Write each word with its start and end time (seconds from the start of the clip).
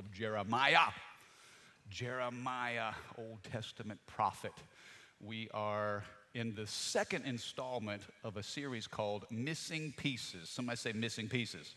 Of 0.00 0.10
Jeremiah. 0.12 0.90
Jeremiah, 1.90 2.92
Old 3.18 3.42
Testament 3.44 4.00
prophet 4.06 4.52
we 5.22 5.50
are 5.52 6.02
in 6.32 6.54
the 6.54 6.66
second 6.66 7.26
installment 7.26 8.02
of 8.24 8.38
a 8.38 8.42
series 8.42 8.86
called 8.86 9.26
Missing 9.30 9.92
Pieces. 9.98 10.48
Somebody 10.48 10.76
say 10.76 10.92
Missing 10.92 11.28
Pieces. 11.28 11.74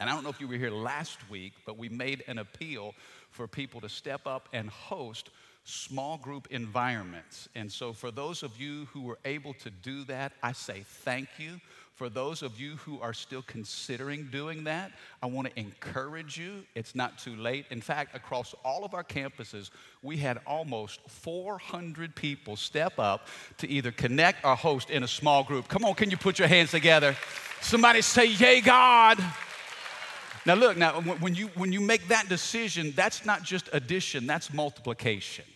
And 0.00 0.08
I 0.08 0.14
don't 0.14 0.24
know 0.24 0.30
if 0.30 0.40
you 0.40 0.48
were 0.48 0.56
here 0.56 0.70
last 0.70 1.18
week, 1.28 1.52
but 1.66 1.76
we 1.76 1.90
made 1.90 2.24
an 2.26 2.38
appeal 2.38 2.94
for 3.30 3.46
people 3.46 3.80
to 3.82 3.88
step 3.88 4.26
up 4.26 4.48
and 4.54 4.70
host 4.70 5.28
small 5.64 6.16
group 6.16 6.48
environments. 6.50 7.48
And 7.54 7.70
so, 7.70 7.92
for 7.92 8.10
those 8.10 8.42
of 8.42 8.58
you 8.58 8.86
who 8.86 9.02
were 9.02 9.18
able 9.24 9.52
to 9.54 9.70
do 9.70 10.04
that, 10.04 10.32
I 10.42 10.52
say 10.52 10.84
thank 10.86 11.28
you. 11.38 11.60
For 11.96 12.10
those 12.10 12.42
of 12.42 12.60
you 12.60 12.76
who 12.76 13.00
are 13.00 13.14
still 13.14 13.40
considering 13.40 14.28
doing 14.30 14.64
that, 14.64 14.92
I 15.22 15.26
want 15.28 15.48
to 15.48 15.58
encourage 15.58 16.36
you. 16.36 16.66
It's 16.74 16.94
not 16.94 17.18
too 17.18 17.34
late. 17.34 17.64
In 17.70 17.80
fact, 17.80 18.14
across 18.14 18.54
all 18.62 18.84
of 18.84 18.92
our 18.92 19.02
campuses, 19.02 19.70
we 20.02 20.18
had 20.18 20.38
almost 20.46 21.00
400 21.08 22.14
people 22.14 22.54
step 22.54 22.98
up 22.98 23.28
to 23.56 23.68
either 23.70 23.92
connect 23.92 24.44
or 24.44 24.54
host 24.54 24.90
in 24.90 25.04
a 25.04 25.08
small 25.08 25.42
group. 25.42 25.68
Come 25.68 25.86
on, 25.86 25.94
can 25.94 26.10
you 26.10 26.18
put 26.18 26.38
your 26.38 26.48
hands 26.48 26.70
together? 26.70 27.16
Somebody 27.62 28.02
say, 28.02 28.26
Yay, 28.26 28.60
God. 28.60 29.18
Now, 30.44 30.52
look, 30.52 30.76
now, 30.76 31.00
when 31.00 31.34
you, 31.34 31.46
when 31.54 31.72
you 31.72 31.80
make 31.80 32.08
that 32.08 32.28
decision, 32.28 32.92
that's 32.94 33.24
not 33.24 33.42
just 33.42 33.70
addition, 33.72 34.26
that's 34.26 34.52
multiplication. 34.52 35.46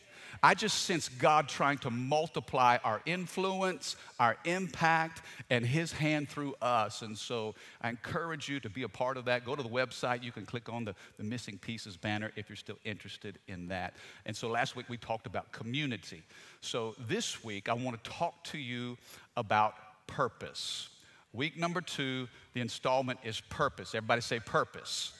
I 0.42 0.54
just 0.54 0.84
sense 0.84 1.08
God 1.08 1.48
trying 1.48 1.78
to 1.78 1.90
multiply 1.90 2.78
our 2.82 3.02
influence, 3.04 3.96
our 4.18 4.38
impact, 4.44 5.22
and 5.50 5.66
His 5.66 5.92
hand 5.92 6.30
through 6.30 6.54
us. 6.62 7.02
And 7.02 7.16
so 7.16 7.54
I 7.82 7.90
encourage 7.90 8.48
you 8.48 8.58
to 8.60 8.70
be 8.70 8.84
a 8.84 8.88
part 8.88 9.18
of 9.18 9.26
that. 9.26 9.44
Go 9.44 9.54
to 9.54 9.62
the 9.62 9.68
website. 9.68 10.22
You 10.22 10.32
can 10.32 10.46
click 10.46 10.70
on 10.70 10.84
the, 10.84 10.94
the 11.18 11.24
Missing 11.24 11.58
Pieces 11.58 11.96
banner 11.96 12.32
if 12.36 12.48
you're 12.48 12.56
still 12.56 12.78
interested 12.84 13.38
in 13.48 13.68
that. 13.68 13.94
And 14.24 14.34
so 14.34 14.48
last 14.48 14.76
week 14.76 14.88
we 14.88 14.96
talked 14.96 15.26
about 15.26 15.52
community. 15.52 16.22
So 16.62 16.94
this 17.06 17.44
week 17.44 17.68
I 17.68 17.74
want 17.74 18.02
to 18.02 18.10
talk 18.10 18.42
to 18.44 18.58
you 18.58 18.96
about 19.36 19.74
purpose. 20.06 20.88
Week 21.32 21.56
number 21.58 21.80
two, 21.80 22.28
the 22.54 22.60
installment 22.60 23.18
is 23.24 23.40
purpose. 23.40 23.94
Everybody 23.94 24.22
say 24.22 24.40
purpose. 24.40 25.12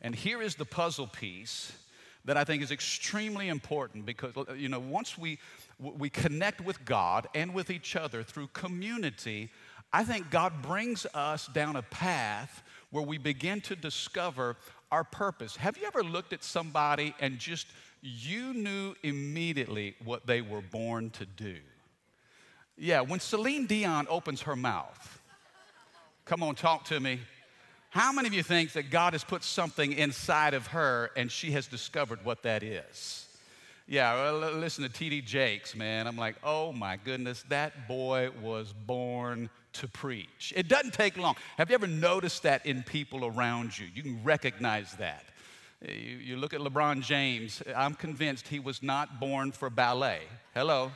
And 0.00 0.14
here 0.14 0.40
is 0.40 0.54
the 0.54 0.64
puzzle 0.64 1.06
piece 1.06 1.72
that 2.24 2.36
I 2.36 2.44
think 2.44 2.62
is 2.62 2.70
extremely 2.70 3.48
important 3.48 4.06
because, 4.06 4.32
you 4.56 4.68
know, 4.68 4.80
once 4.80 5.18
we, 5.18 5.38
we 5.78 6.08
connect 6.08 6.60
with 6.60 6.84
God 6.84 7.26
and 7.34 7.52
with 7.52 7.70
each 7.70 7.96
other 7.96 8.22
through 8.22 8.48
community, 8.48 9.50
I 9.92 10.04
think 10.04 10.30
God 10.30 10.62
brings 10.62 11.06
us 11.14 11.48
down 11.48 11.76
a 11.76 11.82
path 11.82 12.62
where 12.90 13.04
we 13.04 13.18
begin 13.18 13.60
to 13.62 13.76
discover 13.76 14.56
our 14.90 15.04
purpose. 15.04 15.56
Have 15.56 15.76
you 15.76 15.86
ever 15.86 16.02
looked 16.02 16.32
at 16.32 16.44
somebody 16.44 17.14
and 17.18 17.38
just 17.38 17.66
you 18.02 18.54
knew 18.54 18.94
immediately 19.02 19.96
what 20.04 20.26
they 20.26 20.42
were 20.42 20.60
born 20.60 21.10
to 21.10 21.26
do? 21.26 21.56
Yeah, 22.76 23.00
when 23.00 23.20
Celine 23.20 23.66
Dion 23.66 24.06
opens 24.08 24.42
her 24.42 24.56
mouth, 24.56 25.20
come 26.24 26.42
on, 26.42 26.54
talk 26.54 26.84
to 26.86 27.00
me. 27.00 27.20
How 27.92 28.10
many 28.10 28.26
of 28.26 28.32
you 28.32 28.42
think 28.42 28.72
that 28.72 28.88
God 28.88 29.12
has 29.12 29.22
put 29.22 29.44
something 29.44 29.92
inside 29.92 30.54
of 30.54 30.68
her 30.68 31.10
and 31.14 31.30
she 31.30 31.50
has 31.50 31.66
discovered 31.66 32.24
what 32.24 32.42
that 32.44 32.62
is? 32.62 33.26
Yeah, 33.86 34.14
well, 34.14 34.52
listen 34.52 34.82
to 34.84 34.88
T.D. 34.88 35.20
Jakes, 35.20 35.76
man. 35.76 36.06
I'm 36.06 36.16
like, 36.16 36.36
oh 36.42 36.72
my 36.72 36.96
goodness, 36.96 37.44
that 37.50 37.86
boy 37.88 38.30
was 38.40 38.72
born 38.72 39.50
to 39.74 39.88
preach. 39.88 40.54
It 40.56 40.68
doesn't 40.68 40.94
take 40.94 41.18
long. 41.18 41.34
Have 41.58 41.68
you 41.68 41.74
ever 41.74 41.86
noticed 41.86 42.44
that 42.44 42.64
in 42.64 42.82
people 42.82 43.26
around 43.26 43.78
you? 43.78 43.86
You 43.94 44.02
can 44.02 44.24
recognize 44.24 44.94
that. 44.94 45.26
You, 45.86 46.16
you 46.16 46.36
look 46.38 46.54
at 46.54 46.60
LeBron 46.60 47.02
James, 47.02 47.62
I'm 47.76 47.92
convinced 47.92 48.48
he 48.48 48.58
was 48.58 48.82
not 48.82 49.20
born 49.20 49.52
for 49.52 49.68
ballet. 49.68 50.20
Hello. 50.54 50.92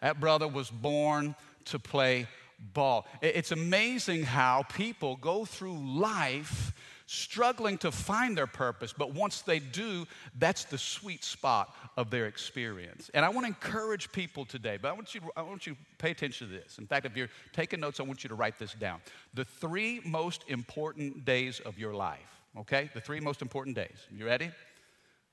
That 0.00 0.20
brother 0.20 0.46
was 0.46 0.70
born 0.70 1.34
to 1.64 1.80
play 1.80 2.28
ball. 2.74 3.06
It's 3.20 3.52
amazing 3.52 4.24
how 4.24 4.64
people 4.64 5.16
go 5.16 5.44
through 5.44 5.78
life 5.78 6.72
struggling 7.06 7.76
to 7.76 7.92
find 7.92 8.38
their 8.38 8.46
purpose, 8.46 8.94
but 8.96 9.12
once 9.12 9.42
they 9.42 9.58
do, 9.58 10.06
that's 10.38 10.64
the 10.64 10.78
sweet 10.78 11.24
spot 11.24 11.74
of 11.96 12.10
their 12.10 12.26
experience. 12.26 13.10
And 13.12 13.24
I 13.24 13.28
want 13.28 13.44
to 13.44 13.48
encourage 13.48 14.10
people 14.12 14.46
today, 14.46 14.78
but 14.80 14.88
I 14.88 14.92
want 14.92 15.14
you 15.14 15.20
to, 15.20 15.26
I 15.36 15.42
want 15.42 15.66
you 15.66 15.74
to 15.74 15.78
pay 15.98 16.10
attention 16.10 16.48
to 16.48 16.52
this. 16.54 16.78
In 16.78 16.86
fact, 16.86 17.04
if 17.04 17.16
you're 17.16 17.28
taking 17.52 17.80
notes, 17.80 18.00
I 18.00 18.04
want 18.04 18.24
you 18.24 18.28
to 18.28 18.34
write 18.34 18.58
this 18.58 18.72
down. 18.72 19.00
The 19.34 19.44
three 19.44 20.00
most 20.06 20.44
important 20.48 21.24
days 21.26 21.60
of 21.60 21.78
your 21.78 21.92
life, 21.92 22.40
okay? 22.56 22.88
The 22.94 23.00
three 23.00 23.20
most 23.20 23.42
important 23.42 23.76
days. 23.76 24.06
You 24.10 24.24
ready? 24.24 24.50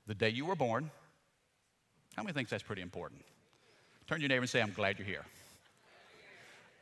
The 0.07 0.15
day 0.15 0.29
you 0.29 0.45
were 0.45 0.55
born. 0.55 0.91
How 2.15 2.23
many 2.23 2.33
thinks 2.33 2.51
that's 2.51 2.63
pretty 2.63 2.81
important? 2.81 3.21
Turn 4.07 4.17
to 4.17 4.21
your 4.21 4.29
neighbor 4.29 4.41
and 4.41 4.49
say, 4.49 4.61
I'm 4.61 4.73
glad 4.73 4.99
you're 4.99 5.07
here. 5.07 5.25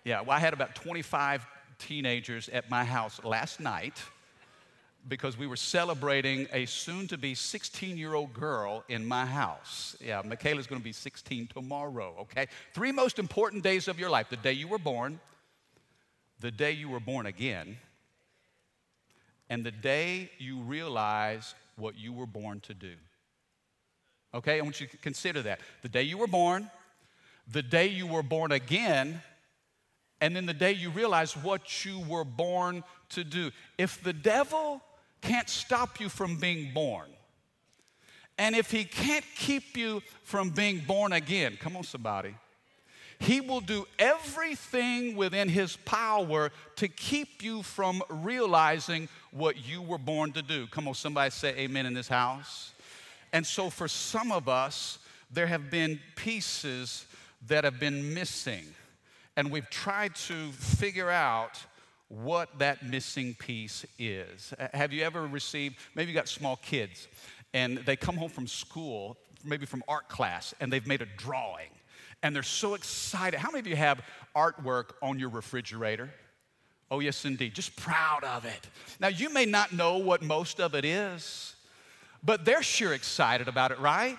Yeah, 0.07 0.21
well, 0.21 0.37
I 0.37 0.39
had 0.39 0.53
about 0.53 0.73
25 0.73 1.45
teenagers 1.79 2.47
at 2.47 2.69
my 2.69 2.85
house 2.85 3.21
last 3.25 3.59
night 3.59 4.01
because 5.09 5.37
we 5.37 5.47
were 5.47 5.57
celebrating 5.57 6.47
a 6.53 6.65
soon 6.65 7.09
to 7.09 7.17
be 7.17 7.35
16 7.35 7.97
year 7.97 8.13
old 8.13 8.33
girl 8.33 8.85
in 8.87 9.05
my 9.05 9.25
house. 9.25 9.97
Yeah, 9.99 10.21
Michaela's 10.23 10.65
gonna 10.65 10.79
be 10.79 10.93
16 10.93 11.47
tomorrow, 11.47 12.15
okay? 12.21 12.47
Three 12.73 12.93
most 12.93 13.19
important 13.19 13.63
days 13.63 13.89
of 13.89 13.99
your 13.99 14.09
life 14.09 14.29
the 14.29 14.37
day 14.37 14.53
you 14.53 14.69
were 14.69 14.77
born, 14.77 15.19
the 16.39 16.51
day 16.51 16.71
you 16.71 16.87
were 16.87 17.01
born 17.01 17.25
again, 17.25 17.75
and 19.49 19.61
the 19.61 19.71
day 19.71 20.31
you 20.37 20.59
realize 20.59 21.53
what 21.75 21.97
you 21.97 22.13
were 22.13 22.25
born 22.25 22.61
to 22.61 22.73
do. 22.73 22.93
Okay, 24.33 24.57
I 24.57 24.61
want 24.61 24.79
you 24.79 24.87
to 24.87 24.97
consider 24.99 25.41
that. 25.41 25.59
The 25.81 25.89
day 25.89 26.03
you 26.03 26.17
were 26.17 26.27
born, 26.27 26.71
the 27.45 27.61
day 27.61 27.87
you 27.87 28.07
were 28.07 28.23
born 28.23 28.53
again, 28.53 29.21
and 30.21 30.35
then 30.35 30.45
the 30.45 30.53
day 30.53 30.71
you 30.71 30.89
realize 30.89 31.35
what 31.35 31.85
you 31.85 31.99
were 32.07 32.23
born 32.23 32.83
to 33.09 33.23
do. 33.23 33.51
If 33.77 34.03
the 34.03 34.13
devil 34.13 34.81
can't 35.21 35.49
stop 35.49 35.99
you 35.99 36.09
from 36.09 36.37
being 36.37 36.73
born, 36.73 37.09
and 38.37 38.55
if 38.55 38.71
he 38.71 38.83
can't 38.83 39.25
keep 39.35 39.75
you 39.75 40.01
from 40.23 40.49
being 40.49 40.79
born 40.79 41.13
again, 41.13 41.57
come 41.59 41.75
on, 41.75 41.83
somebody, 41.83 42.35
he 43.19 43.41
will 43.41 43.61
do 43.61 43.87
everything 43.97 45.15
within 45.15 45.49
his 45.49 45.75
power 45.77 46.51
to 46.75 46.87
keep 46.87 47.41
you 47.41 47.63
from 47.63 48.03
realizing 48.09 49.09
what 49.31 49.67
you 49.67 49.81
were 49.81 49.97
born 49.97 50.31
to 50.33 50.43
do. 50.43 50.67
Come 50.67 50.87
on, 50.87 50.93
somebody 50.93 51.31
say 51.31 51.49
amen 51.57 51.87
in 51.87 51.93
this 51.93 52.07
house. 52.07 52.73
And 53.33 53.45
so, 53.45 53.69
for 53.69 53.87
some 53.87 54.31
of 54.31 54.47
us, 54.47 54.99
there 55.31 55.47
have 55.47 55.69
been 55.71 55.99
pieces 56.15 57.05
that 57.47 57.63
have 57.63 57.79
been 57.79 58.13
missing 58.13 58.65
and 59.37 59.51
we've 59.51 59.69
tried 59.69 60.15
to 60.15 60.51
figure 60.51 61.09
out 61.09 61.63
what 62.09 62.57
that 62.59 62.83
missing 62.83 63.35
piece 63.35 63.85
is. 63.99 64.53
Have 64.73 64.91
you 64.91 65.03
ever 65.03 65.27
received, 65.27 65.77
maybe 65.93 66.09
you 66.11 66.15
got 66.15 66.27
small 66.27 66.57
kids, 66.57 67.07
and 67.53 67.77
they 67.79 67.95
come 67.95 68.17
home 68.17 68.29
from 68.29 68.47
school, 68.47 69.17
maybe 69.45 69.65
from 69.65 69.83
art 69.87 70.09
class, 70.09 70.53
and 70.59 70.73
they've 70.73 70.87
made 70.87 71.01
a 71.01 71.07
drawing, 71.17 71.69
and 72.23 72.35
they're 72.35 72.43
so 72.43 72.73
excited. 72.73 73.39
How 73.39 73.51
many 73.51 73.59
of 73.59 73.67
you 73.67 73.75
have 73.75 74.01
artwork 74.35 74.91
on 75.01 75.19
your 75.19 75.29
refrigerator? 75.29 76.09
Oh, 76.89 76.99
yes, 76.99 77.23
indeed. 77.25 77.53
Just 77.53 77.75
proud 77.75 78.23
of 78.23 78.45
it. 78.45 78.67
Now, 78.99 79.09
you 79.09 79.29
may 79.29 79.45
not 79.45 79.73
know 79.73 79.97
what 79.97 80.21
most 80.21 80.59
of 80.59 80.73
it 80.73 80.85
is, 80.85 81.55
but 82.23 82.45
they're 82.45 82.63
sure 82.63 82.93
excited 82.93 83.47
about 83.47 83.71
it, 83.71 83.79
right? 83.79 84.17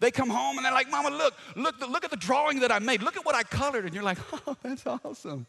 They 0.00 0.10
come 0.10 0.30
home 0.30 0.56
and 0.56 0.64
they're 0.64 0.72
like, 0.72 0.90
Mama, 0.90 1.10
look, 1.10 1.34
look, 1.56 1.80
look 1.88 2.04
at 2.04 2.10
the 2.10 2.16
drawing 2.16 2.60
that 2.60 2.70
I 2.70 2.78
made. 2.78 3.02
Look 3.02 3.16
at 3.16 3.24
what 3.24 3.34
I 3.34 3.42
colored. 3.42 3.84
And 3.84 3.94
you're 3.94 4.04
like, 4.04 4.18
oh, 4.46 4.56
that's 4.62 4.86
awesome. 4.86 5.46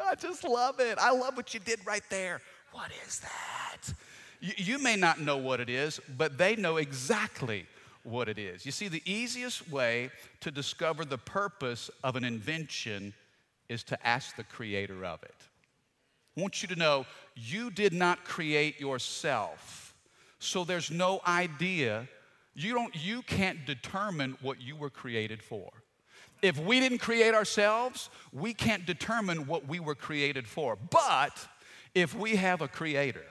I 0.00 0.14
just 0.14 0.44
love 0.44 0.80
it. 0.80 0.98
I 0.98 1.10
love 1.10 1.36
what 1.36 1.52
you 1.52 1.60
did 1.60 1.80
right 1.84 2.02
there. 2.08 2.40
What 2.72 2.90
is 3.06 3.20
that? 3.20 3.92
You, 4.40 4.52
you 4.56 4.78
may 4.78 4.96
not 4.96 5.20
know 5.20 5.36
what 5.36 5.60
it 5.60 5.68
is, 5.68 6.00
but 6.16 6.38
they 6.38 6.56
know 6.56 6.76
exactly 6.76 7.66
what 8.04 8.28
it 8.28 8.38
is. 8.38 8.64
You 8.64 8.72
see, 8.72 8.88
the 8.88 9.02
easiest 9.04 9.70
way 9.70 10.10
to 10.40 10.50
discover 10.50 11.04
the 11.04 11.18
purpose 11.18 11.90
of 12.04 12.16
an 12.16 12.24
invention 12.24 13.12
is 13.68 13.82
to 13.84 14.06
ask 14.06 14.36
the 14.36 14.44
creator 14.44 15.04
of 15.04 15.22
it. 15.22 15.34
I 16.36 16.40
want 16.40 16.62
you 16.62 16.68
to 16.68 16.76
know 16.76 17.04
you 17.34 17.70
did 17.70 17.92
not 17.92 18.24
create 18.24 18.80
yourself. 18.80 19.94
So 20.38 20.64
there's 20.64 20.90
no 20.90 21.20
idea. 21.26 22.08
You, 22.58 22.74
don't, 22.74 22.92
you 22.96 23.22
can't 23.22 23.64
determine 23.66 24.36
what 24.42 24.60
you 24.60 24.74
were 24.74 24.90
created 24.90 25.44
for. 25.44 25.70
If 26.42 26.58
we 26.58 26.80
didn't 26.80 26.98
create 26.98 27.32
ourselves, 27.32 28.10
we 28.32 28.52
can't 28.52 28.84
determine 28.84 29.46
what 29.46 29.68
we 29.68 29.78
were 29.78 29.94
created 29.94 30.48
for. 30.48 30.76
But 30.90 31.38
if 31.94 32.16
we 32.16 32.34
have 32.34 32.60
a 32.60 32.66
creator, 32.66 33.24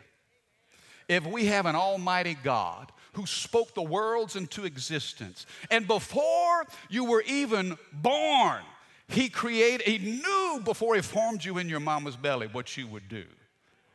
if 1.09 1.25
we 1.25 1.47
have 1.47 1.65
an 1.65 1.75
almighty 1.75 2.37
God 2.41 2.89
who 3.13 3.25
spoke 3.25 3.73
the 3.73 3.81
worlds 3.81 4.37
into 4.37 4.63
existence, 4.63 5.45
and 5.69 5.85
before 5.85 6.65
you 6.89 7.03
were 7.03 7.23
even 7.27 7.77
born, 7.91 8.61
he 9.09 9.27
created, 9.27 9.85
he 9.85 9.97
knew 9.97 10.61
before 10.63 10.95
he 10.95 11.01
formed 11.01 11.43
you 11.43 11.57
in 11.57 11.67
your 11.67 11.81
mama's 11.81 12.15
belly 12.15 12.47
what 12.47 12.77
you 12.77 12.87
would 12.87 13.09
do. 13.09 13.25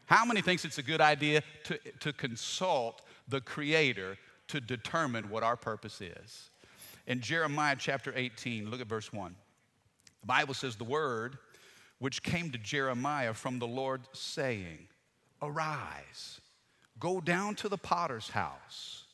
How 0.05 0.27
many 0.27 0.43
thinks 0.43 0.67
it's 0.67 0.77
a 0.77 0.83
good 0.83 1.01
idea 1.01 1.43
to, 1.65 1.79
to 2.01 2.13
consult 2.13 3.01
the 3.29 3.41
creator 3.41 4.19
to 4.53 4.61
determine 4.61 5.29
what 5.29 5.43
our 5.43 5.57
purpose 5.57 6.01
is? 6.01 6.51
In 7.07 7.21
Jeremiah 7.21 7.77
chapter 7.79 8.13
18, 8.15 8.71
look 8.71 8.81
at 8.81 8.87
verse 8.87 9.13
1. 9.13 9.35
The 10.21 10.27
Bible 10.27 10.55
says, 10.55 10.77
The 10.77 10.85
word 10.85 11.39
which 11.99 12.23
came 12.23 12.51
to 12.51 12.59
Jeremiah 12.59 13.35
from 13.35 13.59
the 13.59 13.67
Lord, 13.67 14.03
saying, 14.13 14.89
Arise, 15.41 16.41
go 16.99 17.21
down 17.21 17.55
to 17.57 17.69
the 17.69 17.79
potter's 17.79 18.29
house, 18.29 19.05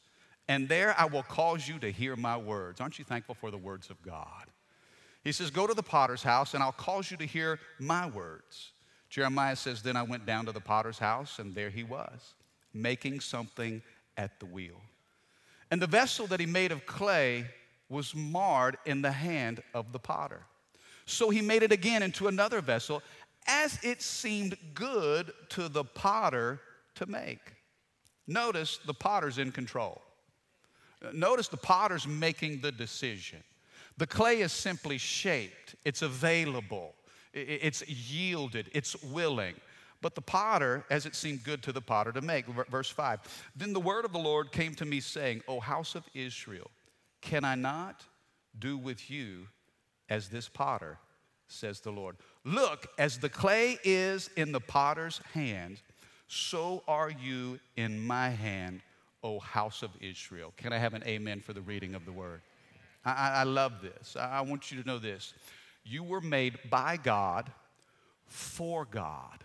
and 0.49 0.69
there 0.69 0.95
I 0.99 1.05
will 1.07 1.23
cause 1.23 1.69
you 1.69 1.79
to 1.81 1.91
hear 1.91 2.17
my 2.17 2.37
words. 2.37 2.81
Aren't 2.81 2.99
you 2.99 3.05
thankful 3.05 3.35
for 3.35 3.51
the 3.51 3.59
words 3.59 3.91
of 3.91 4.01
God? 4.03 4.47
He 5.23 5.33
says, 5.33 5.51
Go 5.51 5.67
to 5.67 5.75
the 5.75 5.83
potter's 5.83 6.23
house, 6.23 6.55
and 6.55 6.63
I'll 6.63 6.73
cause 6.73 7.11
you 7.11 7.17
to 7.19 7.27
hear 7.27 7.61
my 7.79 8.07
words. 8.09 8.73
Jeremiah 9.11 9.57
says, 9.57 9.83
Then 9.83 9.97
I 9.97 10.03
went 10.03 10.27
down 10.27 10.47
to 10.47 10.53
the 10.53 10.61
potter's 10.61 10.99
house, 10.99 11.39
and 11.39 11.55
there 11.55 11.71
he 11.71 11.85
was, 11.85 12.35
making 12.75 13.21
something 13.21 13.83
at 14.17 14.41
the 14.41 14.47
wheel. 14.47 14.81
And 15.71 15.83
the 15.83 15.87
vessel 15.87 16.27
that 16.29 16.41
he 16.41 16.47
made 16.47 16.73
of 16.73 16.87
clay 16.87 17.47
was 17.89 18.15
marred 18.15 18.77
in 18.87 19.03
the 19.03 19.13
hand 19.13 19.63
of 19.75 19.93
the 19.93 19.99
potter. 19.99 20.43
So 21.07 21.31
he 21.31 21.41
made 21.41 21.63
it 21.63 21.73
again 21.73 22.03
into 22.03 22.29
another 22.29 22.61
vessel 22.61 23.03
as 23.47 23.79
it 23.83 24.03
seemed 24.03 24.57
good 24.75 25.33
to 25.51 25.69
the 25.69 25.85
potter 25.85 26.61
to 26.97 27.07
make. 27.07 27.55
Notice 28.27 28.79
the 28.85 28.95
potter's 28.95 29.39
in 29.39 29.53
control. 29.53 30.03
Notice 31.13 31.49
the 31.49 31.57
potter's 31.57 32.07
making 32.07 32.61
the 32.61 32.73
decision. 32.73 33.43
The 33.97 34.07
clay 34.07 34.41
is 34.41 34.53
simply 34.53 34.99
shaped, 34.99 35.75
it's 35.85 36.03
available, 36.03 36.95
it's 37.33 37.89
yielded, 37.89 38.71
it's 38.73 39.03
willing. 39.03 39.55
But 40.01 40.15
the 40.15 40.23
potter, 40.23 40.85
as 40.91 41.07
it 41.07 41.15
seemed 41.15 41.43
good 41.43 41.63
to 41.65 41.73
the 41.73 41.81
potter 41.81 42.13
to 42.13 42.21
make. 42.21 42.47
Verse 42.47 42.91
5 42.91 43.51
Then 43.57 43.73
the 43.73 43.81
word 43.81 44.05
of 44.05 44.13
the 44.13 44.19
Lord 44.19 44.53
came 44.53 44.75
to 44.77 44.85
me, 44.85 45.01
saying, 45.01 45.43
O 45.49 45.61
house 45.61 45.95
of 45.95 46.05
Israel, 46.15 46.71
can 47.21 47.45
I 47.45 47.55
not 47.55 48.05
do 48.59 48.79
with 48.79 49.11
you 49.11 49.49
as 50.09 50.29
this 50.29 50.49
potter, 50.49 50.99
says 51.49 51.81
the 51.81 51.91
Lord? 51.91 52.17
Look, 52.45 52.87
as 52.99 53.19
the 53.19 53.29
clay 53.29 53.79
is 53.83 54.31
in 54.37 54.53
the 54.53 54.61
potter's 54.61 55.21
hand, 55.35 55.81
so 56.29 56.83
are 56.87 57.11
you 57.11 57.59
in 57.77 57.99
my 58.07 58.29
hand, 58.29 58.83
O 59.25 59.41
house 59.41 59.83
of 59.83 59.91
Israel. 60.01 60.53
Can 60.57 60.73
I 60.73 60.79
have 60.79 60.95
an 60.95 61.03
amen 61.05 61.41
for 61.41 61.53
the 61.53 61.63
reading 61.63 61.95
of 61.95 62.05
the 62.05 62.13
word? 62.13 62.43
I, 63.05 63.41
I 63.41 63.43
love 63.43 63.81
this. 63.83 64.17
I, 64.17 64.39
I 64.39 64.41
want 64.43 64.71
you 64.71 64.81
to 64.81 64.87
know 64.87 64.99
this. 64.99 65.35
You 65.85 66.05
were 66.05 66.21
made 66.21 66.59
by 66.71 66.99
God 66.99 67.51
for 68.27 68.85
God. 68.85 69.43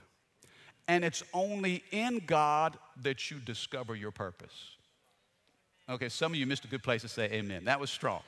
And 0.87 1.05
it's 1.05 1.23
only 1.33 1.83
in 1.91 2.21
God 2.25 2.77
that 3.01 3.31
you 3.31 3.37
discover 3.39 3.95
your 3.95 4.11
purpose. 4.11 4.75
Okay, 5.89 6.09
some 6.09 6.33
of 6.33 6.39
you 6.39 6.45
missed 6.45 6.65
a 6.65 6.67
good 6.67 6.83
place 6.83 7.01
to 7.01 7.07
say 7.07 7.25
amen. 7.25 7.65
That 7.65 7.79
was 7.79 7.89
strong. 7.89 8.21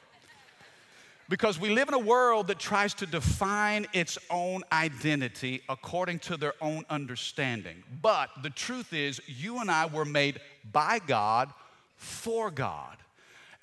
Because 1.28 1.60
we 1.60 1.70
live 1.70 1.88
in 1.88 1.96
a 1.96 2.00
world 2.00 2.48
that 2.48 2.60
tries 2.60 2.94
to 2.96 3.08
define 3.08 3.88
its 3.94 4.18
own 4.30 4.62
identity 4.72 5.62
according 5.70 6.20
to 6.20 6.38
their 6.38 6.54
own 6.62 6.84
understanding. 6.90 7.84
But 8.02 8.30
the 8.44 8.52
truth 8.52 8.94
is, 8.94 9.20
you 9.26 9.60
and 9.60 9.72
I 9.72 9.88
were 9.88 10.06
made 10.06 10.40
by 10.72 11.00
God 11.00 11.52
for 11.96 12.52
God. 12.52 12.98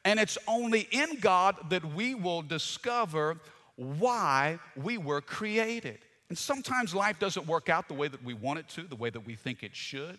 And 0.05 0.19
it's 0.19 0.39
only 0.49 0.89
in 0.91 1.21
God 1.21 1.57
that 1.71 1.85
we 1.85 2.17
will 2.17 2.43
discover 2.43 3.39
why 3.77 4.59
we 4.75 4.99
were 4.99 5.21
created. 5.21 5.99
And 6.33 6.39
sometimes 6.39 6.95
life 6.95 7.19
doesn't 7.19 7.47
work 7.47 7.69
out 7.69 7.89
the 7.89 7.95
way 7.95 8.09
that 8.09 8.25
we 8.25 8.33
want 8.33 8.59
it 8.59 8.67
to, 8.71 8.85
the 8.85 8.97
way 8.97 9.11
that 9.11 9.27
we 9.27 9.35
think 9.35 9.63
it 9.63 9.77
should. 9.77 10.17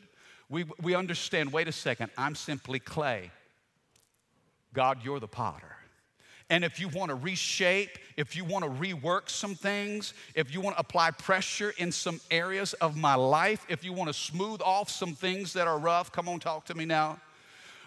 We, 0.48 0.64
we 0.80 0.94
understand 0.94 1.52
wait 1.52 1.68
a 1.68 1.72
second, 1.72 2.12
I'm 2.16 2.36
simply 2.36 2.78
clay. 2.78 3.32
God, 4.76 5.00
you're 5.04 5.20
the 5.20 5.28
potter. 5.28 5.76
And 6.52 6.64
if 6.64 6.80
you 6.80 6.88
want 6.88 7.10
to 7.10 7.16
reshape, 7.16 7.98
if 8.16 8.36
you 8.36 8.46
want 8.46 8.64
to 8.64 8.70
rework 8.70 9.28
some 9.28 9.56
things, 9.56 10.14
if 10.36 10.54
you 10.54 10.62
want 10.62 10.76
to 10.76 10.82
apply 10.82 11.10
pressure 11.10 11.74
in 11.80 11.92
some 11.92 12.22
areas 12.30 12.74
of 12.74 12.96
my 12.96 13.16
life, 13.16 13.66
if 13.68 13.84
you 13.84 13.92
want 13.92 14.10
to 14.10 14.14
smooth 14.14 14.62
off 14.62 14.92
some 14.92 15.16
things 15.16 15.54
that 15.54 15.68
are 15.68 15.80
rough, 15.80 16.12
come 16.12 16.30
on, 16.30 16.40
talk 16.40 16.66
to 16.66 16.76
me 16.76 16.86
now. 16.86 17.20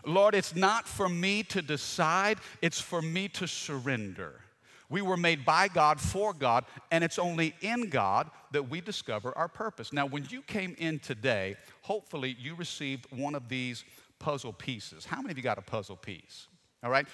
Lord, 0.05 0.35
it's 0.35 0.57
not 0.57 0.89
for 0.89 1.09
me 1.09 1.45
to 1.45 1.63
decide, 1.63 2.39
it's 2.61 2.81
for 2.81 3.01
me 3.01 3.29
to 3.29 3.47
surrender. 3.47 4.41
We 4.89 5.03
were 5.03 5.17
made 5.17 5.45
by 5.45 5.69
God 5.69 6.01
for 6.01 6.33
God, 6.33 6.65
and 6.91 7.03
it's 7.03 7.19
only 7.19 7.55
in 7.61 7.89
God 7.89 8.31
that 8.53 8.69
we 8.71 8.81
discover 8.81 9.37
our 9.37 9.49
purpose. 9.49 9.93
Now, 9.93 10.07
when 10.07 10.27
you 10.31 10.43
came 10.43 10.75
in 10.79 10.99
today, 10.99 11.57
hopefully 11.83 12.37
you 12.39 12.55
received 12.55 13.07
one 13.11 13.35
of 13.35 13.49
these 13.49 13.85
puzzle 14.19 14.53
pieces. 14.53 15.05
How 15.05 15.19
many 15.21 15.33
of 15.33 15.37
you 15.37 15.43
got 15.43 15.59
a 15.59 15.63
puzzle 15.63 15.97
piece? 15.97 16.47
All 16.85 16.91
right? 16.91 17.07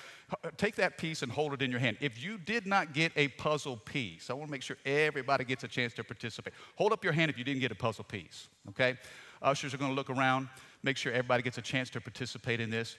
Take 0.56 0.76
that 0.76 0.98
piece 0.98 1.22
and 1.22 1.32
hold 1.32 1.54
it 1.54 1.62
in 1.62 1.70
your 1.70 1.80
hand. 1.80 1.96
If 2.00 2.22
you 2.22 2.36
did 2.36 2.66
not 2.66 2.92
get 2.92 3.12
a 3.16 3.28
puzzle 3.28 3.78
piece, 3.78 4.28
I 4.28 4.34
want 4.34 4.48
to 4.48 4.52
make 4.52 4.62
sure 4.62 4.76
everybody 4.84 5.44
gets 5.44 5.64
a 5.64 5.68
chance 5.68 5.94
to 5.94 6.04
participate. 6.04 6.52
Hold 6.76 6.92
up 6.92 7.02
your 7.02 7.12
hand 7.12 7.30
if 7.30 7.38
you 7.38 7.44
didn't 7.44 7.60
get 7.60 7.72
a 7.72 7.76
puzzle 7.76 8.04
piece, 8.04 8.48
okay? 8.70 8.98
Ushers 9.40 9.72
are 9.72 9.78
going 9.78 9.90
to 9.90 9.94
look 9.94 10.10
around, 10.10 10.48
make 10.82 10.96
sure 10.96 11.12
everybody 11.12 11.42
gets 11.42 11.58
a 11.58 11.62
chance 11.62 11.88
to 11.90 12.00
participate 12.00 12.60
in 12.60 12.70
this. 12.70 12.96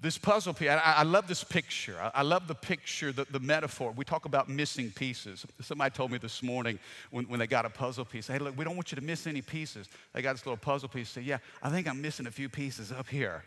This 0.00 0.18
puzzle 0.18 0.52
piece, 0.52 0.68
I, 0.68 0.96
I 0.98 1.02
love 1.04 1.26
this 1.26 1.42
picture. 1.42 1.96
I, 2.00 2.10
I 2.16 2.22
love 2.22 2.48
the 2.48 2.54
picture, 2.54 3.12
the, 3.12 3.26
the, 3.30 3.40
metaphor. 3.40 3.92
We 3.92 4.04
talk 4.04 4.26
about 4.26 4.48
missing 4.48 4.90
pieces. 4.90 5.46
Somebody 5.62 5.94
told 5.94 6.10
me 6.12 6.18
this 6.18 6.42
morning 6.42 6.78
when, 7.10 7.24
when 7.24 7.40
they 7.40 7.46
got 7.46 7.64
a 7.64 7.70
puzzle 7.70 8.04
piece, 8.04 8.26
hey, 8.26 8.38
look, 8.38 8.58
we 8.58 8.64
don't 8.64 8.76
want 8.76 8.92
you 8.92 8.96
to 8.96 9.02
miss 9.02 9.26
any 9.26 9.40
pieces. 9.40 9.88
They 10.12 10.20
got 10.20 10.34
this 10.34 10.44
little 10.44 10.58
puzzle 10.58 10.90
piece. 10.90 11.08
Say, 11.08 11.22
yeah, 11.22 11.38
I 11.62 11.70
think 11.70 11.88
I'm 11.88 12.02
missing 12.02 12.26
a 12.26 12.30
few 12.30 12.50
pieces 12.50 12.92
up 12.92 13.08
here 13.08 13.42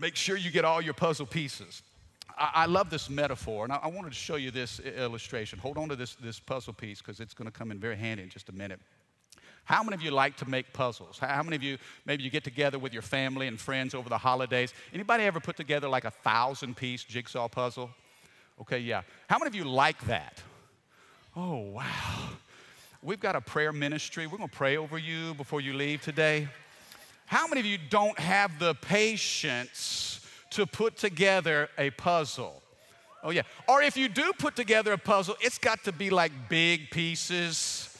make 0.00 0.16
sure 0.16 0.36
you 0.36 0.50
get 0.50 0.64
all 0.64 0.80
your 0.80 0.94
puzzle 0.94 1.26
pieces. 1.26 1.82
I, 2.40 2.66
love 2.66 2.88
this 2.88 3.10
metaphor, 3.10 3.64
and 3.64 3.72
I, 3.72 3.80
I, 3.82 3.88
wanted 3.88 4.10
to 4.10 4.14
show 4.14 4.36
you 4.36 4.52
this 4.52 4.78
illustration. 4.78 5.58
Hold 5.58 5.76
on 5.76 5.88
to 5.88 5.96
this, 5.96 6.14
this 6.14 6.38
puzzle 6.38 6.72
piece 6.72 6.98
because 6.98 7.18
it's 7.18 7.34
going 7.34 7.50
to 7.50 7.52
come 7.56 7.72
in 7.72 7.80
very 7.80 7.96
handy 7.96 8.22
in 8.22 8.28
just 8.28 8.48
a 8.48 8.52
minute. 8.52 8.78
How 9.68 9.82
many 9.82 9.94
of 9.96 10.00
you 10.00 10.12
like 10.12 10.34
to 10.38 10.48
make 10.48 10.72
puzzles? 10.72 11.18
How 11.18 11.42
many 11.42 11.54
of 11.54 11.62
you, 11.62 11.76
maybe 12.06 12.22
you 12.22 12.30
get 12.30 12.42
together 12.42 12.78
with 12.78 12.94
your 12.94 13.02
family 13.02 13.48
and 13.48 13.60
friends 13.60 13.94
over 13.94 14.08
the 14.08 14.16
holidays? 14.16 14.72
Anybody 14.94 15.24
ever 15.24 15.40
put 15.40 15.58
together 15.58 15.90
like 15.90 16.06
a 16.06 16.10
thousand 16.10 16.74
piece 16.74 17.04
jigsaw 17.04 17.48
puzzle? 17.48 17.90
Okay, 18.62 18.78
yeah. 18.78 19.02
How 19.28 19.38
many 19.38 19.48
of 19.48 19.54
you 19.54 19.64
like 19.64 20.00
that? 20.06 20.42
Oh, 21.36 21.58
wow. 21.58 22.30
We've 23.02 23.20
got 23.20 23.36
a 23.36 23.42
prayer 23.42 23.70
ministry. 23.70 24.26
We're 24.26 24.38
going 24.38 24.48
to 24.48 24.56
pray 24.56 24.78
over 24.78 24.96
you 24.96 25.34
before 25.34 25.60
you 25.60 25.74
leave 25.74 26.00
today. 26.00 26.48
How 27.26 27.46
many 27.46 27.60
of 27.60 27.66
you 27.66 27.76
don't 27.90 28.18
have 28.18 28.58
the 28.58 28.72
patience 28.74 30.26
to 30.52 30.64
put 30.64 30.96
together 30.96 31.68
a 31.76 31.90
puzzle? 31.90 32.62
Oh, 33.22 33.28
yeah. 33.28 33.42
Or 33.68 33.82
if 33.82 33.98
you 33.98 34.08
do 34.08 34.32
put 34.38 34.56
together 34.56 34.94
a 34.94 34.98
puzzle, 34.98 35.36
it's 35.42 35.58
got 35.58 35.84
to 35.84 35.92
be 35.92 36.08
like 36.08 36.32
big 36.48 36.88
pieces 36.90 37.94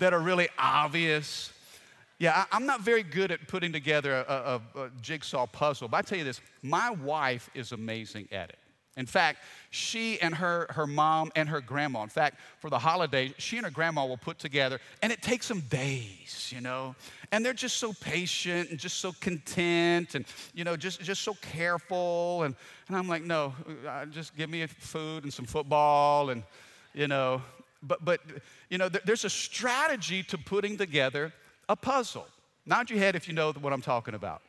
that 0.00 0.12
are 0.12 0.20
really 0.20 0.48
obvious. 0.58 1.52
Yeah, 2.18 2.44
I, 2.50 2.56
am 2.56 2.66
not 2.66 2.82
very 2.82 3.02
good 3.02 3.30
at 3.30 3.48
putting 3.48 3.72
together 3.72 4.24
a, 4.28 4.60
a, 4.76 4.80
a 4.80 4.90
jigsaw 5.00 5.46
puzzle, 5.46 5.88
but 5.88 5.98
I 5.98 6.02
tell 6.02 6.18
you 6.18 6.24
this 6.24 6.40
my 6.62 6.90
wife 6.90 7.48
is 7.54 7.72
amazing 7.72 8.28
at 8.32 8.50
it. 8.50 8.58
In 8.96 9.06
fact, 9.06 9.38
she 9.70 10.20
and 10.20 10.34
her, 10.34 10.66
her 10.70 10.86
mom 10.86 11.30
and 11.36 11.48
her 11.48 11.60
grandma, 11.60 12.02
in 12.02 12.08
fact, 12.08 12.38
for 12.58 12.68
the 12.68 12.78
holidays, 12.78 13.32
she 13.38 13.56
and 13.56 13.64
her 13.64 13.70
grandma 13.70 14.04
will 14.04 14.18
put 14.18 14.38
together, 14.38 14.80
and 15.00 15.12
it 15.12 15.22
takes 15.22 15.46
them 15.48 15.60
days, 15.70 16.52
you 16.54 16.60
know. 16.60 16.96
And 17.30 17.46
they're 17.46 17.54
just 17.54 17.76
so 17.76 17.92
patient 17.92 18.70
and 18.70 18.78
just 18.78 18.98
so 18.98 19.12
content 19.20 20.16
and, 20.16 20.26
you 20.54 20.64
know, 20.64 20.76
just, 20.76 21.00
just 21.00 21.22
so 21.22 21.34
careful. 21.40 22.42
And, 22.42 22.56
and 22.88 22.96
I'm 22.96 23.08
like, 23.08 23.22
no, 23.22 23.54
uh, 23.88 24.06
just 24.06 24.36
give 24.36 24.50
me 24.50 24.66
food 24.66 25.22
and 25.22 25.32
some 25.32 25.46
football 25.46 26.30
and, 26.30 26.42
you 26.92 27.06
know. 27.06 27.40
But, 27.82 28.04
but 28.04 28.20
you 28.68 28.78
know, 28.78 28.88
there's 28.88 29.24
a 29.24 29.30
strategy 29.30 30.22
to 30.24 30.38
putting 30.38 30.76
together 30.76 31.32
a 31.68 31.76
puzzle. 31.76 32.26
Nod 32.66 32.90
your 32.90 32.98
head 32.98 33.16
if 33.16 33.26
you 33.26 33.34
know 33.34 33.52
what 33.52 33.72
I'm 33.72 33.80
talking 33.80 34.14
about. 34.14 34.42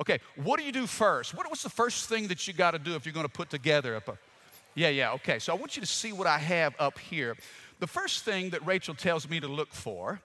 Okay, 0.00 0.20
what 0.36 0.58
do 0.58 0.64
you 0.64 0.72
do 0.72 0.86
first? 0.86 1.34
What, 1.34 1.48
what's 1.48 1.62
the 1.62 1.68
first 1.68 2.08
thing 2.08 2.28
that 2.28 2.46
you 2.46 2.54
got 2.54 2.70
to 2.70 2.78
do 2.78 2.94
if 2.94 3.04
you're 3.04 3.12
going 3.12 3.26
to 3.26 3.32
put 3.32 3.50
together 3.50 3.96
a 3.96 4.00
puzzle? 4.00 4.18
Yeah, 4.74 4.90
yeah, 4.90 5.12
okay. 5.14 5.38
So 5.38 5.52
I 5.52 5.56
want 5.56 5.76
you 5.76 5.80
to 5.80 5.86
see 5.86 6.12
what 6.12 6.26
I 6.26 6.38
have 6.38 6.74
up 6.78 6.98
here. 6.98 7.36
The 7.80 7.86
first 7.86 8.24
thing 8.24 8.50
that 8.50 8.64
Rachel 8.64 8.94
tells 8.94 9.28
me 9.28 9.40
to 9.40 9.48
look 9.48 9.72
for 9.72 10.20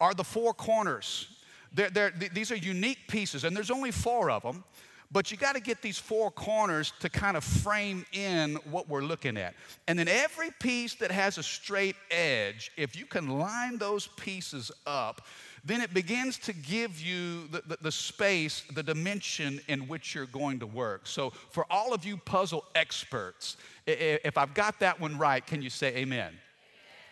are 0.00 0.14
the 0.14 0.24
four 0.24 0.54
corners. 0.54 1.28
they're, 1.72 1.90
they're, 1.90 2.12
these 2.32 2.50
are 2.50 2.56
unique 2.56 3.00
pieces, 3.06 3.44
and 3.44 3.54
there's 3.54 3.70
only 3.70 3.90
four 3.90 4.30
of 4.30 4.42
them. 4.42 4.64
But 5.12 5.30
you 5.30 5.36
got 5.36 5.54
to 5.54 5.60
get 5.60 5.82
these 5.82 5.98
four 5.98 6.30
corners 6.30 6.92
to 7.00 7.08
kind 7.08 7.36
of 7.36 7.44
frame 7.44 8.04
in 8.12 8.56
what 8.70 8.88
we're 8.88 9.02
looking 9.02 9.36
at. 9.36 9.54
And 9.86 9.98
then 9.98 10.08
every 10.08 10.50
piece 10.60 10.94
that 10.96 11.10
has 11.10 11.38
a 11.38 11.42
straight 11.42 11.96
edge, 12.10 12.72
if 12.76 12.96
you 12.96 13.06
can 13.06 13.38
line 13.38 13.78
those 13.78 14.08
pieces 14.16 14.72
up, 14.86 15.22
then 15.64 15.80
it 15.80 15.92
begins 15.92 16.38
to 16.38 16.52
give 16.52 17.00
you 17.00 17.48
the, 17.48 17.62
the, 17.66 17.78
the, 17.82 17.92
space, 17.92 18.62
the 18.74 18.82
dimension 18.82 19.60
in 19.66 19.88
which 19.88 20.14
you're 20.14 20.26
going 20.26 20.60
to 20.60 20.66
work. 20.66 21.06
So, 21.06 21.30
for 21.50 21.66
all 21.70 21.92
of 21.92 22.04
you 22.04 22.16
puzzle 22.16 22.64
experts, 22.76 23.56
if 23.86 24.38
I've 24.38 24.54
got 24.54 24.78
that 24.80 25.00
one 25.00 25.18
right, 25.18 25.44
can 25.44 25.62
you 25.62 25.70
say 25.70 25.96
amen? 25.96 26.32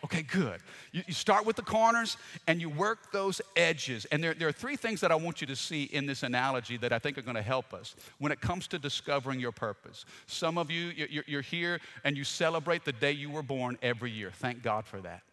Okay, 0.05 0.21
good. 0.21 0.61
You, 0.91 1.01
you, 1.07 1.15
start 1.15 1.47
with 1.47 1.55
the 1.55 1.63
corners 1.63 2.17
and 2.45 2.61
you 2.61 2.69
work 2.69 3.11
those 3.11 3.41
edges. 3.55 4.05
And 4.11 4.23
there, 4.23 4.35
there 4.35 4.47
are 4.47 4.51
three 4.51 4.75
things 4.75 5.01
that 5.01 5.11
I 5.11 5.15
want 5.15 5.41
you 5.41 5.47
to 5.47 5.55
see 5.55 5.85
in 5.85 6.05
this 6.05 6.21
analogy 6.21 6.77
that 6.77 6.93
I 6.93 6.99
think 6.99 7.17
are 7.17 7.23
going 7.23 7.35
to 7.35 7.41
help 7.41 7.73
us 7.73 7.95
when 8.19 8.31
it 8.31 8.39
comes 8.39 8.67
to 8.67 8.77
discovering 8.77 9.39
your 9.39 9.51
purpose. 9.51 10.05
Some 10.27 10.59
of 10.59 10.69
you, 10.69 10.91
you're, 11.09 11.23
you're 11.25 11.41
here 11.41 11.79
and 12.03 12.15
you 12.15 12.23
celebrate 12.23 12.85
the 12.85 12.91
day 12.91 13.13
you 13.13 13.31
were 13.31 13.41
born 13.41 13.79
every 13.81 14.11
year. 14.11 14.29
Thank 14.31 14.61
God 14.61 14.85
for 14.85 15.01
that. 15.01 15.23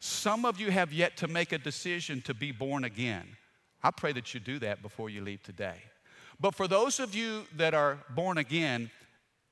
Some 0.00 0.46
of 0.46 0.58
you 0.58 0.70
have 0.70 0.94
yet 0.94 1.18
to 1.18 1.28
make 1.28 1.52
a 1.52 1.58
decision 1.58 2.22
to 2.22 2.32
be 2.32 2.52
born 2.52 2.84
again. 2.84 3.36
I 3.82 3.90
pray 3.90 4.14
that 4.14 4.32
you 4.32 4.40
do 4.40 4.58
that 4.60 4.80
before 4.80 5.10
you 5.10 5.20
leave 5.20 5.42
today. 5.42 5.76
But 6.40 6.54
for 6.54 6.66
those 6.66 7.00
of 7.00 7.14
you 7.14 7.42
that 7.58 7.74
are 7.74 7.98
born 8.14 8.38
again 8.38 8.90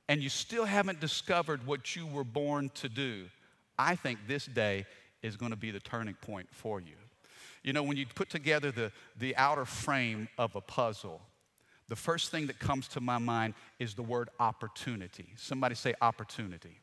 and 0.09 0.23
you 0.23 0.29
still 0.29 0.65
haven't 0.65 0.99
discovered 0.99 1.67
what 1.67 1.95
you 1.95 2.07
were 2.07 2.23
born 2.23 2.71
to 2.75 2.89
do, 2.89 3.25
I 3.81 3.95
think 3.95 4.19
this 4.27 4.45
day 4.45 4.85
is 5.23 5.35
going 5.35 5.51
to 5.51 5.57
be 5.57 5.71
the 5.71 5.79
turning 5.79 6.13
point 6.15 6.47
for 6.51 6.79
you. 6.79 6.95
You 7.63 7.73
know, 7.73 7.83
when 7.83 7.97
you 7.97 8.05
put 8.05 8.29
together 8.29 8.71
the, 8.71 8.91
the 9.19 9.35
outer 9.35 9.65
frame 9.65 10.27
of 10.37 10.55
a 10.55 10.61
puzzle, 10.61 11.21
the 11.87 11.95
first 11.95 12.31
thing 12.31 12.47
that 12.47 12.59
comes 12.59 12.87
to 12.89 13.01
my 13.01 13.17
mind 13.17 13.53
is 13.79 13.93
the 13.95 14.03
word 14.03 14.29
opportunity. 14.39 15.27
Somebody 15.35 15.75
say 15.75 15.93
opportunity. 16.01 16.77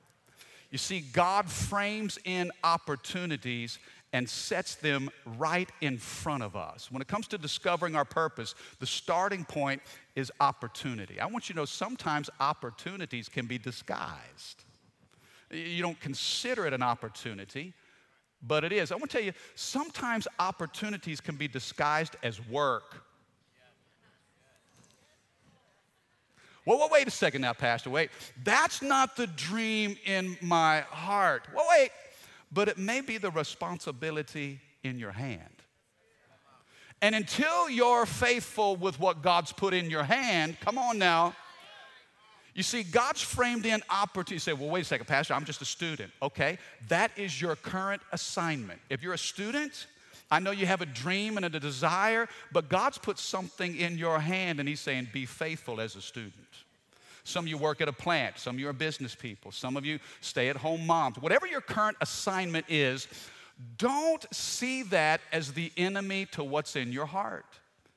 You 0.70 0.78
see, 0.78 1.00
God 1.00 1.48
frames 1.48 2.18
in 2.24 2.50
opportunities 2.62 3.78
and 4.12 4.28
sets 4.28 4.74
them 4.74 5.08
right 5.38 5.70
in 5.80 5.98
front 5.98 6.42
of 6.42 6.56
us. 6.56 6.90
When 6.90 7.00
it 7.00 7.08
comes 7.08 7.28
to 7.28 7.38
discovering 7.38 7.94
our 7.94 8.04
purpose, 8.04 8.54
the 8.80 8.86
starting 8.86 9.44
point 9.44 9.82
is 10.14 10.32
opportunity. 10.40 11.20
I 11.20 11.26
want 11.26 11.48
you 11.48 11.54
to 11.54 11.60
know 11.60 11.64
sometimes 11.64 12.28
opportunities 12.40 13.28
can 13.28 13.46
be 13.46 13.58
disguised. 13.58 14.64
You 15.50 15.82
don't 15.82 16.00
consider 16.00 16.66
it 16.66 16.72
an 16.72 16.82
opportunity, 16.82 17.74
but 18.42 18.64
it 18.64 18.72
is. 18.72 18.92
I 18.92 18.96
want 18.96 19.10
to 19.10 19.16
tell 19.16 19.24
you, 19.24 19.32
sometimes 19.54 20.28
opportunities 20.38 21.20
can 21.20 21.36
be 21.36 21.48
disguised 21.48 22.16
as 22.22 22.44
work 22.48 23.02
Well, 26.68 26.76
well, 26.76 26.90
wait 26.92 27.08
a 27.08 27.10
second 27.10 27.40
now, 27.40 27.54
Pastor. 27.54 27.88
Wait. 27.88 28.10
That's 28.44 28.82
not 28.82 29.16
the 29.16 29.26
dream 29.26 29.96
in 30.04 30.36
my 30.42 30.82
heart. 30.82 31.48
Well, 31.54 31.64
wait. 31.70 31.88
But 32.52 32.68
it 32.68 32.76
may 32.76 33.00
be 33.00 33.16
the 33.16 33.30
responsibility 33.30 34.60
in 34.84 34.98
your 34.98 35.12
hand. 35.12 35.62
And 37.00 37.14
until 37.14 37.70
you're 37.70 38.04
faithful 38.04 38.76
with 38.76 39.00
what 39.00 39.22
God's 39.22 39.50
put 39.50 39.72
in 39.72 39.88
your 39.88 40.02
hand, 40.02 40.58
come 40.60 40.76
on 40.76 40.98
now. 40.98 41.34
You 42.58 42.64
see, 42.64 42.82
God's 42.82 43.22
framed 43.22 43.66
in 43.66 43.84
opportunity. 43.88 44.34
You 44.34 44.40
say, 44.40 44.52
well, 44.52 44.68
wait 44.68 44.80
a 44.80 44.84
second, 44.84 45.06
Pastor, 45.06 45.32
I'm 45.32 45.44
just 45.44 45.62
a 45.62 45.64
student. 45.64 46.10
Okay, 46.20 46.58
that 46.88 47.12
is 47.16 47.40
your 47.40 47.54
current 47.54 48.02
assignment. 48.10 48.80
If 48.90 49.00
you're 49.00 49.14
a 49.14 49.18
student, 49.18 49.86
I 50.28 50.40
know 50.40 50.50
you 50.50 50.66
have 50.66 50.80
a 50.80 50.86
dream 50.86 51.36
and 51.36 51.46
a 51.46 51.50
desire, 51.50 52.28
but 52.50 52.68
God's 52.68 52.98
put 52.98 53.20
something 53.20 53.76
in 53.76 53.96
your 53.96 54.18
hand 54.18 54.58
and 54.58 54.68
He's 54.68 54.80
saying, 54.80 55.06
be 55.12 55.24
faithful 55.24 55.80
as 55.80 55.94
a 55.94 56.02
student. 56.02 56.34
Some 57.22 57.44
of 57.44 57.48
you 57.48 57.58
work 57.58 57.80
at 57.80 57.86
a 57.86 57.92
plant, 57.92 58.40
some 58.40 58.56
of 58.56 58.60
you 58.60 58.68
are 58.68 58.72
business 58.72 59.14
people, 59.14 59.52
some 59.52 59.76
of 59.76 59.86
you 59.86 60.00
stay 60.20 60.48
at 60.48 60.56
home 60.56 60.84
moms. 60.84 61.16
Whatever 61.18 61.46
your 61.46 61.60
current 61.60 61.96
assignment 62.00 62.66
is, 62.68 63.06
don't 63.76 64.26
see 64.34 64.82
that 64.82 65.20
as 65.32 65.52
the 65.52 65.70
enemy 65.76 66.26
to 66.32 66.42
what's 66.42 66.74
in 66.74 66.90
your 66.90 67.06
heart. 67.06 67.46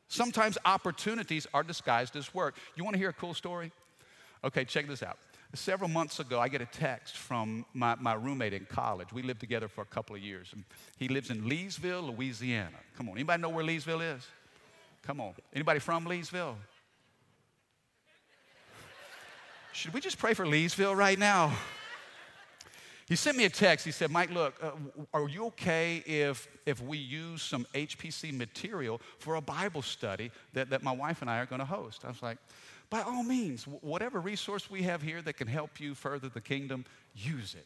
Sometimes 0.07 0.59
opportunities 0.65 1.47
are 1.51 1.63
disguised 1.63 2.15
as 2.15 2.31
work. 2.31 2.55
You 2.75 2.83
want 2.83 2.93
to 2.93 2.99
hear 2.99 3.09
a 3.09 3.13
cool 3.13 3.33
story? 3.33 3.71
Okay, 4.43 4.65
check 4.65 4.88
this 4.88 5.03
out. 5.03 5.17
Several 5.53 5.89
months 5.89 6.19
ago, 6.19 6.39
I 6.39 6.48
get 6.48 6.62
a 6.62 6.65
text 6.65 7.17
from 7.17 7.65
my, 7.74 7.95
my 8.00 8.13
roommate 8.13 8.53
in 8.53 8.65
college. 8.65 9.12
We 9.12 9.21
lived 9.21 9.41
together 9.41 9.67
for 9.67 9.81
a 9.81 9.86
couple 9.86 10.15
of 10.15 10.21
years. 10.21 10.53
He 10.98 11.10
lives 11.10 11.29
in 11.29 11.43
Leesville, 11.43 12.15
Louisiana. 12.15 12.77
Come 12.98 13.10
on, 13.10 13.15
anybody 13.15 13.41
know 13.41 13.50
where 13.50 13.65
Leesville 13.65 14.15
is? 14.15 14.25
Come 15.03 15.19
on. 15.19 15.33
Anybody 15.53 15.79
from 15.79 16.05
Leesville? 16.05 16.55
Should 19.74 19.93
we 19.93 20.00
just 20.00 20.17
pray 20.17 20.33
for 20.33 20.45
Leesville 20.45 20.95
right 20.95 21.17
now? 21.17 21.53
He 23.07 23.17
sent 23.17 23.36
me 23.36 23.43
a 23.43 23.50
text. 23.50 23.83
He 23.83 23.91
said, 23.91 24.10
Mike, 24.10 24.31
look, 24.31 24.55
uh, 24.63 24.71
are 25.13 25.27
you 25.27 25.48
okay 25.48 25.98
if, 26.05 26.48
if 26.65 26.81
we 26.81 26.98
use 26.98 27.41
some 27.41 27.65
HPC 27.74 28.33
material 28.33 29.01
for 29.19 29.36
a 29.36 29.41
Bible 29.41 29.81
study 29.81 30.31
that, 30.53 30.69
that 30.69 30.81
my 30.81 30.93
wife 30.93 31.21
and 31.21 31.29
I 31.29 31.39
are 31.39 31.45
going 31.45 31.60
to 31.60 31.65
host? 31.65 32.05
I 32.05 32.07
was 32.07 32.21
like, 32.21 32.38
by 32.91 33.01
all 33.01 33.24
means, 33.24 33.63
whatever 33.63 34.19
resource 34.19 34.69
we 34.69 34.83
have 34.83 35.01
here 35.01 35.21
that 35.24 35.33
can 35.33 35.48
help 35.48 35.79
you 35.79 35.95
further 35.95 36.29
the 36.29 36.41
kingdom, 36.41 36.86
use 37.15 37.55
it. 37.55 37.65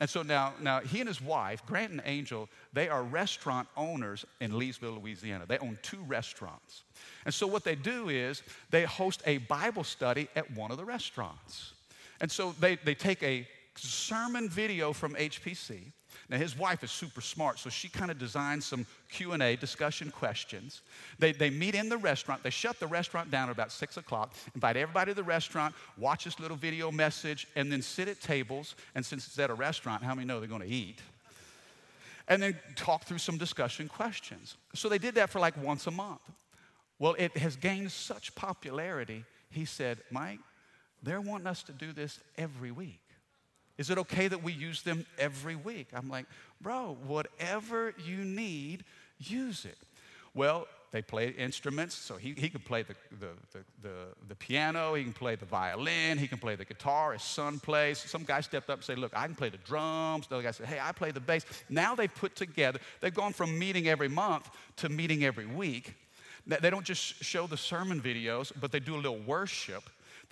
And 0.00 0.08
so 0.08 0.22
now, 0.22 0.54
now 0.60 0.80
he 0.80 1.00
and 1.00 1.08
his 1.08 1.20
wife, 1.20 1.64
Grant 1.66 1.90
and 1.90 2.02
Angel, 2.04 2.48
they 2.72 2.88
are 2.88 3.02
restaurant 3.02 3.68
owners 3.76 4.24
in 4.40 4.52
Leesville, 4.52 5.00
Louisiana. 5.00 5.44
They 5.46 5.58
own 5.58 5.78
two 5.82 6.02
restaurants. 6.06 6.84
And 7.24 7.34
so 7.34 7.46
what 7.46 7.64
they 7.64 7.74
do 7.74 8.08
is 8.08 8.42
they 8.70 8.84
host 8.84 9.22
a 9.26 9.38
Bible 9.38 9.84
study 9.84 10.28
at 10.36 10.50
one 10.52 10.70
of 10.70 10.76
the 10.76 10.84
restaurants. 10.84 11.72
And 12.20 12.30
so 12.30 12.54
they, 12.60 12.76
they 12.76 12.94
take 12.94 13.22
a 13.22 13.46
sermon 13.76 14.48
video 14.48 14.92
from 14.92 15.14
HPC. 15.14 15.80
Now 16.30 16.38
his 16.38 16.56
wife 16.56 16.82
is 16.82 16.90
super 16.90 17.20
smart, 17.20 17.58
so 17.58 17.68
she 17.68 17.88
kind 17.88 18.10
of 18.10 18.18
designed 18.18 18.62
some 18.62 18.86
Q&A 19.10 19.56
discussion 19.56 20.10
questions. 20.10 20.80
They, 21.18 21.32
they 21.32 21.50
meet 21.50 21.74
in 21.74 21.88
the 21.88 21.98
restaurant. 21.98 22.42
They 22.42 22.50
shut 22.50 22.80
the 22.80 22.86
restaurant 22.86 23.30
down 23.30 23.48
at 23.48 23.52
about 23.52 23.72
6 23.72 23.96
o'clock, 23.96 24.34
invite 24.54 24.76
everybody 24.76 25.10
to 25.10 25.14
the 25.14 25.22
restaurant, 25.22 25.74
watch 25.98 26.24
this 26.24 26.40
little 26.40 26.56
video 26.56 26.90
message, 26.90 27.46
and 27.56 27.70
then 27.70 27.82
sit 27.82 28.08
at 28.08 28.20
tables. 28.20 28.74
And 28.94 29.04
since 29.04 29.26
it's 29.26 29.38
at 29.38 29.50
a 29.50 29.54
restaurant, 29.54 30.02
how 30.02 30.14
many 30.14 30.26
know 30.26 30.40
they're 30.40 30.48
going 30.48 30.62
to 30.62 30.66
eat? 30.66 31.00
And 32.26 32.42
then 32.42 32.58
talk 32.74 33.04
through 33.04 33.18
some 33.18 33.36
discussion 33.36 33.86
questions. 33.86 34.56
So 34.74 34.88
they 34.88 34.98
did 34.98 35.16
that 35.16 35.28
for 35.28 35.40
like 35.40 35.62
once 35.62 35.86
a 35.86 35.90
month. 35.90 36.22
Well, 36.98 37.14
it 37.18 37.36
has 37.36 37.56
gained 37.56 37.92
such 37.92 38.34
popularity. 38.34 39.24
He 39.50 39.66
said, 39.66 39.98
Mike, 40.10 40.38
they're 41.02 41.20
wanting 41.20 41.46
us 41.46 41.62
to 41.64 41.72
do 41.72 41.92
this 41.92 42.18
every 42.38 42.70
week. 42.70 43.03
Is 43.76 43.90
it 43.90 43.98
okay 43.98 44.28
that 44.28 44.42
we 44.42 44.52
use 44.52 44.82
them 44.82 45.04
every 45.18 45.56
week? 45.56 45.88
I'm 45.92 46.08
like, 46.08 46.26
bro, 46.60 46.96
whatever 47.06 47.94
you 48.04 48.18
need, 48.18 48.84
use 49.18 49.64
it. 49.64 49.78
Well, 50.34 50.66
they 50.94 51.02
play 51.02 51.30
instruments, 51.30 51.96
so 51.96 52.16
he, 52.16 52.34
he 52.36 52.48
can 52.48 52.60
play 52.60 52.82
the, 52.82 52.94
the, 53.18 53.30
the, 53.52 53.64
the, 53.82 53.94
the 54.28 54.34
piano, 54.36 54.94
he 54.94 55.02
can 55.02 55.12
play 55.12 55.34
the 55.34 55.44
violin, 55.44 56.18
he 56.18 56.28
can 56.28 56.38
play 56.38 56.54
the 56.54 56.64
guitar, 56.64 57.12
his 57.12 57.22
son 57.22 57.58
plays. 57.58 57.98
Some 57.98 58.22
guy 58.22 58.40
stepped 58.40 58.70
up 58.70 58.76
and 58.76 58.84
said, 58.84 58.98
Look, 58.98 59.10
I 59.12 59.26
can 59.26 59.34
play 59.34 59.48
the 59.48 59.56
drums. 59.58 60.28
The 60.28 60.36
other 60.36 60.44
guy 60.44 60.52
said, 60.52 60.66
Hey, 60.66 60.78
I 60.80 60.92
play 60.92 61.10
the 61.10 61.18
bass. 61.18 61.44
Now 61.68 61.96
they've 61.96 62.14
put 62.14 62.36
together, 62.36 62.78
they've 63.00 63.12
gone 63.12 63.32
from 63.32 63.58
meeting 63.58 63.88
every 63.88 64.06
month 64.06 64.48
to 64.76 64.88
meeting 64.88 65.24
every 65.24 65.46
week. 65.46 65.96
They 66.46 66.70
don't 66.70 66.84
just 66.84 67.24
show 67.24 67.48
the 67.48 67.56
sermon 67.56 68.00
videos, 68.00 68.52
but 68.60 68.70
they 68.70 68.78
do 68.78 68.94
a 68.94 68.96
little 68.96 69.18
worship. 69.18 69.82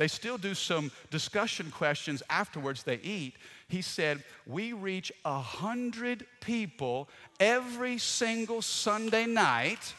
They 0.03 0.09
still 0.09 0.37
do 0.37 0.53
some 0.53 0.91
discussion 1.11 1.71
questions 1.71 2.25
afterwards 2.29 2.83
they 2.83 2.97
eat. 3.05 3.37
He 3.69 3.83
said, 3.83 4.25
We 4.47 4.73
reach 4.73 5.13
a 5.25 5.39
hundred 5.39 6.27
people 6.41 7.09
every 7.39 7.99
single 7.99 8.63
Sunday 8.63 9.27
night 9.27 9.95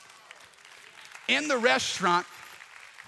in 1.30 1.48
the 1.48 1.58
restaurant. 1.58 2.26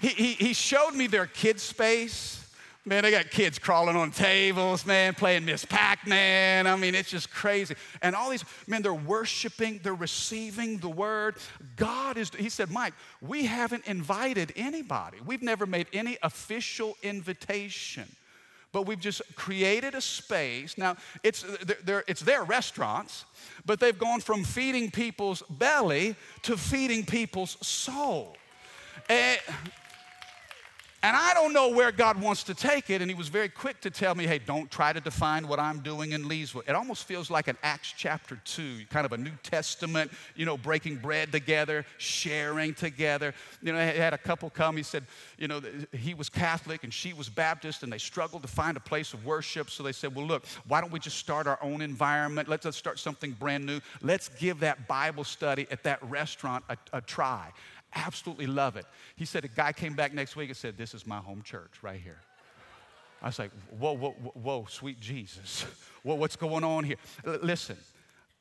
He, 0.00 0.08
he, 0.08 0.32
he 0.32 0.52
showed 0.54 0.92
me 0.92 1.06
their 1.06 1.26
kid 1.26 1.60
space. 1.60 2.45
Man, 2.88 3.02
they 3.02 3.10
got 3.10 3.32
kids 3.32 3.58
crawling 3.58 3.96
on 3.96 4.12
tables, 4.12 4.86
man, 4.86 5.12
playing 5.12 5.44
Miss 5.44 5.64
Pac 5.64 6.06
Man. 6.06 6.68
I 6.68 6.76
mean, 6.76 6.94
it's 6.94 7.10
just 7.10 7.32
crazy. 7.32 7.74
And 8.00 8.14
all 8.14 8.30
these, 8.30 8.44
men, 8.68 8.80
they're 8.80 8.94
worshiping, 8.94 9.80
they're 9.82 9.92
receiving 9.92 10.78
the 10.78 10.88
word. 10.88 11.34
God 11.74 12.16
is, 12.16 12.30
he 12.38 12.48
said, 12.48 12.70
Mike, 12.70 12.94
we 13.20 13.44
haven't 13.44 13.88
invited 13.88 14.52
anybody. 14.54 15.18
We've 15.26 15.42
never 15.42 15.66
made 15.66 15.88
any 15.92 16.16
official 16.22 16.96
invitation, 17.02 18.06
but 18.70 18.86
we've 18.86 19.00
just 19.00 19.20
created 19.34 19.96
a 19.96 20.00
space. 20.00 20.78
Now, 20.78 20.94
it's, 21.24 21.44
they're, 21.82 22.04
it's 22.06 22.20
their 22.20 22.44
restaurants, 22.44 23.24
but 23.64 23.80
they've 23.80 23.98
gone 23.98 24.20
from 24.20 24.44
feeding 24.44 24.92
people's 24.92 25.42
belly 25.50 26.14
to 26.42 26.56
feeding 26.56 27.04
people's 27.04 27.56
soul. 27.66 28.36
And, 29.08 29.40
And 31.02 31.16
I 31.16 31.34
don't 31.34 31.52
know 31.52 31.68
where 31.68 31.92
God 31.92 32.20
wants 32.20 32.42
to 32.44 32.54
take 32.54 32.90
it. 32.90 33.02
And 33.02 33.10
he 33.10 33.14
was 33.14 33.28
very 33.28 33.48
quick 33.48 33.80
to 33.82 33.90
tell 33.90 34.14
me, 34.14 34.26
hey, 34.26 34.38
don't 34.38 34.70
try 34.70 34.92
to 34.92 35.00
define 35.00 35.46
what 35.46 35.60
I'm 35.60 35.80
doing 35.80 36.12
in 36.12 36.24
Leesville. 36.24 36.62
It 36.66 36.74
almost 36.74 37.04
feels 37.04 37.30
like 37.30 37.48
an 37.48 37.56
Acts 37.62 37.92
chapter 37.96 38.40
2, 38.44 38.86
kind 38.88 39.04
of 39.04 39.12
a 39.12 39.18
New 39.18 39.32
Testament, 39.42 40.10
you 40.34 40.46
know, 40.46 40.56
breaking 40.56 40.96
bread 40.96 41.32
together, 41.32 41.84
sharing 41.98 42.74
together. 42.74 43.34
You 43.62 43.72
know, 43.72 43.78
I 43.78 43.82
had 43.82 44.14
a 44.14 44.18
couple 44.18 44.48
come. 44.48 44.76
He 44.76 44.82
said, 44.82 45.04
you 45.38 45.48
know, 45.48 45.60
he 45.92 46.14
was 46.14 46.28
Catholic 46.28 46.82
and 46.82 46.92
she 46.92 47.12
was 47.12 47.28
Baptist, 47.28 47.82
and 47.82 47.92
they 47.92 47.98
struggled 47.98 48.42
to 48.42 48.48
find 48.48 48.76
a 48.76 48.80
place 48.80 49.12
of 49.12 49.24
worship. 49.24 49.70
So 49.70 49.82
they 49.82 49.92
said, 49.92 50.14
well, 50.14 50.26
look, 50.26 50.46
why 50.66 50.80
don't 50.80 50.92
we 50.92 50.98
just 50.98 51.18
start 51.18 51.46
our 51.46 51.58
own 51.62 51.82
environment? 51.82 52.48
Let's, 52.48 52.64
let's 52.64 52.76
start 52.76 52.98
something 52.98 53.32
brand 53.32 53.66
new. 53.66 53.80
Let's 54.02 54.28
give 54.28 54.60
that 54.60 54.88
Bible 54.88 55.24
study 55.24 55.66
at 55.70 55.82
that 55.82 56.02
restaurant 56.08 56.64
a, 56.68 56.76
a 56.94 57.00
try 57.00 57.52
absolutely 57.96 58.46
love 58.46 58.76
it. 58.76 58.86
He 59.16 59.24
said, 59.24 59.44
a 59.44 59.48
guy 59.48 59.72
came 59.72 59.94
back 59.94 60.14
next 60.14 60.36
week 60.36 60.48
and 60.48 60.56
said, 60.56 60.76
This 60.76 60.94
is 60.94 61.06
my 61.06 61.18
home 61.18 61.42
church 61.42 61.82
right 61.82 62.00
here. 62.00 62.20
I 63.22 63.26
was 63.26 63.38
like, 63.38 63.50
Whoa, 63.78 63.94
whoa, 63.94 64.10
whoa, 64.10 64.66
sweet 64.68 65.00
Jesus. 65.00 65.64
Whoa, 66.02 66.14
what's 66.14 66.36
going 66.36 66.62
on 66.62 66.84
here? 66.84 66.98
L- 67.26 67.40
listen, 67.42 67.76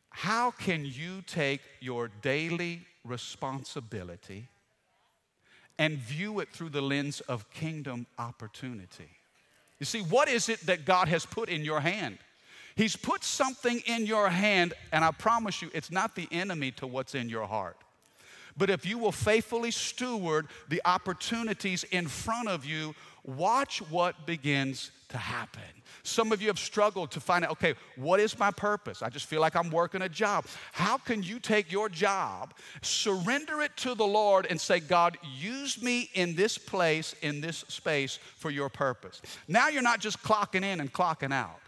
how 0.10 0.52
can 0.52 0.86
you 0.86 1.24
take 1.26 1.62
your 1.80 2.12
daily 2.22 2.82
responsibility 3.04 4.50
and 5.80 5.98
view 5.98 6.40
it 6.42 6.50
through 6.50 6.70
the 6.70 6.82
lens 6.82 7.22
of 7.22 7.50
kingdom 7.50 8.06
opportunity? 8.20 9.10
You 9.80 9.86
see, 9.86 10.02
what 10.02 10.28
is 10.28 10.48
it 10.48 10.60
that 10.68 10.86
God 10.86 11.08
has 11.08 11.26
put 11.26 11.50
in 11.50 11.66
your 11.66 11.80
hand? 11.80 12.20
He's 12.76 12.96
put 12.96 13.24
something 13.24 13.82
in 13.86 14.06
your 14.06 14.30
hand, 14.30 14.74
and 14.92 15.04
I 15.04 15.12
promise 15.12 15.62
you, 15.62 15.72
it's 15.74 15.92
not 15.92 16.16
the 16.16 16.28
enemy 16.32 16.72
to 16.72 16.88
what's 16.88 17.16
in 17.16 17.30
your 17.30 17.48
heart. 17.48 17.78
But 18.58 18.70
if 18.70 18.86
you 18.86 18.98
will 18.98 19.12
faithfully 19.12 19.72
steward 19.72 20.48
the 20.70 20.82
opportunities 20.86 21.84
in 21.86 22.08
front 22.08 22.48
of 22.48 22.66
you, 22.66 22.96
watch 23.24 23.80
what 23.90 24.26
begins 24.26 24.92
to 25.10 25.18
happen. 25.18 25.62
Some 26.04 26.32
of 26.32 26.42
you 26.42 26.48
have 26.48 26.60
struggled 26.60 27.12
to 27.12 27.20
find 27.20 27.44
out, 27.44 27.52
okay, 27.52 27.74
what 27.96 28.20
is 28.20 28.38
my 28.38 28.52
purpose? 28.52 29.02
I 29.02 29.10
just 29.10 29.26
feel 29.26 29.42
like 29.42 29.56
I'm 29.56 29.72
working 29.72 30.04
a 30.04 30.10
job. 30.10 30.46
How 30.72 30.98
can 30.98 31.24
you 31.24 31.40
take 31.40 31.72
your 31.72 31.90
job, 31.90 32.54
surrender 32.82 33.62
it 33.62 33.76
to 33.78 33.96
the 33.96 34.06
Lord, 34.06 34.46
and 34.50 34.60
say, 34.60 34.80
God, 34.80 35.18
use 35.38 35.82
me 35.82 36.10
in 36.14 36.36
this 36.36 36.58
place, 36.58 37.16
in 37.22 37.42
this 37.42 37.66
space 37.68 38.20
for 38.36 38.52
your 38.52 38.70
purpose? 38.70 39.22
Now 39.48 39.70
you're 39.70 39.82
not 39.82 40.00
just 40.00 40.22
clocking 40.22 40.64
in 40.64 40.80
and 40.80 40.94
clocking 40.94 41.34
out. 41.34 41.60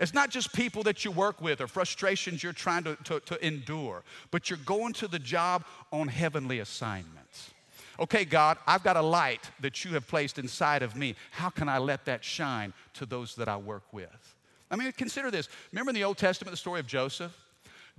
It's 0.00 0.14
not 0.14 0.30
just 0.30 0.52
people 0.52 0.82
that 0.84 1.04
you 1.04 1.10
work 1.10 1.40
with 1.40 1.60
or 1.60 1.66
frustrations 1.66 2.42
you're 2.42 2.52
trying 2.52 2.84
to, 2.84 2.96
to, 3.04 3.20
to 3.20 3.46
endure, 3.46 4.02
but 4.30 4.50
you're 4.50 4.58
going 4.64 4.92
to 4.94 5.08
the 5.08 5.18
job 5.18 5.64
on 5.92 6.08
heavenly 6.08 6.60
assignments. 6.60 7.50
Okay, 7.98 8.24
God, 8.24 8.58
I've 8.66 8.82
got 8.82 8.96
a 8.96 9.02
light 9.02 9.50
that 9.60 9.84
you 9.84 9.92
have 9.92 10.06
placed 10.06 10.38
inside 10.38 10.82
of 10.82 10.96
me. 10.96 11.14
How 11.30 11.48
can 11.48 11.68
I 11.68 11.78
let 11.78 12.04
that 12.04 12.22
shine 12.22 12.74
to 12.94 13.06
those 13.06 13.34
that 13.36 13.48
I 13.48 13.56
work 13.56 13.84
with? 13.92 14.34
I 14.70 14.76
mean, 14.76 14.92
consider 14.92 15.30
this. 15.30 15.48
Remember 15.72 15.90
in 15.90 15.94
the 15.94 16.04
Old 16.04 16.18
Testament 16.18 16.50
the 16.50 16.58
story 16.58 16.80
of 16.80 16.86
Joseph? 16.86 17.34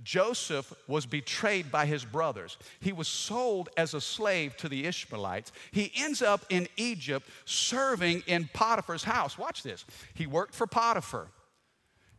Joseph 0.04 0.72
was 0.86 1.06
betrayed 1.06 1.72
by 1.72 1.84
his 1.84 2.04
brothers. 2.04 2.56
He 2.80 2.92
was 2.92 3.08
sold 3.08 3.68
as 3.76 3.94
a 3.94 4.00
slave 4.00 4.56
to 4.58 4.68
the 4.68 4.86
Ishmaelites. 4.86 5.50
He 5.72 5.90
ends 5.96 6.22
up 6.22 6.44
in 6.50 6.68
Egypt 6.76 7.28
serving 7.46 8.22
in 8.28 8.48
Potiphar's 8.52 9.02
house. 9.02 9.36
Watch 9.36 9.64
this. 9.64 9.84
He 10.14 10.26
worked 10.26 10.54
for 10.54 10.68
Potiphar. 10.68 11.26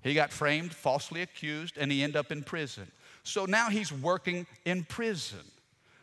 He 0.01 0.13
got 0.13 0.32
framed, 0.32 0.74
falsely 0.74 1.22
accused, 1.22 1.77
and 1.77 1.91
he 1.91 2.03
ended 2.03 2.18
up 2.18 2.32
in 2.32 2.44
prison. 2.44 2.89
So 3.24 3.46
now 3.46 3.70
he's 3.70 3.91
working 3.91 4.48
in 4.65 4.86
prison. 4.86 5.39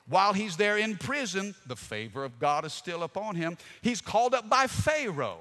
While 0.09 0.33
he's 0.33 0.57
there 0.57 0.79
in 0.79 0.97
prison, 0.97 1.55
the 1.67 1.77
favor 1.77 2.25
of 2.25 2.39
God 2.39 2.65
is 2.65 2.73
still 2.73 3.03
upon 3.03 3.35
him. 3.35 3.59
He's 3.83 4.01
called 4.01 4.35
up 4.35 4.49
by 4.49 4.67
Pharaoh. 4.67 5.41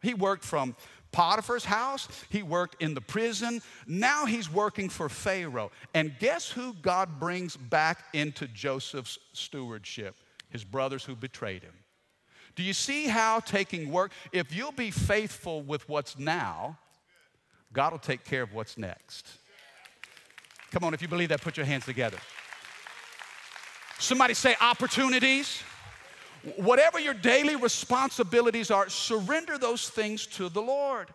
He 0.00 0.14
worked 0.14 0.44
from 0.44 0.76
Potiphar's 1.10 1.64
house, 1.64 2.06
he 2.28 2.42
worked 2.42 2.82
in 2.82 2.92
the 2.94 3.00
prison. 3.00 3.62
Now 3.86 4.26
he's 4.26 4.52
working 4.52 4.90
for 4.90 5.08
Pharaoh. 5.08 5.70
And 5.94 6.14
guess 6.18 6.50
who 6.50 6.74
God 6.74 7.18
brings 7.18 7.56
back 7.56 8.04
into 8.12 8.46
Joseph's 8.46 9.18
stewardship? 9.32 10.16
His 10.50 10.64
brothers 10.64 11.04
who 11.04 11.16
betrayed 11.16 11.62
him. 11.62 11.72
Do 12.56 12.62
you 12.62 12.72
see 12.72 13.06
how 13.06 13.40
taking 13.40 13.90
work, 13.90 14.12
if 14.32 14.54
you'll 14.54 14.72
be 14.72 14.90
faithful 14.90 15.62
with 15.62 15.88
what's 15.88 16.18
now, 16.18 16.78
God 17.72 17.92
will 17.92 17.98
take 17.98 18.24
care 18.24 18.42
of 18.42 18.52
what's 18.52 18.78
next. 18.78 19.26
Come 20.70 20.84
on, 20.84 20.94
if 20.94 21.02
you 21.02 21.08
believe 21.08 21.30
that, 21.30 21.40
put 21.40 21.56
your 21.56 21.66
hands 21.66 21.84
together. 21.84 22.18
Somebody 23.98 24.34
say 24.34 24.54
opportunities. 24.60 25.62
Whatever 26.56 27.00
your 27.00 27.14
daily 27.14 27.56
responsibilities 27.56 28.70
are, 28.70 28.88
surrender 28.88 29.58
those 29.58 29.88
things 29.88 30.26
to 30.26 30.48
the 30.48 30.62
Lord. 30.62 31.08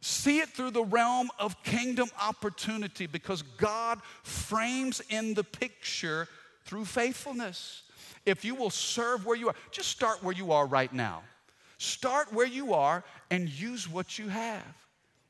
See 0.00 0.38
it 0.40 0.50
through 0.50 0.72
the 0.72 0.84
realm 0.84 1.30
of 1.38 1.60
kingdom 1.62 2.08
opportunity 2.20 3.06
because 3.06 3.42
God 3.42 4.00
frames 4.22 5.00
in 5.08 5.34
the 5.34 5.44
picture 5.44 6.28
through 6.64 6.84
faithfulness. 6.84 7.82
If 8.26 8.44
you 8.44 8.54
will 8.54 8.70
serve 8.70 9.24
where 9.24 9.36
you 9.36 9.48
are, 9.48 9.54
just 9.70 9.88
start 9.88 10.22
where 10.22 10.34
you 10.34 10.52
are 10.52 10.66
right 10.66 10.92
now. 10.92 11.22
Start 11.78 12.32
where 12.32 12.46
you 12.46 12.74
are 12.74 13.02
and 13.30 13.48
use 13.48 13.88
what 13.88 14.18
you 14.18 14.28
have. 14.28 14.62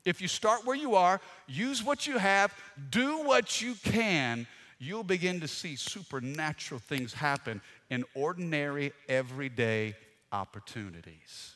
If 0.07 0.21
you 0.21 0.29
start 0.29 0.65
where 0.65 0.75
you 0.77 0.95
are, 0.95 1.19
use 1.47 1.83
what 1.83 2.07
you 2.07 2.17
have, 2.17 2.53
do 2.91 3.23
what 3.23 3.61
you 3.61 3.75
can, 3.83 4.47
you'll 4.79 5.03
begin 5.03 5.41
to 5.41 5.49
see 5.49 5.75
supernatural 5.75 6.79
things 6.79 7.13
happen 7.13 7.59
in 7.89 8.05
ordinary, 8.15 8.93
everyday 9.09 9.95
opportunities. 10.31 11.55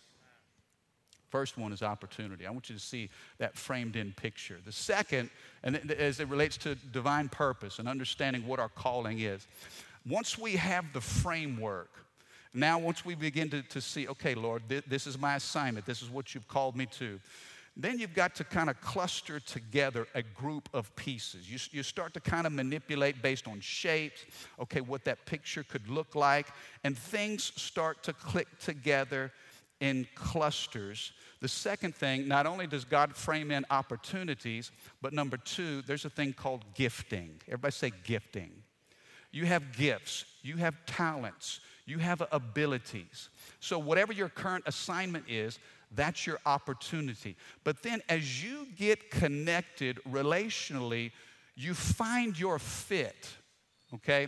First 1.29 1.57
one 1.57 1.71
is 1.71 1.81
opportunity. 1.81 2.45
I 2.45 2.51
want 2.51 2.69
you 2.69 2.75
to 2.75 2.81
see 2.81 3.09
that 3.37 3.57
framed 3.57 3.95
in 3.95 4.11
picture. 4.11 4.57
The 4.65 4.73
second, 4.73 5.29
and 5.63 5.89
as 5.89 6.19
it 6.19 6.27
relates 6.27 6.57
to 6.57 6.75
divine 6.75 7.29
purpose 7.29 7.79
and 7.79 7.87
understanding 7.87 8.45
what 8.45 8.59
our 8.59 8.67
calling 8.67 9.19
is, 9.19 9.47
once 10.05 10.37
we 10.37 10.57
have 10.57 10.91
the 10.91 10.99
framework, 10.99 11.89
now 12.53 12.77
once 12.77 13.05
we 13.05 13.15
begin 13.15 13.49
to, 13.51 13.61
to 13.61 13.79
see, 13.79 14.09
okay, 14.09 14.35
Lord, 14.35 14.63
th- 14.67 14.83
this 14.89 15.07
is 15.07 15.17
my 15.17 15.37
assignment, 15.37 15.85
this 15.85 16.01
is 16.01 16.09
what 16.09 16.35
you've 16.35 16.49
called 16.49 16.75
me 16.75 16.85
to, 16.97 17.17
then 17.77 17.99
you've 17.99 18.13
got 18.13 18.35
to 18.35 18.43
kind 18.43 18.69
of 18.69 18.79
cluster 18.81 19.39
together 19.39 20.07
a 20.13 20.21
group 20.21 20.67
of 20.73 20.93
pieces. 20.95 21.49
You, 21.49 21.57
you 21.71 21.83
start 21.83 22.13
to 22.15 22.19
kind 22.19 22.45
of 22.45 22.51
manipulate 22.51 23.21
based 23.21 23.47
on 23.47 23.61
shapes, 23.61 24.25
okay, 24.59 24.81
what 24.81 25.05
that 25.05 25.25
picture 25.25 25.63
could 25.63 25.87
look 25.87 26.13
like, 26.13 26.47
and 26.83 26.97
things 26.97 27.53
start 27.55 28.03
to 28.03 28.13
click 28.13 28.47
together 28.59 29.31
in 29.79 30.05
clusters. 30.15 31.13
The 31.39 31.47
second 31.47 31.95
thing, 31.95 32.27
not 32.27 32.45
only 32.45 32.67
does 32.67 32.85
God 32.85 33.15
frame 33.15 33.51
in 33.51 33.65
opportunities, 33.69 34.71
but 35.01 35.13
number 35.13 35.37
two, 35.37 35.81
there's 35.83 36.05
a 36.05 36.09
thing 36.09 36.33
called 36.33 36.63
gifting. 36.75 37.41
Everybody 37.47 37.71
say 37.71 37.91
gifting. 38.03 38.51
You 39.31 39.45
have 39.45 39.71
gifts, 39.71 40.25
you 40.43 40.57
have 40.57 40.75
talents, 40.85 41.61
you 41.85 41.99
have 41.99 42.21
abilities. 42.31 43.29
So, 43.61 43.79
whatever 43.79 44.11
your 44.11 44.27
current 44.27 44.65
assignment 44.67 45.25
is, 45.29 45.57
that's 45.93 46.25
your 46.25 46.39
opportunity. 46.45 47.35
But 47.63 47.83
then 47.83 48.01
as 48.09 48.43
you 48.43 48.67
get 48.77 49.11
connected 49.11 49.99
relationally, 50.09 51.11
you 51.55 51.73
find 51.73 52.37
your 52.39 52.59
fit, 52.59 53.27
okay? 53.93 54.27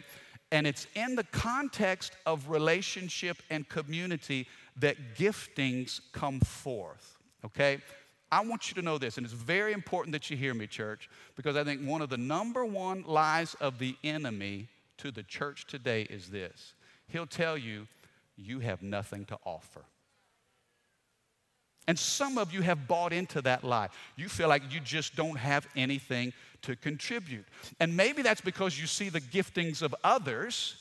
And 0.51 0.67
it's 0.67 0.87
in 0.95 1.15
the 1.15 1.23
context 1.23 2.13
of 2.25 2.49
relationship 2.49 3.37
and 3.49 3.67
community 3.67 4.47
that 4.77 5.15
giftings 5.17 6.01
come 6.11 6.39
forth, 6.41 7.17
okay? 7.45 7.79
I 8.31 8.41
want 8.41 8.69
you 8.69 8.75
to 8.75 8.81
know 8.81 8.97
this, 8.97 9.17
and 9.17 9.25
it's 9.25 9.33
very 9.33 9.73
important 9.73 10.11
that 10.13 10.29
you 10.29 10.35
hear 10.35 10.53
me, 10.53 10.67
church, 10.67 11.09
because 11.35 11.55
I 11.55 11.63
think 11.63 11.81
one 11.81 12.01
of 12.01 12.09
the 12.09 12.17
number 12.17 12.65
one 12.65 13.03
lies 13.03 13.53
of 13.55 13.79
the 13.79 13.95
enemy 14.03 14.67
to 14.97 15.11
the 15.11 15.23
church 15.23 15.65
today 15.67 16.03
is 16.03 16.29
this. 16.29 16.73
He'll 17.07 17.27
tell 17.27 17.57
you, 17.57 17.87
you 18.35 18.59
have 18.59 18.81
nothing 18.81 19.25
to 19.25 19.37
offer. 19.45 19.85
And 21.87 21.99
some 21.99 22.37
of 22.37 22.53
you 22.53 22.61
have 22.61 22.87
bought 22.87 23.11
into 23.11 23.41
that 23.41 23.63
lie. 23.63 23.89
You 24.15 24.29
feel 24.29 24.47
like 24.47 24.63
you 24.71 24.79
just 24.79 25.15
don't 25.15 25.37
have 25.37 25.67
anything 25.75 26.33
to 26.61 26.75
contribute. 26.75 27.45
And 27.79 27.97
maybe 27.97 28.21
that's 28.21 28.41
because 28.41 28.79
you 28.79 28.87
see 28.87 29.09
the 29.09 29.21
giftings 29.21 29.81
of 29.81 29.93
others 30.03 30.75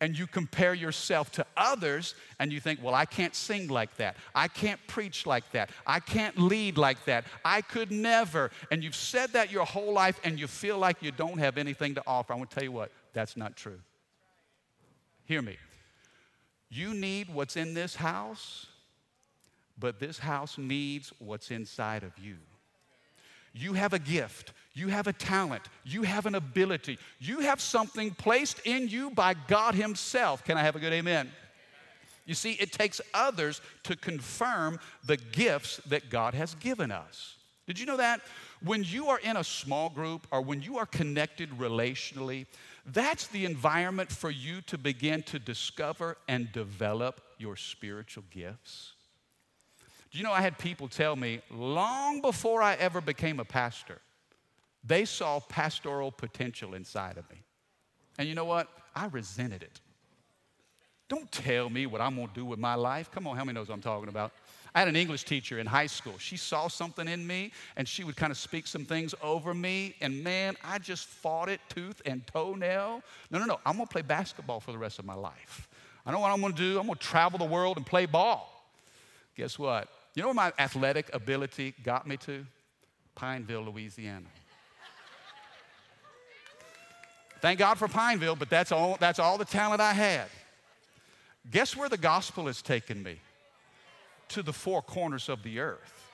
and 0.00 0.18
you 0.18 0.26
compare 0.26 0.74
yourself 0.74 1.30
to 1.32 1.46
others 1.56 2.14
and 2.38 2.52
you 2.52 2.60
think, 2.60 2.82
well, 2.82 2.94
I 2.94 3.04
can't 3.04 3.34
sing 3.34 3.68
like 3.68 3.96
that. 3.96 4.16
I 4.34 4.48
can't 4.48 4.80
preach 4.86 5.26
like 5.26 5.50
that. 5.52 5.70
I 5.86 6.00
can't 6.00 6.38
lead 6.38 6.76
like 6.76 7.04
that. 7.06 7.24
I 7.44 7.62
could 7.62 7.90
never. 7.90 8.50
And 8.70 8.84
you've 8.84 8.96
said 8.96 9.32
that 9.32 9.50
your 9.50 9.64
whole 9.64 9.92
life 9.92 10.20
and 10.24 10.38
you 10.38 10.46
feel 10.46 10.78
like 10.78 11.02
you 11.02 11.12
don't 11.12 11.38
have 11.38 11.56
anything 11.56 11.94
to 11.94 12.02
offer. 12.06 12.32
I 12.32 12.36
want 12.36 12.50
to 12.50 12.54
tell 12.54 12.64
you 12.64 12.72
what, 12.72 12.90
that's 13.12 13.36
not 13.36 13.56
true. 13.56 13.80
Hear 15.24 15.42
me. 15.42 15.56
You 16.68 16.94
need 16.94 17.32
what's 17.32 17.56
in 17.56 17.74
this 17.74 17.96
house 17.96 18.66
but 19.78 20.00
this 20.00 20.18
house 20.18 20.58
needs 20.58 21.12
what's 21.18 21.50
inside 21.50 22.02
of 22.02 22.12
you. 22.18 22.36
You 23.52 23.72
have 23.72 23.92
a 23.92 23.98
gift, 23.98 24.52
you 24.74 24.88
have 24.88 25.06
a 25.06 25.12
talent, 25.12 25.62
you 25.84 26.02
have 26.02 26.26
an 26.26 26.34
ability, 26.34 26.98
you 27.18 27.40
have 27.40 27.60
something 27.60 28.10
placed 28.10 28.60
in 28.66 28.88
you 28.88 29.10
by 29.10 29.34
God 29.48 29.74
Himself. 29.74 30.44
Can 30.44 30.58
I 30.58 30.62
have 30.62 30.76
a 30.76 30.78
good 30.78 30.92
amen? 30.92 31.30
You 32.26 32.34
see, 32.34 32.52
it 32.52 32.72
takes 32.72 33.00
others 33.14 33.60
to 33.84 33.96
confirm 33.96 34.78
the 35.04 35.16
gifts 35.16 35.78
that 35.88 36.10
God 36.10 36.34
has 36.34 36.54
given 36.56 36.90
us. 36.90 37.36
Did 37.66 37.78
you 37.78 37.86
know 37.86 37.96
that? 37.96 38.20
When 38.62 38.84
you 38.84 39.08
are 39.08 39.18
in 39.20 39.36
a 39.36 39.44
small 39.44 39.88
group 39.88 40.26
or 40.30 40.40
when 40.42 40.60
you 40.60 40.78
are 40.78 40.86
connected 40.86 41.50
relationally, 41.50 42.46
that's 42.84 43.26
the 43.28 43.44
environment 43.44 44.10
for 44.10 44.30
you 44.30 44.60
to 44.62 44.78
begin 44.78 45.22
to 45.24 45.38
discover 45.38 46.16
and 46.28 46.52
develop 46.52 47.20
your 47.38 47.56
spiritual 47.56 48.24
gifts. 48.30 48.92
Do 50.10 50.18
you 50.18 50.24
know 50.24 50.32
I 50.32 50.40
had 50.40 50.58
people 50.58 50.88
tell 50.88 51.16
me 51.16 51.40
long 51.50 52.20
before 52.20 52.62
I 52.62 52.74
ever 52.74 53.00
became 53.00 53.40
a 53.40 53.44
pastor, 53.44 54.00
they 54.84 55.04
saw 55.04 55.40
pastoral 55.40 56.12
potential 56.12 56.74
inside 56.74 57.18
of 57.18 57.28
me. 57.30 57.42
And 58.18 58.28
you 58.28 58.34
know 58.34 58.44
what? 58.44 58.68
I 58.94 59.06
resented 59.06 59.62
it. 59.62 59.80
Don't 61.08 61.30
tell 61.30 61.70
me 61.70 61.86
what 61.86 62.00
I'm 62.00 62.16
gonna 62.16 62.28
do 62.34 62.44
with 62.44 62.58
my 62.58 62.74
life. 62.74 63.10
Come 63.10 63.26
on, 63.26 63.36
how 63.36 63.44
many 63.44 63.54
knows 63.54 63.68
what 63.68 63.74
I'm 63.74 63.82
talking 63.82 64.08
about? 64.08 64.32
I 64.74 64.80
had 64.80 64.88
an 64.88 64.96
English 64.96 65.24
teacher 65.24 65.58
in 65.58 65.66
high 65.66 65.86
school. 65.86 66.18
She 66.18 66.36
saw 66.36 66.68
something 66.68 67.08
in 67.08 67.26
me 67.26 67.52
and 67.76 67.88
she 67.88 68.04
would 68.04 68.16
kind 68.16 68.30
of 68.30 68.36
speak 68.36 68.66
some 68.66 68.84
things 68.84 69.14
over 69.22 69.54
me. 69.54 69.94
And 70.00 70.22
man, 70.22 70.56
I 70.62 70.78
just 70.78 71.06
fought 71.06 71.48
it 71.48 71.60
tooth 71.68 72.02
and 72.04 72.26
toenail. 72.26 73.02
No, 73.30 73.38
no, 73.38 73.46
no. 73.46 73.58
I'm 73.64 73.78
to 73.78 73.86
play 73.86 74.02
basketball 74.02 74.60
for 74.60 74.72
the 74.72 74.78
rest 74.78 74.98
of 74.98 75.04
my 75.04 75.14
life. 75.14 75.68
I 76.04 76.12
know 76.12 76.20
what 76.20 76.30
I'm 76.30 76.42
to 76.42 76.52
do. 76.52 76.78
I'm 76.78 76.88
to 76.88 76.94
travel 76.94 77.38
the 77.38 77.46
world 77.46 77.78
and 77.78 77.86
play 77.86 78.04
ball. 78.06 78.52
Guess 79.36 79.58
what? 79.58 79.88
You 80.16 80.22
know 80.22 80.28
where 80.28 80.34
my 80.34 80.52
athletic 80.58 81.14
ability 81.14 81.74
got 81.84 82.08
me 82.08 82.16
to? 82.16 82.44
Pineville, 83.14 83.66
Louisiana. 83.66 84.26
Thank 87.40 87.60
God 87.60 87.78
for 87.78 87.86
Pineville, 87.86 88.34
but 88.34 88.50
that's 88.50 88.72
all, 88.72 88.96
that's 88.98 89.20
all 89.20 89.38
the 89.38 89.44
talent 89.44 89.80
I 89.80 89.92
had. 89.92 90.26
Guess 91.48 91.76
where 91.76 91.88
the 91.88 91.96
gospel 91.96 92.46
has 92.46 92.60
taken 92.60 93.04
me? 93.04 93.20
to 94.28 94.42
the 94.42 94.52
four 94.52 94.82
corners 94.82 95.28
of 95.28 95.42
the 95.42 95.60
earth. 95.60 96.05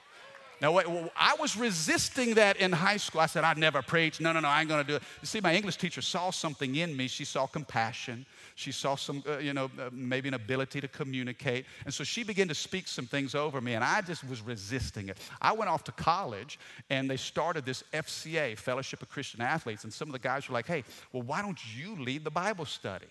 Now, 0.63 0.79
I 1.17 1.35
was 1.41 1.57
resisting 1.57 2.35
that 2.35 2.57
in 2.59 2.71
high 2.71 2.97
school. 2.97 3.21
I 3.21 3.27
said, 3.27 3.43
I'd 3.43 3.59
never 3.59 3.83
preach. 3.83 4.21
No, 4.21 4.31
no, 4.31 4.39
no, 4.39 4.47
I 4.47 4.61
ain't 4.61 4.69
gonna 4.69 4.85
do 4.85 4.95
it. 4.95 5.03
You 5.21 5.27
see, 5.27 5.41
my 5.41 5.57
English 5.57 5.77
teacher 5.77 6.01
saw 6.01 6.31
something 6.31 6.77
in 6.77 6.97
me. 6.97 7.09
She 7.09 7.25
saw 7.25 7.49
compassion. 7.49 8.25
She 8.55 8.71
saw 8.71 8.95
some, 8.95 9.25
uh, 9.29 9.39
you 9.39 9.55
know, 9.55 9.65
uh, 9.77 9.91
maybe 9.91 10.29
an 10.29 10.35
ability 10.35 10.81
to 10.81 10.87
communicate. 10.87 11.67
And 11.85 11.93
so 11.93 12.05
she 12.05 12.23
began 12.23 12.47
to 12.47 12.55
speak 12.55 12.87
some 12.87 13.07
things 13.07 13.35
over 13.35 13.61
me, 13.61 13.75
and 13.75 13.83
I 13.83 14.03
just 14.03 14.23
was 14.29 14.41
resisting 14.41 15.09
it. 15.09 15.19
I 15.41 15.53
went 15.53 15.69
off 15.69 15.83
to 15.85 15.93
college, 15.93 16.61
and 16.91 17.11
they 17.11 17.17
started 17.17 17.65
this 17.65 17.83
FCA, 17.93 18.57
Fellowship 18.57 19.03
of 19.03 19.09
Christian 19.09 19.41
Athletes. 19.41 19.83
And 19.83 19.93
some 19.93 20.07
of 20.07 20.13
the 20.13 20.21
guys 20.21 20.49
were 20.49 20.53
like, 20.53 20.69
hey, 20.69 20.85
well, 21.13 21.25
why 21.25 21.43
don't 21.43 21.59
you 21.77 22.01
lead 22.01 22.23
the 22.23 22.31
Bible 22.31 22.67
study? 22.67 23.09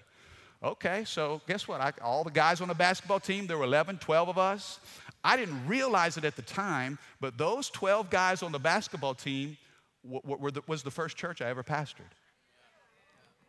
Okay, 0.64 1.04
so 1.06 1.42
guess 1.48 1.68
what? 1.68 1.82
I, 1.82 1.92
all 2.04 2.24
the 2.24 2.32
guys 2.32 2.62
on 2.62 2.68
the 2.68 2.76
basketball 2.76 3.20
team, 3.20 3.48
there 3.48 3.58
were 3.58 3.66
11, 3.66 3.98
12 3.98 4.30
of 4.30 4.38
us. 4.38 4.80
I 5.24 5.38
didn't 5.38 5.68
realize 5.68 6.18
it 6.18 6.26
at 6.26 6.36
the 6.36 6.42
time, 6.42 6.98
but 7.20 7.38
those 7.38 7.70
12 7.70 8.10
guys 8.10 8.42
on 8.42 8.52
the 8.52 8.60
basketball 8.60 9.14
team 9.14 9.58
the, 10.04 10.62
was 10.68 10.84
the 10.84 10.92
first 10.92 11.16
church 11.16 11.42
I 11.42 11.50
ever 11.50 11.64
pastored. 11.64 12.12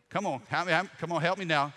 Come 0.09 0.27
on, 0.27 0.41
help 0.47 0.67
me, 0.67 0.89
come 0.99 1.11
on, 1.11 1.21
help 1.21 1.39
me 1.39 1.45
now. 1.45 1.73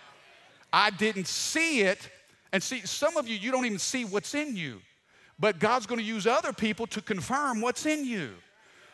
I 0.71 0.91
didn't 0.91 1.27
see 1.27 1.81
it. 1.81 2.09
And 2.53 2.61
see, 2.61 2.81
some 2.81 3.17
of 3.17 3.27
you, 3.27 3.35
you 3.35 3.51
don't 3.51 3.65
even 3.65 3.79
see 3.79 4.05
what's 4.05 4.35
in 4.35 4.55
you. 4.55 4.79
But 5.39 5.59
God's 5.59 5.85
going 5.85 5.99
to 5.99 6.05
use 6.05 6.25
other 6.25 6.53
people 6.53 6.87
to 6.87 7.01
confirm 7.01 7.61
what's 7.61 7.85
in 7.85 8.05
you. 8.05 8.31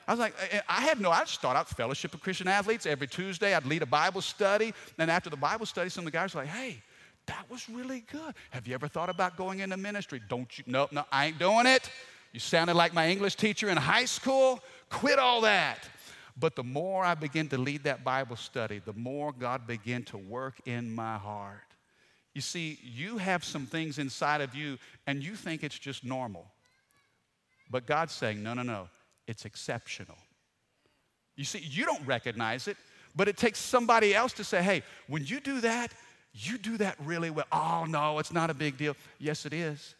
I 0.07 0.11
was 0.11 0.19
like, 0.19 0.33
eh, 0.39 0.57
eh, 0.57 0.61
I 0.67 0.81
had 0.81 0.99
no, 0.99 1.11
I'd 1.11 1.27
start 1.27 1.55
out 1.55 1.69
Fellowship 1.69 2.13
of 2.13 2.21
Christian 2.21 2.47
Athletes 2.47 2.85
every 2.85 3.07
Tuesday. 3.07 3.53
I'd 3.53 3.65
lead 3.65 3.81
a 3.81 3.85
Bible 3.85 4.21
study. 4.21 4.73
Then 4.97 5.09
after 5.09 5.29
the 5.29 5.37
Bible 5.37 5.65
study, 5.65 5.89
some 5.89 6.05
of 6.05 6.11
the 6.11 6.17
guys 6.17 6.35
were 6.35 6.41
like, 6.41 6.49
hey, 6.49 6.81
that 7.27 7.45
was 7.49 7.69
really 7.69 8.03
good. 8.11 8.33
Have 8.51 8.67
you 8.67 8.73
ever 8.73 8.87
thought 8.87 9.09
about 9.09 9.37
going 9.37 9.59
into 9.59 9.77
ministry? 9.77 10.21
Don't 10.27 10.57
you? 10.57 10.63
No, 10.67 10.87
no, 10.91 11.05
I 11.11 11.27
ain't 11.27 11.39
doing 11.39 11.65
it. 11.65 11.89
You 12.31 12.39
sounded 12.39 12.75
like 12.75 12.93
my 12.93 13.09
English 13.09 13.35
teacher 13.35 13.69
in 13.69 13.77
high 13.77 14.05
school. 14.05 14.59
Quit 14.89 15.19
all 15.19 15.41
that. 15.41 15.87
But 16.35 16.55
the 16.55 16.63
more 16.63 17.05
I 17.05 17.13
began 17.13 17.47
to 17.49 17.57
lead 17.57 17.83
that 17.83 18.03
Bible 18.03 18.35
study, 18.35 18.81
the 18.83 18.93
more 18.93 19.31
God 19.31 19.67
began 19.67 20.03
to 20.05 20.17
work 20.17 20.55
in 20.65 20.93
my 20.93 21.17
heart. 21.17 21.61
You 22.33 22.41
see, 22.41 22.79
you 22.81 23.19
have 23.19 23.43
some 23.43 23.67
things 23.67 23.99
inside 23.99 24.41
of 24.41 24.55
you 24.55 24.79
and 25.05 25.23
you 25.23 25.35
think 25.35 25.63
it's 25.63 25.77
just 25.77 26.03
normal. 26.03 26.47
But 27.69 27.85
God's 27.85 28.13
saying, 28.13 28.41
no, 28.41 28.55
no, 28.55 28.63
no 28.63 28.89
it's 29.27 29.45
exceptional. 29.45 30.17
You 31.35 31.45
see, 31.45 31.59
you 31.59 31.85
don't 31.85 32.05
recognize 32.05 32.67
it, 32.67 32.77
but 33.15 33.27
it 33.27 33.37
takes 33.37 33.59
somebody 33.59 34.13
else 34.13 34.33
to 34.33 34.43
say, 34.43 34.61
hey, 34.61 34.83
when 35.07 35.25
you 35.25 35.39
do 35.39 35.61
that, 35.61 35.93
you 36.33 36.57
do 36.57 36.77
that 36.77 36.95
really 36.99 37.29
well. 37.29 37.45
Oh, 37.51 37.85
no, 37.87 38.19
it's 38.19 38.33
not 38.33 38.49
a 38.49 38.53
big 38.53 38.77
deal. 38.77 38.95
Yes, 39.19 39.45
it 39.45 39.53
is. 39.53 39.95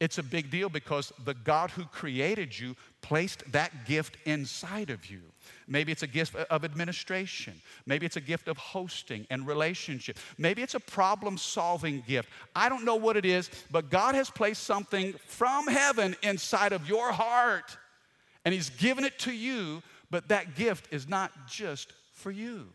It's 0.00 0.18
a 0.18 0.22
big 0.22 0.50
deal 0.50 0.68
because 0.68 1.12
the 1.24 1.34
God 1.34 1.70
who 1.70 1.84
created 1.84 2.58
you 2.58 2.74
placed 3.02 3.50
that 3.52 3.86
gift 3.86 4.16
inside 4.24 4.90
of 4.90 5.06
you. 5.06 5.20
Maybe 5.68 5.92
it's 5.92 6.02
a 6.02 6.08
gift 6.08 6.34
of 6.34 6.64
administration. 6.64 7.54
Maybe 7.86 8.04
it's 8.04 8.16
a 8.16 8.20
gift 8.20 8.48
of 8.48 8.56
hosting 8.56 9.28
and 9.30 9.46
relationship. 9.46 10.18
Maybe 10.38 10.60
it's 10.60 10.74
a 10.74 10.80
problem 10.80 11.38
solving 11.38 12.02
gift. 12.06 12.28
I 12.56 12.68
don't 12.68 12.84
know 12.84 12.96
what 12.96 13.16
it 13.16 13.24
is, 13.24 13.48
but 13.70 13.90
God 13.90 14.16
has 14.16 14.28
placed 14.28 14.64
something 14.64 15.12
from 15.26 15.68
heaven 15.68 16.16
inside 16.22 16.72
of 16.72 16.88
your 16.88 17.12
heart 17.12 17.76
and 18.44 18.52
He's 18.52 18.70
given 18.70 19.04
it 19.04 19.18
to 19.20 19.32
you, 19.32 19.82
but 20.10 20.28
that 20.28 20.56
gift 20.56 20.92
is 20.92 21.08
not 21.08 21.30
just 21.46 21.92
for 22.12 22.30
you. 22.30 22.66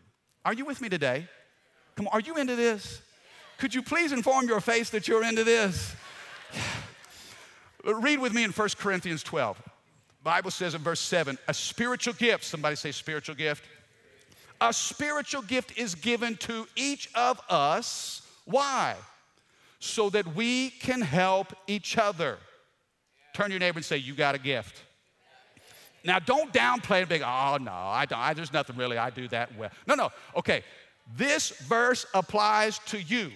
Are 0.44 0.54
you 0.54 0.64
with 0.64 0.80
me 0.80 0.88
today? 0.88 1.28
Come 1.98 2.06
on, 2.06 2.12
are 2.12 2.20
you 2.20 2.36
into 2.36 2.54
this? 2.54 3.02
Could 3.58 3.74
you 3.74 3.82
please 3.82 4.12
inform 4.12 4.46
your 4.46 4.60
face 4.60 4.88
that 4.90 5.08
you're 5.08 5.24
into 5.24 5.42
this? 5.42 5.96
Read 7.84 8.20
with 8.20 8.32
me 8.32 8.44
in 8.44 8.52
1 8.52 8.68
Corinthians 8.78 9.24
12. 9.24 9.60
Bible 10.22 10.52
says 10.52 10.76
in 10.76 10.80
verse 10.80 11.00
7, 11.00 11.36
a 11.48 11.52
spiritual 11.52 12.14
gift, 12.14 12.44
somebody 12.44 12.76
say 12.76 12.92
spiritual 12.92 13.34
gift. 13.34 13.64
A 14.60 14.72
spiritual 14.72 15.42
gift 15.42 15.76
is 15.76 15.96
given 15.96 16.36
to 16.36 16.68
each 16.76 17.08
of 17.16 17.40
us. 17.48 18.22
Why? 18.44 18.94
So 19.80 20.08
that 20.10 20.36
we 20.36 20.70
can 20.70 21.00
help 21.00 21.52
each 21.66 21.98
other. 21.98 22.38
Turn 23.34 23.50
your 23.50 23.58
neighbor 23.58 23.78
and 23.78 23.84
say, 23.84 23.96
You 23.96 24.14
got 24.14 24.36
a 24.36 24.38
gift. 24.38 24.84
Now, 26.04 26.20
don't 26.20 26.52
downplay 26.52 27.02
it 27.02 27.08
big, 27.08 27.22
oh, 27.22 27.58
no, 27.60 27.72
I 27.72 28.06
don't, 28.06 28.20
I, 28.20 28.34
there's 28.34 28.52
nothing 28.52 28.76
really, 28.76 28.96
I 28.96 29.10
do 29.10 29.26
that 29.28 29.56
well. 29.56 29.70
No, 29.84 29.96
no, 29.96 30.10
okay. 30.36 30.62
This 31.16 31.50
verse 31.50 32.06
applies 32.14 32.78
to 32.86 33.00
you. 33.00 33.30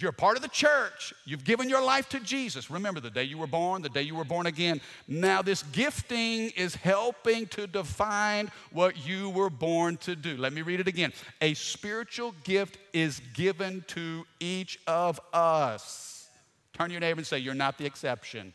If 0.00 0.02
you're 0.04 0.10
a 0.12 0.14
part 0.14 0.36
of 0.36 0.42
the 0.42 0.48
church, 0.48 1.12
you've 1.26 1.44
given 1.44 1.68
your 1.68 1.84
life 1.84 2.08
to 2.08 2.20
Jesus. 2.20 2.70
Remember 2.70 3.00
the 3.00 3.10
day 3.10 3.24
you 3.24 3.36
were 3.36 3.46
born, 3.46 3.82
the 3.82 3.90
day 3.90 4.00
you 4.00 4.14
were 4.14 4.24
born 4.24 4.46
again. 4.46 4.80
Now, 5.06 5.42
this 5.42 5.62
gifting 5.62 6.48
is 6.56 6.74
helping 6.74 7.46
to 7.48 7.66
define 7.66 8.50
what 8.72 9.06
you 9.06 9.28
were 9.28 9.50
born 9.50 9.98
to 9.98 10.16
do. 10.16 10.38
Let 10.38 10.54
me 10.54 10.62
read 10.62 10.80
it 10.80 10.88
again. 10.88 11.12
A 11.42 11.52
spiritual 11.52 12.34
gift 12.44 12.78
is 12.94 13.20
given 13.34 13.84
to 13.88 14.24
each 14.40 14.80
of 14.86 15.20
us. 15.34 16.30
Turn 16.72 16.90
your 16.90 17.00
neighbor 17.00 17.18
and 17.18 17.26
say, 17.26 17.36
You're 17.38 17.52
not 17.52 17.76
the 17.76 17.84
exception. 17.84 18.54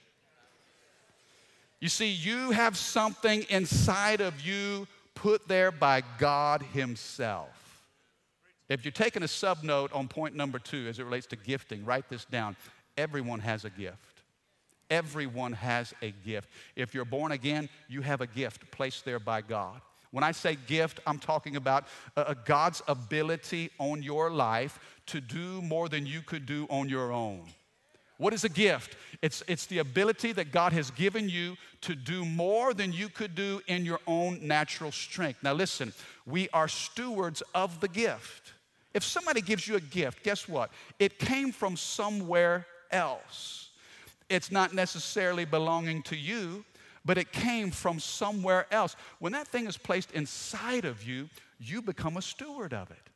You 1.79 1.89
see, 1.89 2.11
you 2.11 2.49
have 2.49 2.75
something 2.75 3.45
inside 3.49 4.19
of 4.19 4.41
you 4.41 4.87
put 5.13 5.47
there 5.47 5.69
by 5.71 6.01
God 6.17 6.63
Himself. 6.73 7.64
If 8.67 8.83
you're 8.83 8.91
taking 8.91 9.23
a 9.23 9.27
sub 9.27 9.63
note 9.63 9.93
on 9.93 10.07
point 10.07 10.35
number 10.35 10.59
two 10.59 10.87
as 10.87 10.99
it 10.99 11.03
relates 11.03 11.27
to 11.27 11.35
gifting, 11.35 11.85
write 11.85 12.09
this 12.09 12.25
down. 12.25 12.55
Everyone 12.97 13.39
has 13.39 13.65
a 13.65 13.69
gift. 13.69 14.21
Everyone 14.89 15.53
has 15.53 15.93
a 16.01 16.11
gift. 16.25 16.49
If 16.75 16.93
you're 16.93 17.05
born 17.05 17.31
again, 17.31 17.69
you 17.87 18.01
have 18.01 18.21
a 18.21 18.27
gift 18.27 18.69
placed 18.71 19.05
there 19.05 19.19
by 19.19 19.41
God. 19.41 19.81
When 20.11 20.23
I 20.23 20.31
say 20.31 20.57
gift, 20.67 20.99
I'm 21.05 21.19
talking 21.19 21.55
about 21.55 21.87
God's 22.45 22.81
ability 22.87 23.71
on 23.79 24.01
your 24.01 24.31
life 24.31 24.79
to 25.07 25.19
do 25.19 25.61
more 25.61 25.89
than 25.89 26.05
you 26.05 26.21
could 26.21 26.45
do 26.45 26.67
on 26.69 26.87
your 26.87 27.11
own. 27.11 27.43
What 28.17 28.33
is 28.33 28.45
a 28.45 28.49
gift? 28.49 28.95
It's, 29.21 29.43
it's 29.47 29.65
the 29.65 29.79
ability 29.79 30.31
that 30.33 30.53
God 30.53 30.71
has 30.71 30.89
given 30.89 31.27
you 31.27 31.57
to 31.81 31.95
do 31.95 32.23
more 32.23 32.73
than 32.73 32.93
you 32.93 33.09
could 33.09 33.35
do 33.35 33.61
in 33.67 33.83
your 33.83 33.99
own 34.07 34.39
natural 34.41 34.91
strength. 34.91 35.43
Now, 35.43 35.51
listen, 35.51 35.91
we 36.25 36.47
are 36.53 36.69
stewards 36.69 37.43
of 37.53 37.81
the 37.81 37.89
gift. 37.89 38.53
If 38.95 39.03
somebody 39.03 39.41
gives 39.41 39.67
you 39.67 39.75
a 39.75 39.81
gift, 39.81 40.23
guess 40.23 40.47
what? 40.47 40.71
It 40.99 41.19
came 41.19 41.51
from 41.51 41.75
somewhere 41.75 42.65
else. 42.89 43.69
It's 44.29 44.51
not 44.51 44.73
necessarily 44.73 45.43
belonging 45.43 46.01
to 46.03 46.15
you, 46.15 46.63
but 47.03 47.17
it 47.17 47.33
came 47.33 47.71
from 47.71 47.99
somewhere 47.99 48.65
else. 48.71 48.95
When 49.19 49.33
that 49.33 49.49
thing 49.49 49.67
is 49.67 49.77
placed 49.77 50.11
inside 50.13 50.85
of 50.85 51.03
you, 51.03 51.29
you 51.59 51.81
become 51.81 52.15
a 52.15 52.21
steward 52.21 52.73
of 52.73 52.89
it. 52.89 53.09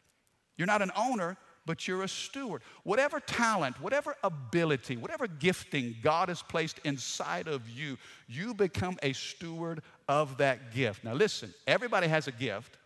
You're 0.57 0.67
not 0.67 0.81
an 0.81 0.91
owner, 0.97 1.37
but 1.65 1.87
you're 1.87 2.03
a 2.03 2.09
steward. 2.09 2.61
Whatever 2.83 3.21
talent, 3.21 3.79
whatever 3.79 4.17
ability, 4.21 4.97
whatever 4.97 5.27
gifting 5.27 5.95
God 6.03 6.27
has 6.27 6.41
placed 6.41 6.79
inside 6.83 7.47
of 7.47 7.69
you, 7.69 7.97
you 8.27 8.53
become 8.53 8.97
a 9.01 9.13
steward 9.13 9.81
of 10.09 10.37
that 10.39 10.73
gift. 10.73 11.05
Now, 11.05 11.13
listen, 11.13 11.53
everybody 11.65 12.07
has 12.09 12.27
a 12.27 12.33
gift. 12.33 12.78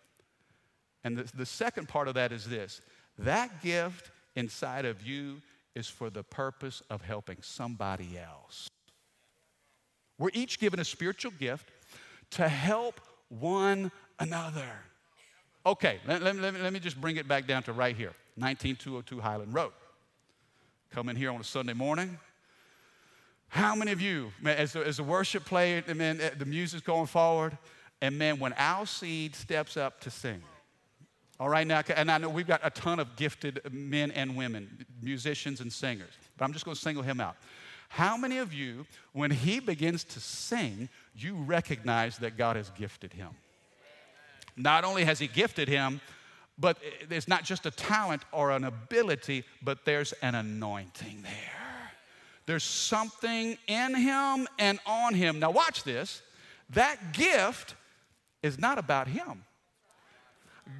And 1.04 1.18
the, 1.18 1.38
the 1.38 1.46
second 1.46 1.88
part 1.88 2.08
of 2.08 2.13
that 2.16 2.32
is 2.32 2.46
this 2.46 2.82
that 3.20 3.62
gift 3.62 4.12
inside 4.36 4.86
of 4.86 5.06
you 5.06 5.42
is 5.76 5.88
for 5.88 6.10
the 6.10 6.24
purpose 6.24 6.82
of 6.89 7.02
helping 7.02 7.38
somebody 7.42 8.18
else. 8.18 8.70
We're 10.18 10.30
each 10.34 10.60
given 10.60 10.80
a 10.80 10.86
spiritual 10.86 11.32
gift 11.39 11.72
to 12.32 12.48
help 12.48 13.00
one 13.30 13.92
another. 14.20 14.70
Okay, 15.66 16.00
let, 16.08 16.22
let, 16.22 16.36
let, 16.36 16.54
let 16.60 16.74
me 16.74 16.80
just 16.80 17.00
bring 17.00 17.18
it 17.18 17.28
back 17.28 17.48
down 17.48 17.63
to 17.63 17.74
right 17.74 17.96
here 17.96 18.13
19202 18.38 19.20
Highland 19.20 19.54
Road. 19.54 19.72
Come 20.92 21.10
in 21.10 21.16
here 21.16 21.32
on 21.32 21.42
a 21.42 21.44
Sunday 21.44 21.74
morning. 21.74 22.20
How 23.48 23.76
many 23.76 23.92
of 23.92 24.02
you, 24.02 24.32
man, 24.42 24.58
as 24.58 24.74
the, 24.74 24.86
as 24.86 24.98
the 24.98 25.04
worship 25.04 25.46
played, 25.46 25.86
and 25.88 26.00
the 26.00 26.46
music's 26.46 26.84
going 26.84 27.06
forward, 27.06 27.58
and 28.02 28.18
man, 28.18 28.39
when 28.39 28.54
Al 28.54 28.86
Seed 28.86 29.36
steps 29.36 29.78
up 29.78 30.02
to 30.02 30.10
sing, 30.10 30.42
all 31.39 31.50
right, 31.50 31.65
now, 31.65 31.82
and 31.96 32.12
I 32.12 32.17
know 32.19 32.30
we've 32.30 32.48
got 32.48 32.62
a 32.63 32.69
ton 32.69 33.00
of 33.00 33.15
gifted 33.15 33.62
men 33.72 34.12
and 34.12 34.36
women, 34.36 34.86
musicians 35.02 35.62
and 35.62 35.72
singers, 35.74 36.12
but 36.38 36.46
I'm 36.46 36.54
just 36.54 36.63
going 36.65 36.76
to 36.76 36.82
single 36.82 37.04
him 37.04 37.19
out. 37.19 37.36
How 37.89 38.17
many 38.17 38.38
of 38.38 38.54
you, 38.54 38.86
when 39.12 39.32
he 39.32 39.60
begins 39.60 40.04
to 40.06 40.19
sing, 40.19 40.89
you 41.15 41.36
recognize 41.36 42.17
that 42.19 42.38
God 42.38 42.56
has 42.56 42.69
gifted 42.72 43.13
him? 43.13 43.30
Not 44.56 44.84
only 44.84 45.04
has 45.04 45.19
he 45.19 45.28
gifted 45.28 45.67
him, 45.67 46.02
but 46.58 46.78
it's 47.10 47.28
not 47.28 47.43
just 47.43 47.65
a 47.65 47.72
talent 47.72 48.24
or 48.32 48.52
an 48.52 48.63
ability, 48.63 49.43
but 49.62 49.86
there's 49.86 50.13
an 50.22 50.36
anointing 50.36 51.22
there. 51.24 51.91
There's 52.46 52.63
something 52.63 53.58
in 53.67 53.96
him 53.96 54.48
and 54.60 54.80
on 54.86 55.13
him. 55.13 55.39
Now, 55.39 55.52
watch 55.52 55.84
this. 55.84 56.22
That 56.72 57.13
gift 57.13 57.76
is 58.41 58.60
not 58.60 58.78
about 58.78 59.08
him. 59.08 59.43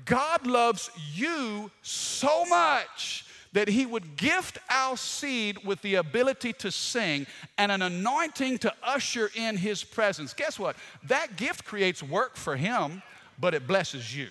God 0.06 0.46
loves 0.46 0.90
you 1.14 1.72
so 1.82 2.46
much 2.46 3.26
that 3.54 3.68
he 3.68 3.86
would 3.86 4.18
gift 4.18 4.58
Al 4.68 4.98
Seed 4.98 5.64
with 5.64 5.82
the 5.82 5.96
ability 5.96 6.54
to 6.54 6.72
sing 6.72 7.28
and 7.58 7.72
an 7.72 7.84
anointing 7.84 8.58
to 8.60 8.74
usher 8.82 9.30
in 9.36 9.58
his 9.58 9.84
presence. 9.84 10.34
Guess 10.34 10.58
what? 10.58 10.76
That 11.04 11.38
gift 11.38 11.64
creates 11.64 12.02
work 12.02 12.36
for 12.36 12.56
him, 12.56 13.04
but 13.40 13.54
it 13.54 13.68
blesses 13.68 14.16
you. 14.16 14.30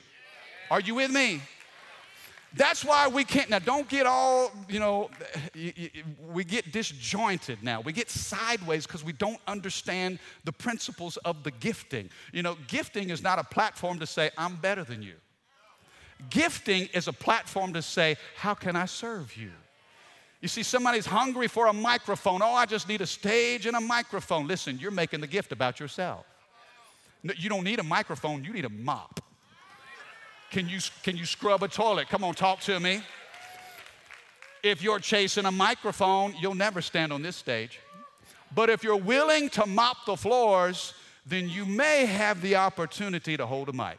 Are 0.70 0.80
you 0.80 0.96
with 0.96 1.10
me? 1.10 1.40
That's 2.54 2.84
why 2.84 3.08
we 3.08 3.24
can't, 3.24 3.48
now 3.48 3.60
don't 3.60 3.88
get 3.88 4.04
all, 4.04 4.52
you 4.68 4.78
know, 4.78 5.08
we 6.30 6.44
get 6.44 6.70
disjointed 6.70 7.62
now. 7.62 7.80
We 7.80 7.92
get 7.92 8.10
sideways 8.10 8.86
because 8.86 9.02
we 9.02 9.12
don't 9.12 9.40
understand 9.46 10.18
the 10.44 10.52
principles 10.52 11.16
of 11.18 11.44
the 11.44 11.50
gifting. 11.50 12.10
You 12.32 12.42
know, 12.42 12.58
gifting 12.66 13.08
is 13.08 13.22
not 13.22 13.38
a 13.38 13.44
platform 13.44 14.00
to 14.00 14.06
say, 14.06 14.30
I'm 14.36 14.56
better 14.56 14.84
than 14.84 15.02
you. 15.02 15.14
Gifting 16.30 16.88
is 16.92 17.08
a 17.08 17.12
platform 17.12 17.72
to 17.72 17.82
say, 17.82 18.16
How 18.36 18.54
can 18.54 18.76
I 18.76 18.86
serve 18.86 19.36
you? 19.36 19.50
You 20.40 20.48
see, 20.48 20.64
somebody's 20.64 21.06
hungry 21.06 21.46
for 21.46 21.68
a 21.68 21.72
microphone. 21.72 22.42
Oh, 22.42 22.52
I 22.52 22.66
just 22.66 22.88
need 22.88 23.00
a 23.00 23.06
stage 23.06 23.66
and 23.66 23.76
a 23.76 23.80
microphone. 23.80 24.48
Listen, 24.48 24.78
you're 24.78 24.90
making 24.90 25.20
the 25.20 25.26
gift 25.28 25.52
about 25.52 25.78
yourself. 25.78 26.26
You 27.22 27.48
don't 27.48 27.62
need 27.62 27.78
a 27.78 27.84
microphone, 27.84 28.42
you 28.42 28.52
need 28.52 28.64
a 28.64 28.68
mop. 28.68 29.20
Can 30.50 30.68
you, 30.68 30.80
can 31.04 31.16
you 31.16 31.24
scrub 31.24 31.62
a 31.62 31.68
toilet? 31.68 32.08
Come 32.08 32.24
on, 32.24 32.34
talk 32.34 32.60
to 32.62 32.78
me. 32.80 33.02
If 34.64 34.82
you're 34.82 34.98
chasing 34.98 35.46
a 35.46 35.52
microphone, 35.52 36.34
you'll 36.40 36.56
never 36.56 36.82
stand 36.82 37.12
on 37.12 37.22
this 37.22 37.36
stage. 37.36 37.78
But 38.54 38.68
if 38.68 38.82
you're 38.82 38.96
willing 38.96 39.48
to 39.50 39.64
mop 39.64 40.04
the 40.06 40.16
floors, 40.16 40.92
then 41.24 41.48
you 41.48 41.64
may 41.64 42.04
have 42.04 42.42
the 42.42 42.56
opportunity 42.56 43.36
to 43.36 43.46
hold 43.46 43.68
a 43.68 43.72
mic 43.72 43.98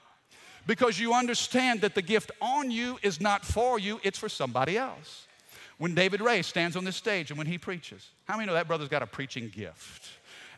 because 0.65 0.99
you 0.99 1.13
understand 1.13 1.81
that 1.81 1.95
the 1.95 2.01
gift 2.01 2.31
on 2.41 2.71
you 2.71 2.97
is 3.01 3.19
not 3.19 3.45
for 3.45 3.79
you, 3.79 3.99
it's 4.03 4.17
for 4.17 4.29
somebody 4.29 4.77
else. 4.77 5.27
When 5.77 5.95
David 5.95 6.21
Ray 6.21 6.41
stands 6.41 6.75
on 6.75 6.85
this 6.85 6.95
stage 6.95 7.31
and 7.31 7.37
when 7.37 7.47
he 7.47 7.57
preaches, 7.57 8.09
how 8.25 8.37
many 8.37 8.47
know 8.47 8.53
that 8.53 8.67
brother's 8.67 8.89
got 8.89 9.01
a 9.01 9.07
preaching 9.07 9.49
gift? 9.49 10.09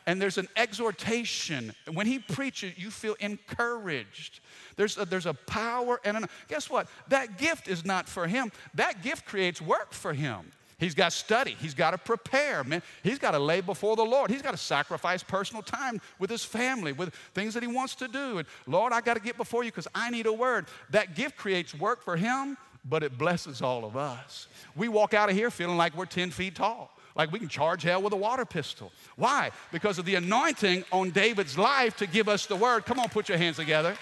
And 0.06 0.22
there's 0.22 0.38
an 0.38 0.46
exhortation. 0.56 1.72
When 1.92 2.06
he 2.06 2.20
preaches, 2.20 2.78
you 2.78 2.92
feel 2.92 3.16
encouraged. 3.18 4.38
There's 4.76 4.96
a, 4.96 5.04
there's 5.04 5.26
a 5.26 5.34
power 5.34 6.00
and 6.04 6.18
an, 6.18 6.26
guess 6.46 6.70
what? 6.70 6.86
That 7.08 7.38
gift 7.38 7.66
is 7.66 7.84
not 7.84 8.08
for 8.08 8.28
him. 8.28 8.52
That 8.74 9.02
gift 9.02 9.26
creates 9.26 9.60
work 9.60 9.92
for 9.92 10.12
him. 10.12 10.52
He's 10.78 10.94
got 10.94 11.10
to 11.10 11.16
study. 11.16 11.56
He's 11.58 11.72
got 11.72 11.92
to 11.92 11.98
prepare, 11.98 12.62
man. 12.62 12.82
He's 13.02 13.18
got 13.18 13.30
to 13.30 13.38
lay 13.38 13.62
before 13.62 13.96
the 13.96 14.04
Lord. 14.04 14.30
He's 14.30 14.42
got 14.42 14.50
to 14.50 14.58
sacrifice 14.58 15.22
personal 15.22 15.62
time 15.62 16.02
with 16.18 16.28
his 16.28 16.44
family, 16.44 16.92
with 16.92 17.14
things 17.34 17.54
that 17.54 17.62
he 17.62 17.66
wants 17.66 17.94
to 17.96 18.08
do. 18.08 18.38
And 18.38 18.46
Lord, 18.66 18.92
I 18.92 19.00
got 19.00 19.14
to 19.14 19.20
get 19.20 19.38
before 19.38 19.64
you 19.64 19.70
because 19.70 19.88
I 19.94 20.10
need 20.10 20.26
a 20.26 20.32
word. 20.32 20.66
That 20.90 21.14
gift 21.14 21.36
creates 21.36 21.74
work 21.74 22.02
for 22.02 22.16
him, 22.16 22.58
but 22.84 23.02
it 23.02 23.16
blesses 23.16 23.62
all 23.62 23.86
of 23.86 23.96
us. 23.96 24.48
We 24.74 24.88
walk 24.88 25.14
out 25.14 25.30
of 25.30 25.34
here 25.34 25.50
feeling 25.50 25.78
like 25.78 25.96
we're 25.96 26.04
10 26.04 26.30
feet 26.30 26.56
tall, 26.56 26.90
like 27.14 27.32
we 27.32 27.38
can 27.38 27.48
charge 27.48 27.82
hell 27.82 28.02
with 28.02 28.12
a 28.12 28.16
water 28.16 28.44
pistol. 28.44 28.92
Why? 29.16 29.52
Because 29.72 29.98
of 29.98 30.04
the 30.04 30.16
anointing 30.16 30.84
on 30.92 31.10
David's 31.10 31.56
life 31.56 31.96
to 31.96 32.06
give 32.06 32.28
us 32.28 32.44
the 32.44 32.56
word. 32.56 32.84
Come 32.84 33.00
on, 33.00 33.08
put 33.08 33.30
your 33.30 33.38
hands 33.38 33.56
together. 33.56 33.96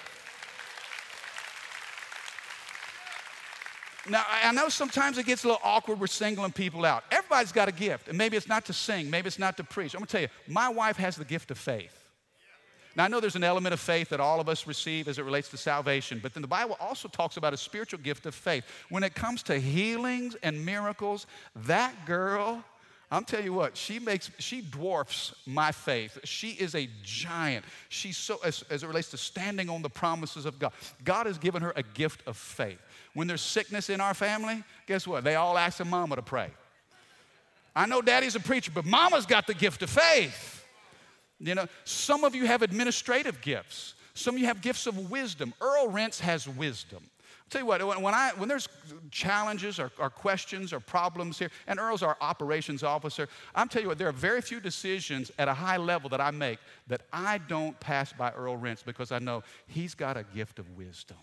Now, 4.08 4.24
I 4.28 4.52
know 4.52 4.68
sometimes 4.68 5.16
it 5.16 5.24
gets 5.24 5.44
a 5.44 5.48
little 5.48 5.62
awkward. 5.64 5.98
We're 5.98 6.08
singling 6.08 6.52
people 6.52 6.84
out. 6.84 7.04
Everybody's 7.10 7.52
got 7.52 7.68
a 7.68 7.72
gift, 7.72 8.08
and 8.08 8.18
maybe 8.18 8.36
it's 8.36 8.48
not 8.48 8.66
to 8.66 8.72
sing, 8.72 9.10
maybe 9.10 9.28
it's 9.28 9.38
not 9.38 9.56
to 9.56 9.64
preach. 9.64 9.94
I'm 9.94 10.00
gonna 10.00 10.06
tell 10.06 10.20
you, 10.22 10.28
my 10.46 10.68
wife 10.68 10.96
has 10.96 11.16
the 11.16 11.24
gift 11.24 11.50
of 11.50 11.58
faith. 11.58 12.00
Now, 12.96 13.04
I 13.04 13.08
know 13.08 13.18
there's 13.18 13.34
an 13.34 13.44
element 13.44 13.72
of 13.72 13.80
faith 13.80 14.10
that 14.10 14.20
all 14.20 14.40
of 14.40 14.48
us 14.48 14.66
receive 14.66 15.08
as 15.08 15.18
it 15.18 15.24
relates 15.24 15.48
to 15.48 15.56
salvation, 15.56 16.20
but 16.22 16.32
then 16.32 16.42
the 16.42 16.48
Bible 16.48 16.76
also 16.78 17.08
talks 17.08 17.36
about 17.36 17.52
a 17.52 17.56
spiritual 17.56 17.98
gift 17.98 18.24
of 18.26 18.34
faith. 18.34 18.64
When 18.88 19.02
it 19.02 19.14
comes 19.14 19.42
to 19.44 19.58
healings 19.58 20.36
and 20.42 20.64
miracles, 20.64 21.26
that 21.56 22.06
girl, 22.06 22.62
I'm 23.10 23.24
telling 23.24 23.44
you 23.44 23.52
what, 23.52 23.76
she 23.76 23.98
makes, 23.98 24.30
she 24.38 24.60
dwarfs 24.60 25.34
my 25.46 25.72
faith. 25.72 26.18
She 26.24 26.50
is 26.50 26.74
a 26.74 26.88
giant. 27.02 27.64
She's 27.88 28.16
so, 28.16 28.38
as, 28.44 28.64
as 28.70 28.82
it 28.82 28.86
relates 28.86 29.10
to 29.10 29.16
standing 29.16 29.68
on 29.68 29.82
the 29.82 29.90
promises 29.90 30.46
of 30.46 30.58
God, 30.58 30.72
God 31.04 31.26
has 31.26 31.38
given 31.38 31.62
her 31.62 31.72
a 31.76 31.82
gift 31.82 32.22
of 32.26 32.36
faith. 32.36 32.80
When 33.12 33.28
there's 33.28 33.42
sickness 33.42 33.90
in 33.90 34.00
our 34.00 34.14
family, 34.14 34.64
guess 34.86 35.06
what? 35.06 35.22
They 35.22 35.36
all 35.36 35.56
ask 35.56 35.78
their 35.78 35.86
mama 35.86 36.16
to 36.16 36.22
pray. 36.22 36.50
I 37.76 37.86
know 37.86 38.02
daddy's 38.02 38.36
a 38.36 38.40
preacher, 38.40 38.72
but 38.74 38.84
mama's 38.84 39.26
got 39.26 39.46
the 39.46 39.54
gift 39.54 39.82
of 39.82 39.90
faith. 39.90 40.64
You 41.38 41.54
know, 41.54 41.66
some 41.84 42.24
of 42.24 42.34
you 42.34 42.46
have 42.46 42.62
administrative 42.62 43.40
gifts. 43.40 43.94
Some 44.14 44.36
of 44.36 44.40
you 44.40 44.46
have 44.46 44.62
gifts 44.62 44.86
of 44.86 45.10
wisdom. 45.10 45.52
Earl 45.60 45.88
Rents 45.88 46.20
has 46.20 46.48
wisdom. 46.48 47.04
Tell 47.54 47.60
you 47.60 47.66
what, 47.68 48.02
when, 48.02 48.14
I, 48.14 48.32
when 48.36 48.48
there's 48.48 48.68
challenges 49.12 49.78
or, 49.78 49.92
or, 50.00 50.10
questions 50.10 50.72
or 50.72 50.80
problems 50.80 51.38
here, 51.38 51.52
and 51.68 51.78
Earl's 51.78 52.02
our 52.02 52.16
operations 52.20 52.82
officer, 52.82 53.28
I'm 53.54 53.68
telling 53.68 53.84
you 53.84 53.90
what, 53.90 53.98
there 53.98 54.08
are 54.08 54.12
very 54.12 54.40
few 54.40 54.58
decisions 54.58 55.30
at 55.38 55.46
a 55.46 55.54
high 55.54 55.76
level 55.76 56.10
that 56.10 56.20
I 56.20 56.32
make 56.32 56.58
that 56.88 57.02
I 57.12 57.38
don't 57.38 57.78
pass 57.78 58.12
by 58.12 58.32
Earl 58.32 58.56
Rents 58.56 58.82
because 58.82 59.12
I 59.12 59.20
know 59.20 59.44
he's 59.68 59.94
got 59.94 60.16
a 60.16 60.24
gift 60.34 60.58
of 60.58 60.68
wisdom. 60.76 61.16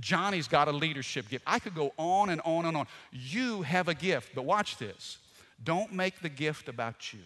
Johnny's 0.00 0.48
got 0.48 0.66
a 0.66 0.72
leadership 0.72 1.28
gift. 1.28 1.44
I 1.46 1.60
could 1.60 1.76
go 1.76 1.92
on 1.96 2.30
and 2.30 2.40
on 2.44 2.64
and 2.64 2.76
on. 2.76 2.88
You 3.12 3.62
have 3.62 3.86
a 3.86 3.94
gift, 3.94 4.30
but 4.34 4.44
watch 4.44 4.78
this. 4.78 5.18
Don't 5.62 5.92
make 5.92 6.22
the 6.22 6.28
gift 6.28 6.68
about 6.68 7.12
you. 7.12 7.20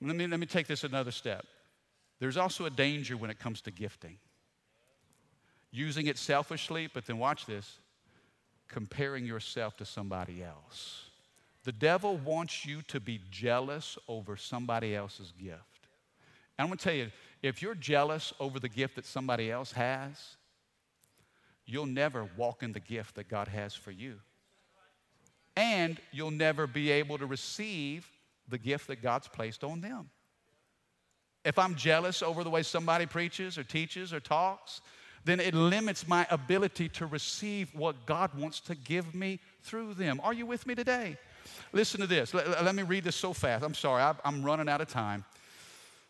Let 0.00 0.16
me, 0.16 0.26
let 0.26 0.40
me 0.40 0.46
take 0.46 0.68
this 0.68 0.84
another 0.84 1.10
step. 1.10 1.44
There's 2.18 2.38
also 2.38 2.64
a 2.64 2.70
danger 2.70 3.18
when 3.18 3.28
it 3.28 3.38
comes 3.38 3.60
to 3.60 3.70
gifting. 3.70 4.16
Using 5.72 6.06
it 6.06 6.18
selfishly, 6.18 6.88
but 6.92 7.06
then 7.06 7.18
watch 7.18 7.46
this 7.46 7.78
comparing 8.68 9.24
yourself 9.24 9.76
to 9.76 9.84
somebody 9.84 10.42
else. 10.42 11.10
The 11.64 11.72
devil 11.72 12.16
wants 12.16 12.64
you 12.64 12.82
to 12.82 13.00
be 13.00 13.20
jealous 13.30 13.98
over 14.08 14.36
somebody 14.36 14.94
else's 14.94 15.32
gift. 15.32 15.88
And 16.56 16.64
I'm 16.64 16.66
gonna 16.68 16.76
tell 16.76 16.94
you, 16.94 17.10
if 17.42 17.62
you're 17.62 17.74
jealous 17.74 18.32
over 18.38 18.58
the 18.58 18.68
gift 18.68 18.96
that 18.96 19.06
somebody 19.06 19.50
else 19.50 19.72
has, 19.72 20.36
you'll 21.66 21.86
never 21.86 22.28
walk 22.36 22.62
in 22.62 22.72
the 22.72 22.80
gift 22.80 23.16
that 23.16 23.28
God 23.28 23.48
has 23.48 23.74
for 23.74 23.90
you. 23.90 24.16
And 25.56 25.98
you'll 26.12 26.30
never 26.30 26.66
be 26.66 26.90
able 26.90 27.18
to 27.18 27.26
receive 27.26 28.08
the 28.48 28.58
gift 28.58 28.86
that 28.88 29.02
God's 29.02 29.28
placed 29.28 29.64
on 29.64 29.80
them. 29.80 30.10
If 31.44 31.58
I'm 31.58 31.74
jealous 31.74 32.22
over 32.22 32.44
the 32.44 32.50
way 32.50 32.62
somebody 32.62 33.06
preaches 33.06 33.56
or 33.56 33.64
teaches 33.64 34.12
or 34.12 34.20
talks, 34.20 34.80
then 35.24 35.40
it 35.40 35.54
limits 35.54 36.08
my 36.08 36.26
ability 36.30 36.88
to 36.90 37.06
receive 37.06 37.74
what 37.74 38.06
God 38.06 38.30
wants 38.34 38.60
to 38.60 38.74
give 38.74 39.14
me 39.14 39.40
through 39.62 39.94
them. 39.94 40.20
Are 40.22 40.32
you 40.32 40.46
with 40.46 40.66
me 40.66 40.74
today? 40.74 41.18
Listen 41.72 42.00
to 42.00 42.06
this. 42.06 42.32
Let, 42.34 42.64
let 42.64 42.74
me 42.74 42.82
read 42.82 43.04
this 43.04 43.16
so 43.16 43.32
fast. 43.32 43.64
I'm 43.64 43.74
sorry, 43.74 44.02
I, 44.02 44.14
I'm 44.24 44.42
running 44.42 44.68
out 44.68 44.80
of 44.80 44.88
time. 44.88 45.24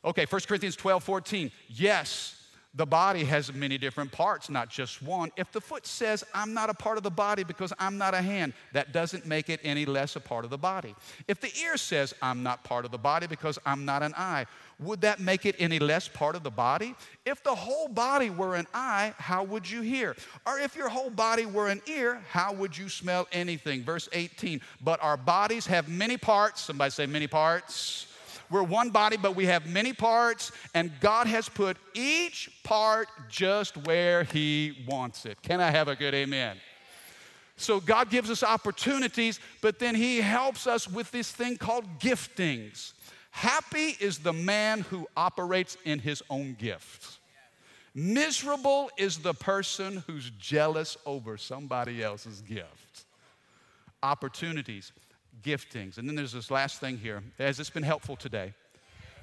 Okay, 0.04 0.26
1 0.28 0.40
Corinthians 0.46 0.76
12 0.76 1.04
14. 1.04 1.50
Yes, 1.68 2.40
The 2.72 2.86
body 2.86 3.24
has 3.24 3.52
many 3.52 3.78
different 3.78 4.12
parts, 4.12 4.48
not 4.48 4.68
just 4.70 5.02
one. 5.02 5.32
If 5.36 5.50
the 5.50 5.60
foot 5.60 5.86
says, 5.86 6.22
I'm 6.32 6.54
not 6.54 6.70
a 6.70 6.74
part 6.74 6.98
of 6.98 7.02
the 7.02 7.10
body 7.10 7.42
because 7.42 7.72
I'm 7.80 7.98
not 7.98 8.14
a 8.14 8.22
hand, 8.22 8.52
that 8.72 8.92
doesn't 8.92 9.26
make 9.26 9.50
it 9.50 9.58
any 9.64 9.84
less 9.84 10.14
a 10.14 10.20
part 10.20 10.44
of 10.44 10.52
the 10.52 10.58
body. 10.58 10.94
If 11.26 11.40
the 11.40 11.50
ear 11.60 11.76
says, 11.76 12.14
I'm 12.22 12.44
not 12.44 12.62
part 12.62 12.84
of 12.84 12.92
the 12.92 12.98
body 12.98 13.26
because 13.26 13.58
I'm 13.66 13.84
not 13.84 14.04
an 14.04 14.14
eye, 14.16 14.46
would 14.80 15.02
that 15.02 15.20
make 15.20 15.46
it 15.46 15.56
any 15.58 15.78
less 15.78 16.08
part 16.08 16.36
of 16.36 16.42
the 16.42 16.50
body? 16.50 16.94
If 17.26 17.42
the 17.42 17.54
whole 17.54 17.88
body 17.88 18.30
were 18.30 18.56
an 18.56 18.66
eye, 18.72 19.14
how 19.18 19.44
would 19.44 19.70
you 19.70 19.82
hear? 19.82 20.16
Or 20.46 20.58
if 20.58 20.74
your 20.74 20.88
whole 20.88 21.10
body 21.10 21.46
were 21.46 21.68
an 21.68 21.82
ear, 21.86 22.20
how 22.28 22.52
would 22.54 22.76
you 22.76 22.88
smell 22.88 23.28
anything? 23.32 23.82
Verse 23.82 24.08
18, 24.12 24.60
but 24.80 25.02
our 25.02 25.16
bodies 25.16 25.66
have 25.66 25.88
many 25.88 26.16
parts. 26.16 26.62
Somebody 26.62 26.90
say, 26.90 27.06
many 27.06 27.26
parts 27.26 28.06
we're 28.50 28.64
one 28.64 28.90
body, 28.90 29.16
but 29.16 29.36
we 29.36 29.46
have 29.46 29.66
many 29.66 29.92
parts, 29.92 30.50
and 30.74 30.90
God 31.00 31.28
has 31.28 31.48
put 31.48 31.76
each 31.94 32.50
part 32.64 33.08
just 33.28 33.76
where 33.86 34.24
He 34.24 34.84
wants 34.88 35.24
it. 35.24 35.40
Can 35.40 35.60
I 35.60 35.70
have 35.70 35.86
a 35.86 35.94
good 35.94 36.14
amen? 36.14 36.56
So 37.56 37.78
God 37.78 38.10
gives 38.10 38.30
us 38.30 38.42
opportunities, 38.42 39.38
but 39.60 39.78
then 39.78 39.94
He 39.94 40.20
helps 40.20 40.66
us 40.66 40.88
with 40.88 41.10
this 41.12 41.30
thing 41.30 41.58
called 41.58 41.84
giftings. 42.00 42.92
Happy 43.30 43.96
is 44.00 44.18
the 44.18 44.32
man 44.32 44.80
who 44.80 45.06
operates 45.16 45.76
in 45.84 45.98
his 45.98 46.22
own 46.28 46.56
gifts. 46.58 47.18
Miserable 47.94 48.90
is 48.96 49.18
the 49.18 49.34
person 49.34 50.02
who's 50.06 50.30
jealous 50.38 50.96
over 51.06 51.36
somebody 51.36 52.02
else's 52.02 52.40
gift. 52.40 53.04
Opportunities 54.02 54.92
giftings. 55.42 55.98
And 55.98 56.08
then 56.08 56.16
there's 56.16 56.32
this 56.32 56.50
last 56.50 56.80
thing 56.80 56.98
here. 56.98 57.22
Has 57.38 57.56
this 57.56 57.70
been 57.70 57.82
helpful 57.82 58.16
today? 58.16 58.52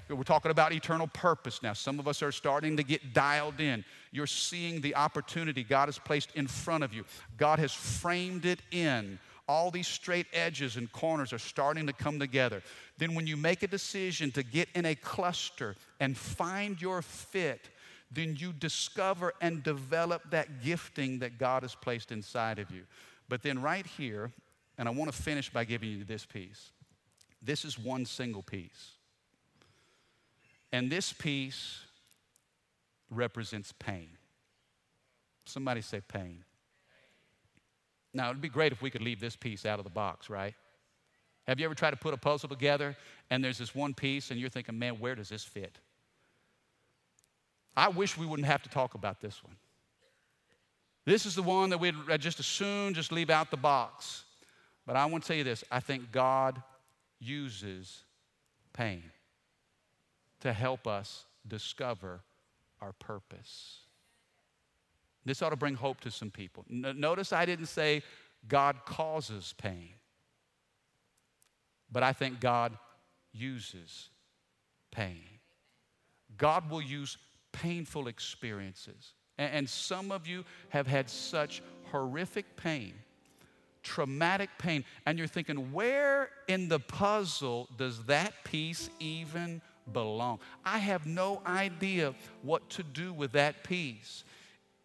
We're 0.09 0.23
talking 0.23 0.51
about 0.51 0.71
eternal 0.71 1.07
purpose 1.07 1.61
now. 1.61 1.73
Some 1.73 1.99
of 1.99 2.07
us 2.07 2.23
are 2.23 2.31
starting 2.31 2.77
to 2.77 2.83
get 2.83 3.13
dialed 3.13 3.59
in. 3.59 3.83
You're 4.11 4.25
seeing 4.25 4.79
the 4.79 4.95
opportunity 4.95 5.63
God 5.63 5.89
has 5.89 5.99
placed 5.99 6.31
in 6.33 6.47
front 6.47 6.83
of 6.83 6.93
you, 6.93 7.03
God 7.37 7.59
has 7.59 7.73
framed 7.73 8.45
it 8.45 8.61
in. 8.71 9.19
All 9.47 9.71
these 9.71 9.87
straight 9.87 10.27
edges 10.33 10.75
and 10.75 10.91
corners 10.91 11.31
are 11.31 11.39
starting 11.39 11.87
to 11.87 11.93
come 11.93 12.19
together. 12.19 12.61
Then, 12.97 13.15
when 13.15 13.27
you 13.27 13.37
make 13.37 13.63
a 13.63 13.67
decision 13.67 14.31
to 14.31 14.43
get 14.43 14.67
in 14.75 14.85
a 14.85 14.95
cluster 14.95 15.75
and 15.99 16.17
find 16.17 16.81
your 16.81 17.01
fit, 17.01 17.69
then 18.11 18.35
you 18.37 18.53
discover 18.53 19.33
and 19.41 19.63
develop 19.63 20.29
that 20.31 20.63
gifting 20.63 21.19
that 21.19 21.37
God 21.37 21.63
has 21.63 21.75
placed 21.75 22.11
inside 22.11 22.59
of 22.59 22.71
you. 22.71 22.83
But 23.29 23.41
then, 23.41 23.61
right 23.61 23.85
here, 23.85 24.31
and 24.77 24.87
I 24.87 24.91
want 24.91 25.11
to 25.11 25.17
finish 25.17 25.49
by 25.49 25.63
giving 25.63 25.89
you 25.89 26.03
this 26.03 26.25
piece. 26.25 26.71
This 27.41 27.65
is 27.65 27.79
one 27.79 28.05
single 28.05 28.43
piece. 28.43 28.91
And 30.71 30.89
this 30.89 31.13
piece 31.13 31.79
represents 33.09 33.71
pain. 33.71 34.09
Somebody 35.45 35.81
say 35.81 36.01
pain. 36.01 36.43
Now, 38.17 38.31
it'd 38.31 38.41
be 38.41 38.49
great 38.49 38.71
if 38.71 38.81
we 38.81 38.89
could 38.89 39.03
leave 39.03 39.19
this 39.19 39.35
piece 39.35 39.63
out 39.63 39.77
of 39.77 39.83
the 39.83 39.91
box, 39.91 40.27
right? 40.27 40.55
Have 41.45 41.59
you 41.59 41.65
ever 41.65 41.75
tried 41.75 41.91
to 41.91 41.97
put 41.97 42.15
a 42.15 42.17
puzzle 42.17 42.49
together 42.49 42.97
and 43.29 43.43
there's 43.43 43.59
this 43.59 43.75
one 43.75 43.93
piece 43.93 44.31
and 44.31 44.39
you're 44.39 44.49
thinking, 44.49 44.79
man, 44.79 44.95
where 44.95 45.13
does 45.13 45.29
this 45.29 45.43
fit? 45.43 45.77
I 47.75 47.89
wish 47.89 48.17
we 48.17 48.25
wouldn't 48.25 48.47
have 48.47 48.63
to 48.63 48.69
talk 48.69 48.95
about 48.95 49.21
this 49.21 49.43
one. 49.43 49.55
This 51.05 51.27
is 51.27 51.35
the 51.35 51.43
one 51.43 51.69
that 51.69 51.77
we'd 51.77 51.93
uh, 52.09 52.17
just 52.17 52.39
as 52.39 52.47
soon 52.47 52.95
just 52.95 53.11
leave 53.11 53.29
out 53.29 53.51
the 53.51 53.55
box. 53.55 54.23
But 54.87 54.95
I 54.95 55.05
want 55.05 55.23
to 55.23 55.27
tell 55.27 55.37
you 55.37 55.43
this 55.43 55.63
I 55.71 55.79
think 55.79 56.11
God 56.11 56.61
uses 57.19 58.03
pain 58.73 59.03
to 60.39 60.53
help 60.53 60.87
us 60.87 61.25
discover 61.47 62.21
our 62.81 62.93
purpose. 62.93 63.81
This 65.27 65.41
ought 65.41 65.49
to 65.49 65.57
bring 65.57 65.75
hope 65.75 65.99
to 66.01 66.11
some 66.11 66.31
people. 66.31 66.65
Notice 66.69 67.33
I 67.33 67.45
didn't 67.45 67.65
say 67.65 68.01
God 68.47 68.85
causes 68.85 69.53
pain, 69.57 69.89
but 71.91 72.01
I 72.01 72.13
think 72.13 72.39
God 72.39 72.77
uses 73.33 74.09
pain. 74.91 75.25
God 76.37 76.69
will 76.69 76.81
use 76.81 77.17
painful 77.51 78.07
experiences. 78.07 79.13
And 79.37 79.69
some 79.69 80.11
of 80.11 80.27
you 80.27 80.45
have 80.69 80.87
had 80.87 81.09
such 81.09 81.61
horrific 81.91 82.55
pain 82.55 82.93
traumatic 83.87 84.49
pain, 84.57 84.83
and 85.05 85.17
you're 85.17 85.27
thinking, 85.27 85.71
where 85.71 86.29
in 86.49 86.67
the 86.67 86.79
puzzle 86.79 87.69
does 87.77 88.03
that 88.03 88.33
piece 88.43 88.89
even 88.99 89.61
belong? 89.93 90.39
I 90.65 90.79
have 90.79 91.05
no 91.05 91.41
idea 91.45 92.13
what 92.41 92.69
to 92.71 92.83
do 92.83 93.13
with 93.13 93.31
that 93.31 93.63
piece. 93.63 94.25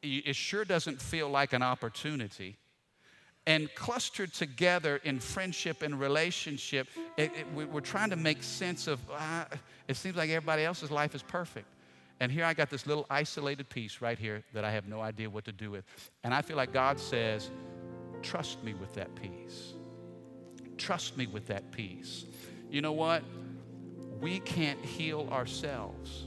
It 0.03 0.35
sure 0.35 0.65
doesn't 0.65 1.01
feel 1.01 1.29
like 1.29 1.53
an 1.53 1.63
opportunity. 1.63 2.57
And 3.45 3.73
clustered 3.75 4.33
together 4.33 5.01
in 5.03 5.19
friendship 5.19 5.83
and 5.83 5.99
relationship, 5.99 6.87
it, 7.17 7.33
it, 7.37 7.47
we're 7.53 7.81
trying 7.81 8.11
to 8.11 8.17
make 8.17 8.43
sense 8.43 8.87
of 8.87 9.01
uh, 9.11 9.45
it 9.89 9.97
seems 9.97 10.15
like 10.15 10.31
everybody 10.31 10.65
else's 10.65 10.93
life 10.93 11.15
is 11.15 11.23
perfect. 11.23 11.67
And 12.21 12.31
here 12.31 12.45
I 12.45 12.55
got 12.55 12.71
this 12.71 12.87
little 12.87 13.05
isolated 13.11 13.69
piece 13.69 14.01
right 14.01 14.17
here 14.17 14.45
that 14.55 14.65
I 14.65 14.71
have 14.71 14.87
no 14.87 15.01
idea 15.01 15.29
what 15.29 15.45
to 15.47 15.53
do 15.53 15.73
with. 15.73 15.85
And 16.23 16.33
I 16.33 16.41
feel 16.41 16.57
like 16.57 16.73
God 16.73 17.01
says, 17.01 17.51
Trust 18.23 18.63
me 18.63 18.75
with 18.75 18.95
that 18.95 19.13
piece. 19.17 19.73
Trust 20.79 21.17
me 21.17 21.27
with 21.27 21.47
that 21.49 21.73
piece. 21.73 22.25
You 22.71 22.81
know 22.81 22.93
what? 22.93 23.25
We 24.21 24.39
can't 24.39 24.83
heal 24.85 25.29
ourselves. 25.33 26.27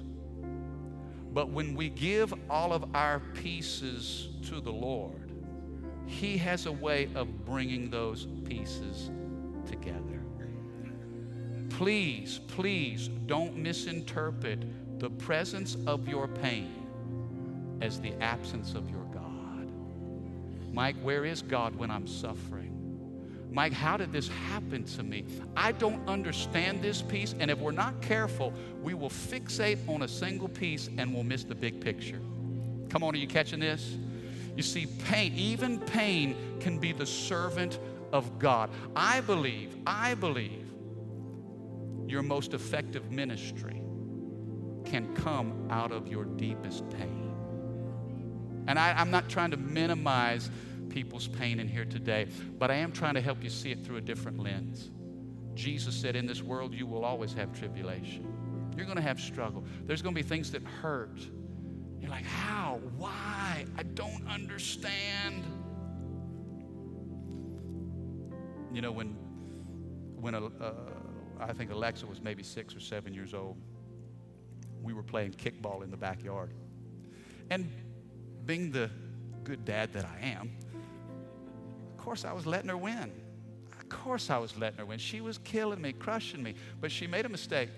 But 1.36 1.50
when 1.50 1.76
we 1.76 1.90
give 1.90 2.34
all 2.50 2.72
of 2.72 2.96
our 2.96 3.20
pieces 3.20 4.30
to 4.44 4.62
the 4.62 4.72
Lord, 4.72 5.34
He 6.08 6.38
has 6.38 6.66
a 6.66 6.72
way 6.72 7.10
of 7.14 7.46
bringing 7.46 7.90
those 7.90 8.26
pieces 8.46 9.12
together. 9.68 10.22
Please, 11.70 12.40
please 12.48 13.10
don't 13.26 13.58
misinterpret 13.58 14.64
the 14.98 15.10
presence 15.10 15.76
of 15.86 16.08
your 16.08 16.30
pain 16.30 16.88
as 17.82 18.00
the 18.00 18.14
absence 18.24 18.74
of 18.74 18.90
your 18.90 19.04
God. 19.14 19.70
Mike, 20.72 20.96
where 21.02 21.26
is 21.26 21.42
God 21.42 21.76
when 21.76 21.92
I'm 21.92 22.08
suffering? 22.08 22.75
Mike, 23.56 23.72
how 23.72 23.96
did 23.96 24.12
this 24.12 24.28
happen 24.28 24.84
to 24.84 25.02
me? 25.02 25.24
I 25.56 25.72
don't 25.72 26.06
understand 26.10 26.82
this 26.82 27.02
piece, 27.02 27.34
and 27.40 27.50
if 27.50 27.58
we're 27.58 27.72
not 27.72 28.02
careful, 28.02 28.52
we 28.84 28.94
will 28.94 29.10
fixate 29.10 29.80
on 29.88 30.02
a 30.02 30.10
single 30.10 30.50
piece 30.50 30.90
and 30.98 31.14
we'll 31.14 31.24
miss 31.24 31.46
the 31.46 31.56
big 31.56 31.80
picture. 31.80 32.20
Come 32.90 33.02
on, 33.02 33.16
are 33.16 33.18
you 33.18 33.30
catching 33.30 33.62
this? 33.62 33.96
You 34.58 34.62
see, 34.62 34.88
pain, 35.06 35.34
even 35.36 35.80
pain, 35.80 36.36
can 36.60 36.80
be 36.80 36.92
the 36.92 37.06
servant 37.06 37.80
of 38.12 38.40
God. 38.40 38.72
I 38.94 39.22
believe, 39.22 39.74
I 39.88 40.16
believe 40.16 40.68
your 42.08 42.24
most 42.24 42.54
effective 42.54 43.10
ministry 43.10 43.82
can 44.84 45.16
come 45.16 45.70
out 45.72 45.94
of 45.94 46.10
your 46.10 46.26
deepest 46.26 46.90
pain. 46.90 47.34
And 48.68 48.78
I, 48.78 49.00
am 49.02 49.12
not 49.12 49.30
trying 49.30 49.52
to 49.52 49.58
minimize 49.58 50.50
people's 50.96 51.28
pain 51.28 51.60
in 51.60 51.68
here 51.68 51.84
today, 51.84 52.26
but 52.58 52.72
I 52.72 52.76
am 52.76 52.94
trying 52.94 53.16
to 53.16 53.22
help 53.22 53.44
you 53.44 53.50
see 53.50 53.70
it 53.70 53.86
through 53.86 53.98
a 53.98 54.02
different 54.02 54.40
lens. 54.40 54.92
Jesus 55.54 55.94
said, 55.94 56.16
In 56.16 56.26
this 56.26 56.42
world, 56.42 56.74
you 56.74 56.88
will 56.88 57.04
always 57.04 57.34
have 57.34 57.52
tribulation. 57.52 58.26
You're 58.78 58.86
going 58.86 58.96
to 58.96 59.04
have 59.04 59.20
struggle. 59.20 59.66
There's 59.86 60.02
going 60.02 60.16
to 60.16 60.24
be 60.24 60.28
things 60.28 60.52
that 60.52 60.64
hurt. 60.64 61.20
You're 62.00 62.10
like, 62.10 62.24
How? 62.24 62.80
Why? 62.98 63.66
I 63.78 63.84
don't 63.84 64.26
understand. 64.26 65.44
You 68.72 68.82
know, 68.82 68.94
when, 68.94 69.18
when 70.16 70.34
uh, 70.34 70.50
I 71.42 71.52
think 71.52 71.72
Alexa 71.72 72.08
was 72.08 72.22
maybe 72.22 72.42
six 72.42 72.74
or 72.74 72.80
seven 72.80 73.14
years 73.14 73.34
old, 73.34 73.58
we 74.82 74.94
were 74.94 75.04
playing 75.04 75.34
kickball 75.34 75.84
in 75.84 75.92
the 75.92 75.98
backyard. 75.98 76.54
And 77.50 77.70
being 78.46 78.72
the 78.72 78.90
good 79.44 79.66
dad 79.66 79.92
that 79.92 80.06
I 80.06 80.26
am, 80.26 80.52
course 82.06 82.24
I 82.24 82.34
was 82.34 82.46
letting 82.46 82.70
her 82.70 82.78
win. 82.78 83.12
Of 83.80 83.90
course 83.90 84.30
I 84.30 84.38
was 84.38 84.56
letting 84.58 84.78
her 84.78 84.86
win. 84.86 85.00
She 85.00 85.22
was 85.22 85.40
killing 85.40 85.82
me, 85.82 85.92
crushing 85.92 86.44
me. 86.44 86.54
But 86.80 86.92
she 86.92 87.08
made 87.08 87.26
a 87.26 87.30
mistake. 87.30 87.70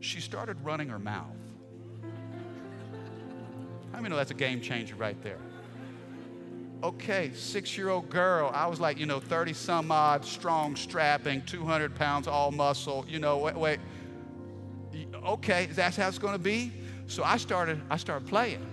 She 0.00 0.20
started 0.20 0.62
running 0.62 0.90
her 0.90 0.98
mouth. 0.98 1.34
How 3.90 4.00
many 4.00 4.10
know 4.10 4.16
that's 4.16 4.30
a 4.30 4.34
game 4.34 4.60
changer 4.60 4.94
right 4.96 5.20
there? 5.22 5.38
Okay, 6.82 7.32
six 7.34 7.76
year 7.78 7.88
old 7.88 8.10
girl. 8.10 8.50
I 8.52 8.66
was 8.66 8.80
like, 8.80 8.98
you 8.98 9.06
know, 9.06 9.18
30 9.18 9.54
some 9.54 9.90
odd, 9.90 10.26
strong, 10.26 10.76
strapping, 10.76 11.42
200 11.46 11.94
pounds, 11.94 12.28
all 12.28 12.50
muscle. 12.50 13.06
You 13.08 13.18
know, 13.18 13.38
wait, 13.38 13.56
wait. 13.56 13.80
Okay, 15.24 15.66
that's 15.66 15.96
how 15.96 16.08
it's 16.08 16.18
going 16.18 16.34
to 16.34 16.38
be. 16.38 16.70
So 17.06 17.24
I 17.24 17.38
started, 17.38 17.80
I 17.88 17.96
started 17.96 18.28
playing. 18.28 18.66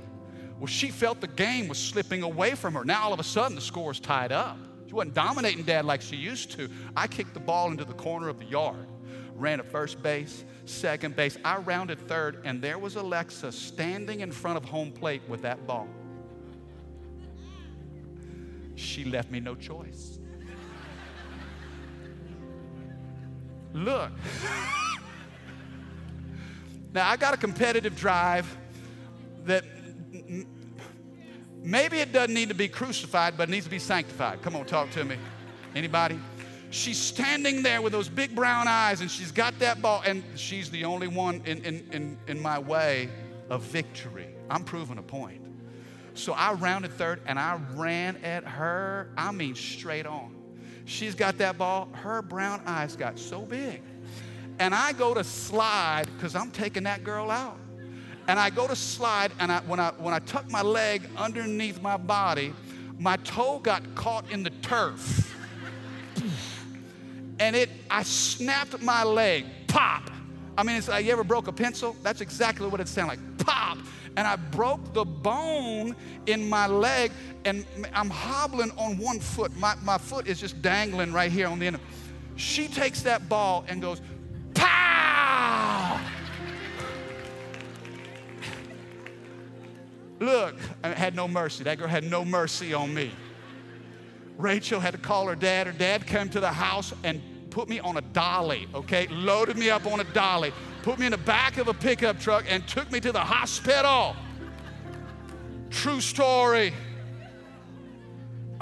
Well, 0.59 0.67
she 0.67 0.89
felt 0.89 1.21
the 1.21 1.27
game 1.27 1.69
was 1.69 1.77
slipping 1.77 2.23
away 2.23 2.55
from 2.55 2.73
her. 2.73 2.83
Now 2.83 3.03
all 3.03 3.13
of 3.13 3.21
a 3.21 3.23
sudden 3.23 3.55
the 3.55 3.61
score 3.61 3.91
is 3.91 4.01
tied 4.01 4.33
up. 4.33 4.57
She 4.87 4.93
wasn't 4.93 5.15
dominating 5.15 5.63
dad 5.63 5.85
like 5.85 6.01
she 6.01 6.15
used 6.15 6.51
to. 6.51 6.69
I 6.95 7.07
kicked 7.07 7.33
the 7.33 7.41
ball 7.41 7.69
into 7.71 7.83
the 7.83 7.93
corner 7.93 8.29
of 8.29 8.39
the 8.39 8.45
yard. 8.45 8.87
ran 9.35 9.59
at 9.59 9.67
first 9.67 10.01
base, 10.01 10.45
second 10.65 11.15
base. 11.15 11.37
I 11.43 11.57
rounded 11.57 11.99
third, 12.07 12.41
and 12.43 12.61
there 12.61 12.79
was 12.79 12.95
Alexa 12.95 13.51
standing 13.51 14.21
in 14.21 14.31
front 14.31 14.57
of 14.57 14.65
home 14.65 14.91
plate 14.91 15.21
with 15.27 15.41
that 15.43 15.67
ball. 15.67 15.87
She 18.75 19.03
left 19.03 19.29
me 19.29 19.39
no 19.39 19.55
choice. 19.55 20.19
Look. 23.73 24.11
now, 26.93 27.09
I 27.09 27.17
got 27.17 27.33
a 27.33 27.37
competitive 27.37 27.95
drive 27.95 28.57
that 29.45 29.63
maybe 31.67 31.97
it 31.97 32.13
doesn't 32.13 32.33
need 32.33 32.49
to 32.49 32.55
be 32.55 32.67
crucified, 32.67 33.37
but 33.37 33.49
it 33.49 33.51
needs 33.51 33.65
to 33.65 33.69
be 33.69 33.79
sanctified. 33.79 34.41
Come 34.41 34.55
on, 34.55 34.65
talk 34.65 34.89
to 34.91 35.03
me. 35.03 35.17
Anybody? 35.75 36.19
She's 36.69 36.97
standing 36.97 37.61
there 37.61 37.81
with 37.81 37.93
those 37.93 38.09
big 38.09 38.35
brown 38.35 38.67
eyes, 38.67 39.01
and 39.01 39.09
she's 39.09 39.31
got 39.31 39.57
that 39.59 39.81
ball, 39.81 40.01
and 40.05 40.23
she's 40.35 40.69
the 40.69 40.85
only 40.85 41.07
one 41.07 41.41
in, 41.45 41.63
in, 41.63 41.87
in, 41.91 42.17
in 42.27 42.41
my 42.41 42.59
way 42.59 43.09
of 43.49 43.63
victory. 43.63 44.27
I'm 44.49 44.63
proving 44.63 44.97
a 44.97 45.03
point. 45.03 45.41
So 46.13 46.33
I 46.33 46.53
rounded 46.53 46.91
third, 46.93 47.21
and 47.25 47.37
I 47.37 47.59
ran 47.75 48.17
at 48.17 48.43
her, 48.43 49.09
I 49.17 49.31
mean, 49.31 49.55
straight 49.55 50.05
on. 50.05 50.35
She's 50.85 51.15
got 51.15 51.37
that 51.37 51.57
ball, 51.57 51.89
her 51.93 52.21
brown 52.21 52.61
eyes 52.65 52.95
got 52.95 53.19
so 53.19 53.41
big. 53.41 53.81
And 54.59 54.73
I 54.73 54.93
go 54.93 55.13
to 55.13 55.23
slide 55.23 56.05
because 56.15 56.35
I'm 56.35 56.49
taking 56.51 56.83
that 56.83 57.03
girl 57.03 57.29
out. 57.29 57.59
And 58.27 58.39
I 58.39 58.49
go 58.49 58.67
to 58.67 58.75
slide, 58.75 59.31
and 59.39 59.51
I, 59.51 59.59
when, 59.61 59.79
I, 59.79 59.91
when 59.97 60.13
I 60.13 60.19
tuck 60.19 60.49
my 60.51 60.61
leg 60.61 61.07
underneath 61.17 61.81
my 61.81 61.97
body, 61.97 62.53
my 62.99 63.15
toe 63.17 63.59
got 63.59 63.83
caught 63.95 64.29
in 64.31 64.43
the 64.43 64.49
turf 64.61 65.33
and 67.39 67.55
it, 67.55 67.69
I 67.89 68.03
snapped 68.03 68.81
my 68.81 69.03
leg, 69.03 69.45
pop. 69.67 70.09
I 70.57 70.63
mean, 70.63 70.75
it's 70.75 70.87
like 70.87 71.05
you 71.05 71.11
ever 71.11 71.23
broke 71.23 71.47
a 71.47 71.51
pencil? 71.51 71.95
That's 72.01 72.21
exactly 72.21 72.67
what 72.67 72.79
it 72.79 72.87
sounded 72.87 73.19
like, 73.19 73.37
pop. 73.45 73.77
And 74.15 74.27
I 74.27 74.35
broke 74.35 74.93
the 74.93 75.05
bone 75.05 75.95
in 76.25 76.49
my 76.49 76.65
leg, 76.65 77.11
and 77.45 77.65
I'm 77.93 78.09
hobbling 78.09 78.71
on 78.71 78.97
one 78.97 79.19
foot. 79.19 79.55
My, 79.57 79.75
my 79.83 79.99
foot 79.99 80.27
is 80.27 80.39
just 80.39 80.61
dangling 80.61 81.13
right 81.13 81.31
here 81.31 81.47
on 81.47 81.59
the 81.59 81.67
end. 81.67 81.79
She 82.35 82.67
takes 82.67 83.01
that 83.03 83.29
ball 83.29 83.65
and 83.67 83.81
goes, 83.81 84.01
Look, 90.19 90.55
I 90.83 90.89
had 90.89 91.15
no 91.15 91.27
mercy. 91.27 91.63
That 91.63 91.77
girl 91.77 91.87
had 91.87 92.03
no 92.03 92.25
mercy 92.25 92.73
on 92.73 92.93
me. 92.93 93.11
Rachel 94.37 94.79
had 94.79 94.93
to 94.93 94.99
call 94.99 95.27
her 95.27 95.35
dad. 95.35 95.67
Her 95.67 95.73
dad 95.73 96.05
came 96.05 96.29
to 96.29 96.39
the 96.39 96.51
house 96.51 96.93
and 97.03 97.21
put 97.49 97.69
me 97.69 97.79
on 97.79 97.97
a 97.97 98.01
dolly, 98.01 98.67
okay? 98.73 99.07
Loaded 99.07 99.57
me 99.57 99.69
up 99.69 99.85
on 99.85 99.99
a 99.99 100.03
dolly, 100.03 100.53
put 100.83 100.99
me 100.99 101.07
in 101.07 101.11
the 101.11 101.17
back 101.17 101.57
of 101.57 101.67
a 101.67 101.73
pickup 101.73 102.19
truck, 102.19 102.45
and 102.47 102.67
took 102.67 102.91
me 102.91 102.99
to 102.99 103.11
the 103.11 103.19
hospital. 103.19 104.15
True 105.69 106.01
story. 106.01 106.73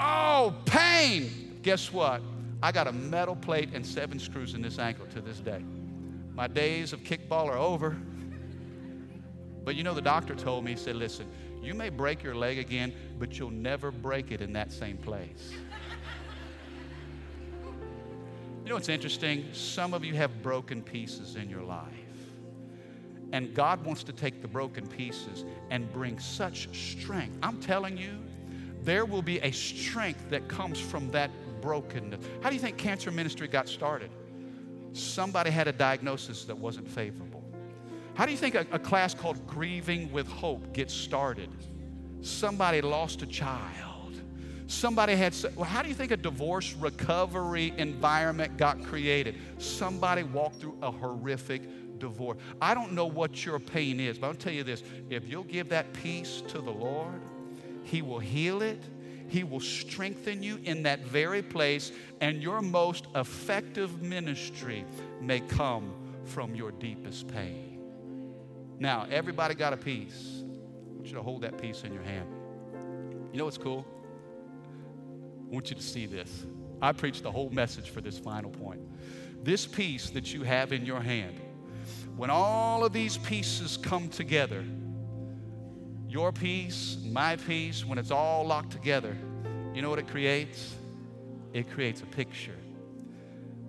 Oh, 0.00 0.54
pain. 0.64 1.58
Guess 1.62 1.92
what? 1.92 2.22
I 2.62 2.72
got 2.72 2.86
a 2.86 2.92
metal 2.92 3.36
plate 3.36 3.70
and 3.74 3.84
seven 3.84 4.18
screws 4.18 4.54
in 4.54 4.62
this 4.62 4.78
ankle 4.78 5.06
to 5.14 5.20
this 5.20 5.40
day. 5.40 5.62
My 6.34 6.46
days 6.48 6.92
of 6.92 7.00
kickball 7.00 7.48
are 7.48 7.58
over. 7.58 7.96
But 9.64 9.74
you 9.74 9.82
know, 9.82 9.94
the 9.94 10.02
doctor 10.02 10.34
told 10.34 10.64
me, 10.64 10.70
he 10.72 10.76
said, 10.76 10.96
listen, 10.96 11.26
you 11.66 11.74
may 11.74 11.90
break 11.90 12.22
your 12.22 12.34
leg 12.34 12.58
again, 12.58 12.94
but 13.18 13.38
you'll 13.38 13.50
never 13.50 13.90
break 13.90 14.30
it 14.30 14.40
in 14.40 14.52
that 14.52 14.70
same 14.72 14.96
place. 14.96 15.52
You 18.62 18.70
know 18.70 18.76
what's 18.76 18.88
interesting? 18.88 19.44
Some 19.52 19.94
of 19.94 20.04
you 20.04 20.14
have 20.14 20.42
broken 20.42 20.82
pieces 20.82 21.36
in 21.36 21.50
your 21.50 21.62
life. 21.62 21.92
And 23.32 23.54
God 23.54 23.84
wants 23.84 24.02
to 24.04 24.12
take 24.12 24.40
the 24.42 24.48
broken 24.48 24.86
pieces 24.86 25.44
and 25.70 25.92
bring 25.92 26.18
such 26.18 26.68
strength. 26.72 27.36
I'm 27.42 27.60
telling 27.60 27.96
you, 27.96 28.18
there 28.82 29.04
will 29.04 29.22
be 29.22 29.38
a 29.40 29.50
strength 29.50 30.30
that 30.30 30.48
comes 30.48 30.80
from 30.80 31.10
that 31.10 31.30
brokenness. 31.60 32.24
How 32.42 32.48
do 32.48 32.54
you 32.54 32.60
think 32.60 32.76
cancer 32.76 33.10
ministry 33.10 33.48
got 33.48 33.68
started? 33.68 34.10
Somebody 34.92 35.50
had 35.50 35.68
a 35.68 35.72
diagnosis 35.72 36.44
that 36.44 36.56
wasn't 36.56 36.88
favorable. 36.88 37.35
How 38.16 38.26
do 38.26 38.32
you 38.32 38.38
think 38.38 38.54
a, 38.54 38.66
a 38.72 38.78
class 38.78 39.14
called 39.14 39.46
Grieving 39.46 40.10
with 40.10 40.26
Hope 40.26 40.72
gets 40.72 40.92
started? 40.92 41.50
Somebody 42.22 42.80
lost 42.80 43.22
a 43.22 43.26
child 43.26 43.96
Somebody 44.68 45.14
had, 45.14 45.34
well, 45.54 45.64
how 45.64 45.82
do 45.82 45.88
you 45.88 45.94
think 45.94 46.10
a 46.10 46.16
divorce 46.16 46.74
recovery 46.74 47.72
environment 47.76 48.56
got 48.56 48.82
created? 48.82 49.36
Somebody 49.58 50.24
walked 50.24 50.60
through 50.60 50.76
a 50.82 50.90
horrific 50.90 51.98
divorce. 51.98 52.38
I 52.60 52.74
don't 52.74 52.92
know 52.92 53.06
what 53.06 53.46
your 53.46 53.60
pain 53.60 54.00
is, 54.00 54.18
but 54.18 54.26
I'll 54.26 54.34
tell 54.34 54.52
you 54.52 54.64
this 54.64 54.82
if 55.08 55.28
you'll 55.28 55.44
give 55.44 55.68
that 55.68 55.92
piece 55.92 56.42
to 56.48 56.60
the 56.60 56.72
Lord, 56.72 57.20
He 57.84 58.02
will 58.02 58.18
heal 58.18 58.62
it. 58.62 58.82
He 59.28 59.42
will 59.42 59.60
strengthen 59.60 60.42
you 60.42 60.60
in 60.62 60.84
that 60.84 61.00
very 61.00 61.42
place, 61.42 61.90
and 62.20 62.40
your 62.40 62.60
most 62.60 63.06
effective 63.16 64.00
ministry 64.00 64.84
may 65.20 65.40
come 65.40 65.92
from 66.24 66.54
your 66.54 66.70
deepest 66.70 67.26
pain. 67.26 67.75
Now, 68.78 69.06
everybody 69.10 69.54
got 69.54 69.72
a 69.72 69.76
piece. 69.76 70.42
I 70.42 70.94
want 70.94 71.06
you 71.06 71.14
to 71.14 71.22
hold 71.22 71.42
that 71.42 71.60
piece 71.60 71.82
in 71.82 71.92
your 71.92 72.02
hand. 72.02 72.28
You 73.32 73.38
know 73.38 73.44
what's 73.44 73.58
cool? 73.58 73.86
I 75.48 75.54
want 75.54 75.70
you 75.70 75.76
to 75.76 75.82
see 75.82 76.06
this. 76.06 76.46
I 76.82 76.92
preached 76.92 77.22
the 77.22 77.30
whole 77.30 77.50
message 77.50 77.90
for 77.90 78.00
this 78.00 78.18
final 78.18 78.50
point. 78.50 78.80
This 79.42 79.66
piece 79.66 80.10
that 80.10 80.34
you 80.34 80.42
have 80.42 80.72
in 80.72 80.84
your 80.84 81.00
hand, 81.00 81.40
when 82.16 82.30
all 82.30 82.84
of 82.84 82.92
these 82.92 83.16
pieces 83.18 83.76
come 83.76 84.08
together, 84.08 84.64
your 86.08 86.32
piece, 86.32 86.98
my 87.04 87.36
piece, 87.36 87.84
when 87.84 87.98
it's 87.98 88.10
all 88.10 88.46
locked 88.46 88.70
together, 88.70 89.16
you 89.74 89.82
know 89.82 89.90
what 89.90 89.98
it 89.98 90.08
creates? 90.08 90.74
It 91.52 91.70
creates 91.70 92.00
a 92.02 92.06
picture. 92.06 92.56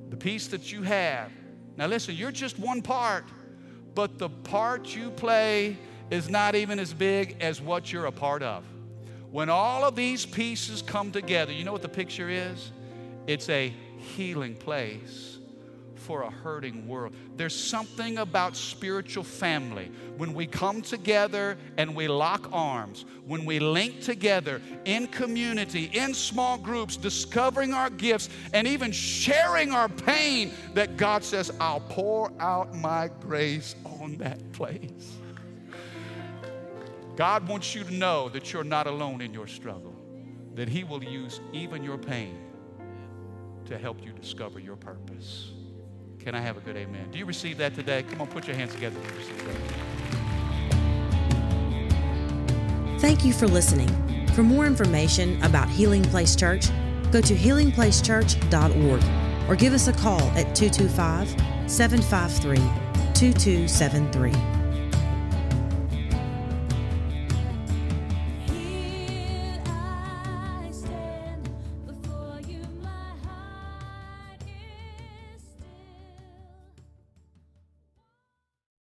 The 0.09 0.17
piece 0.17 0.47
that 0.47 0.71
you 0.71 0.83
have, 0.83 1.31
now 1.75 1.87
listen, 1.87 2.15
you're 2.15 2.31
just 2.31 2.57
one 2.57 2.81
part, 2.81 3.25
but 3.97 4.19
the 4.19 4.29
part 4.29 4.95
you 4.95 5.09
play 5.09 5.75
is 6.11 6.29
not 6.29 6.53
even 6.53 6.77
as 6.77 6.93
big 6.93 7.35
as 7.39 7.59
what 7.59 7.91
you're 7.91 8.05
a 8.05 8.11
part 8.11 8.43
of. 8.43 8.63
When 9.31 9.49
all 9.49 9.83
of 9.83 9.95
these 9.95 10.23
pieces 10.23 10.83
come 10.83 11.11
together, 11.11 11.51
you 11.51 11.63
know 11.63 11.71
what 11.71 11.81
the 11.81 11.89
picture 11.89 12.29
is? 12.29 12.71
It's 13.25 13.49
a 13.49 13.73
healing 13.97 14.53
place 14.53 15.36
for 16.07 16.21
a 16.21 16.31
hurting 16.31 16.87
world. 16.87 17.13
There's 17.35 17.53
something 17.53 18.17
about 18.19 18.55
spiritual 18.55 19.25
family. 19.25 19.91
When 20.15 20.33
we 20.33 20.47
come 20.47 20.81
together 20.81 21.57
and 21.75 21.93
we 21.93 22.07
lock 22.07 22.47
arms, 22.53 23.03
when 23.25 23.43
we 23.43 23.59
link 23.59 23.99
together 23.99 24.61
in 24.85 25.07
community, 25.07 25.91
in 25.93 26.13
small 26.13 26.57
groups, 26.57 26.95
discovering 26.95 27.73
our 27.73 27.89
gifts, 27.89 28.29
and 28.53 28.65
even 28.65 28.93
sharing 28.93 29.73
our 29.73 29.89
pain, 29.89 30.51
that 30.75 30.95
God 30.95 31.25
says, 31.25 31.51
I'll 31.59 31.81
pour 31.81 32.31
out 32.39 32.73
my 32.73 33.09
grace 33.19 33.75
on 33.83 34.15
that 34.19 34.53
place. 34.53 35.17
God 37.17 37.49
wants 37.49 37.75
you 37.75 37.83
to 37.83 37.93
know 37.93 38.29
that 38.29 38.53
you're 38.53 38.63
not 38.63 38.87
alone 38.87 39.19
in 39.19 39.33
your 39.33 39.47
struggle, 39.47 39.93
that 40.55 40.69
He 40.69 40.85
will 40.85 41.03
use 41.03 41.41
even 41.51 41.83
your 41.83 41.97
pain 41.97 42.39
to 43.65 43.77
help 43.77 44.01
you 44.01 44.13
discover 44.13 44.61
your 44.61 44.77
purpose. 44.77 45.51
Can 46.27 46.35
I 46.35 46.41
have 46.41 46.57
a 46.57 46.59
good 46.59 46.75
amen? 46.75 47.09
Do 47.09 47.19
you 47.19 47.25
receive 47.25 47.57
that 47.59 47.73
today? 47.73 48.03
Come 48.03 48.19
on, 48.19 48.27
put 48.27 48.47
your 48.47 48.55
hands 48.57 48.73
together. 48.73 48.99
Thank 52.99 53.23
you 53.23 53.31
for 53.31 53.47
listening. 53.47 53.87
For 54.33 54.43
more 54.43 54.65
information 54.65 55.41
about 55.41 55.69
Healing 55.69 56.03
Place 56.03 56.35
Church, 56.35 56.67
go 57.13 57.21
to 57.21 57.33
healingplacechurch.org 57.33 59.49
or 59.49 59.55
give 59.55 59.71
us 59.71 59.87
a 59.87 59.93
call 59.93 60.19
at 60.31 60.53
225 60.53 61.29
753 61.71 62.57
2273. 63.13 64.56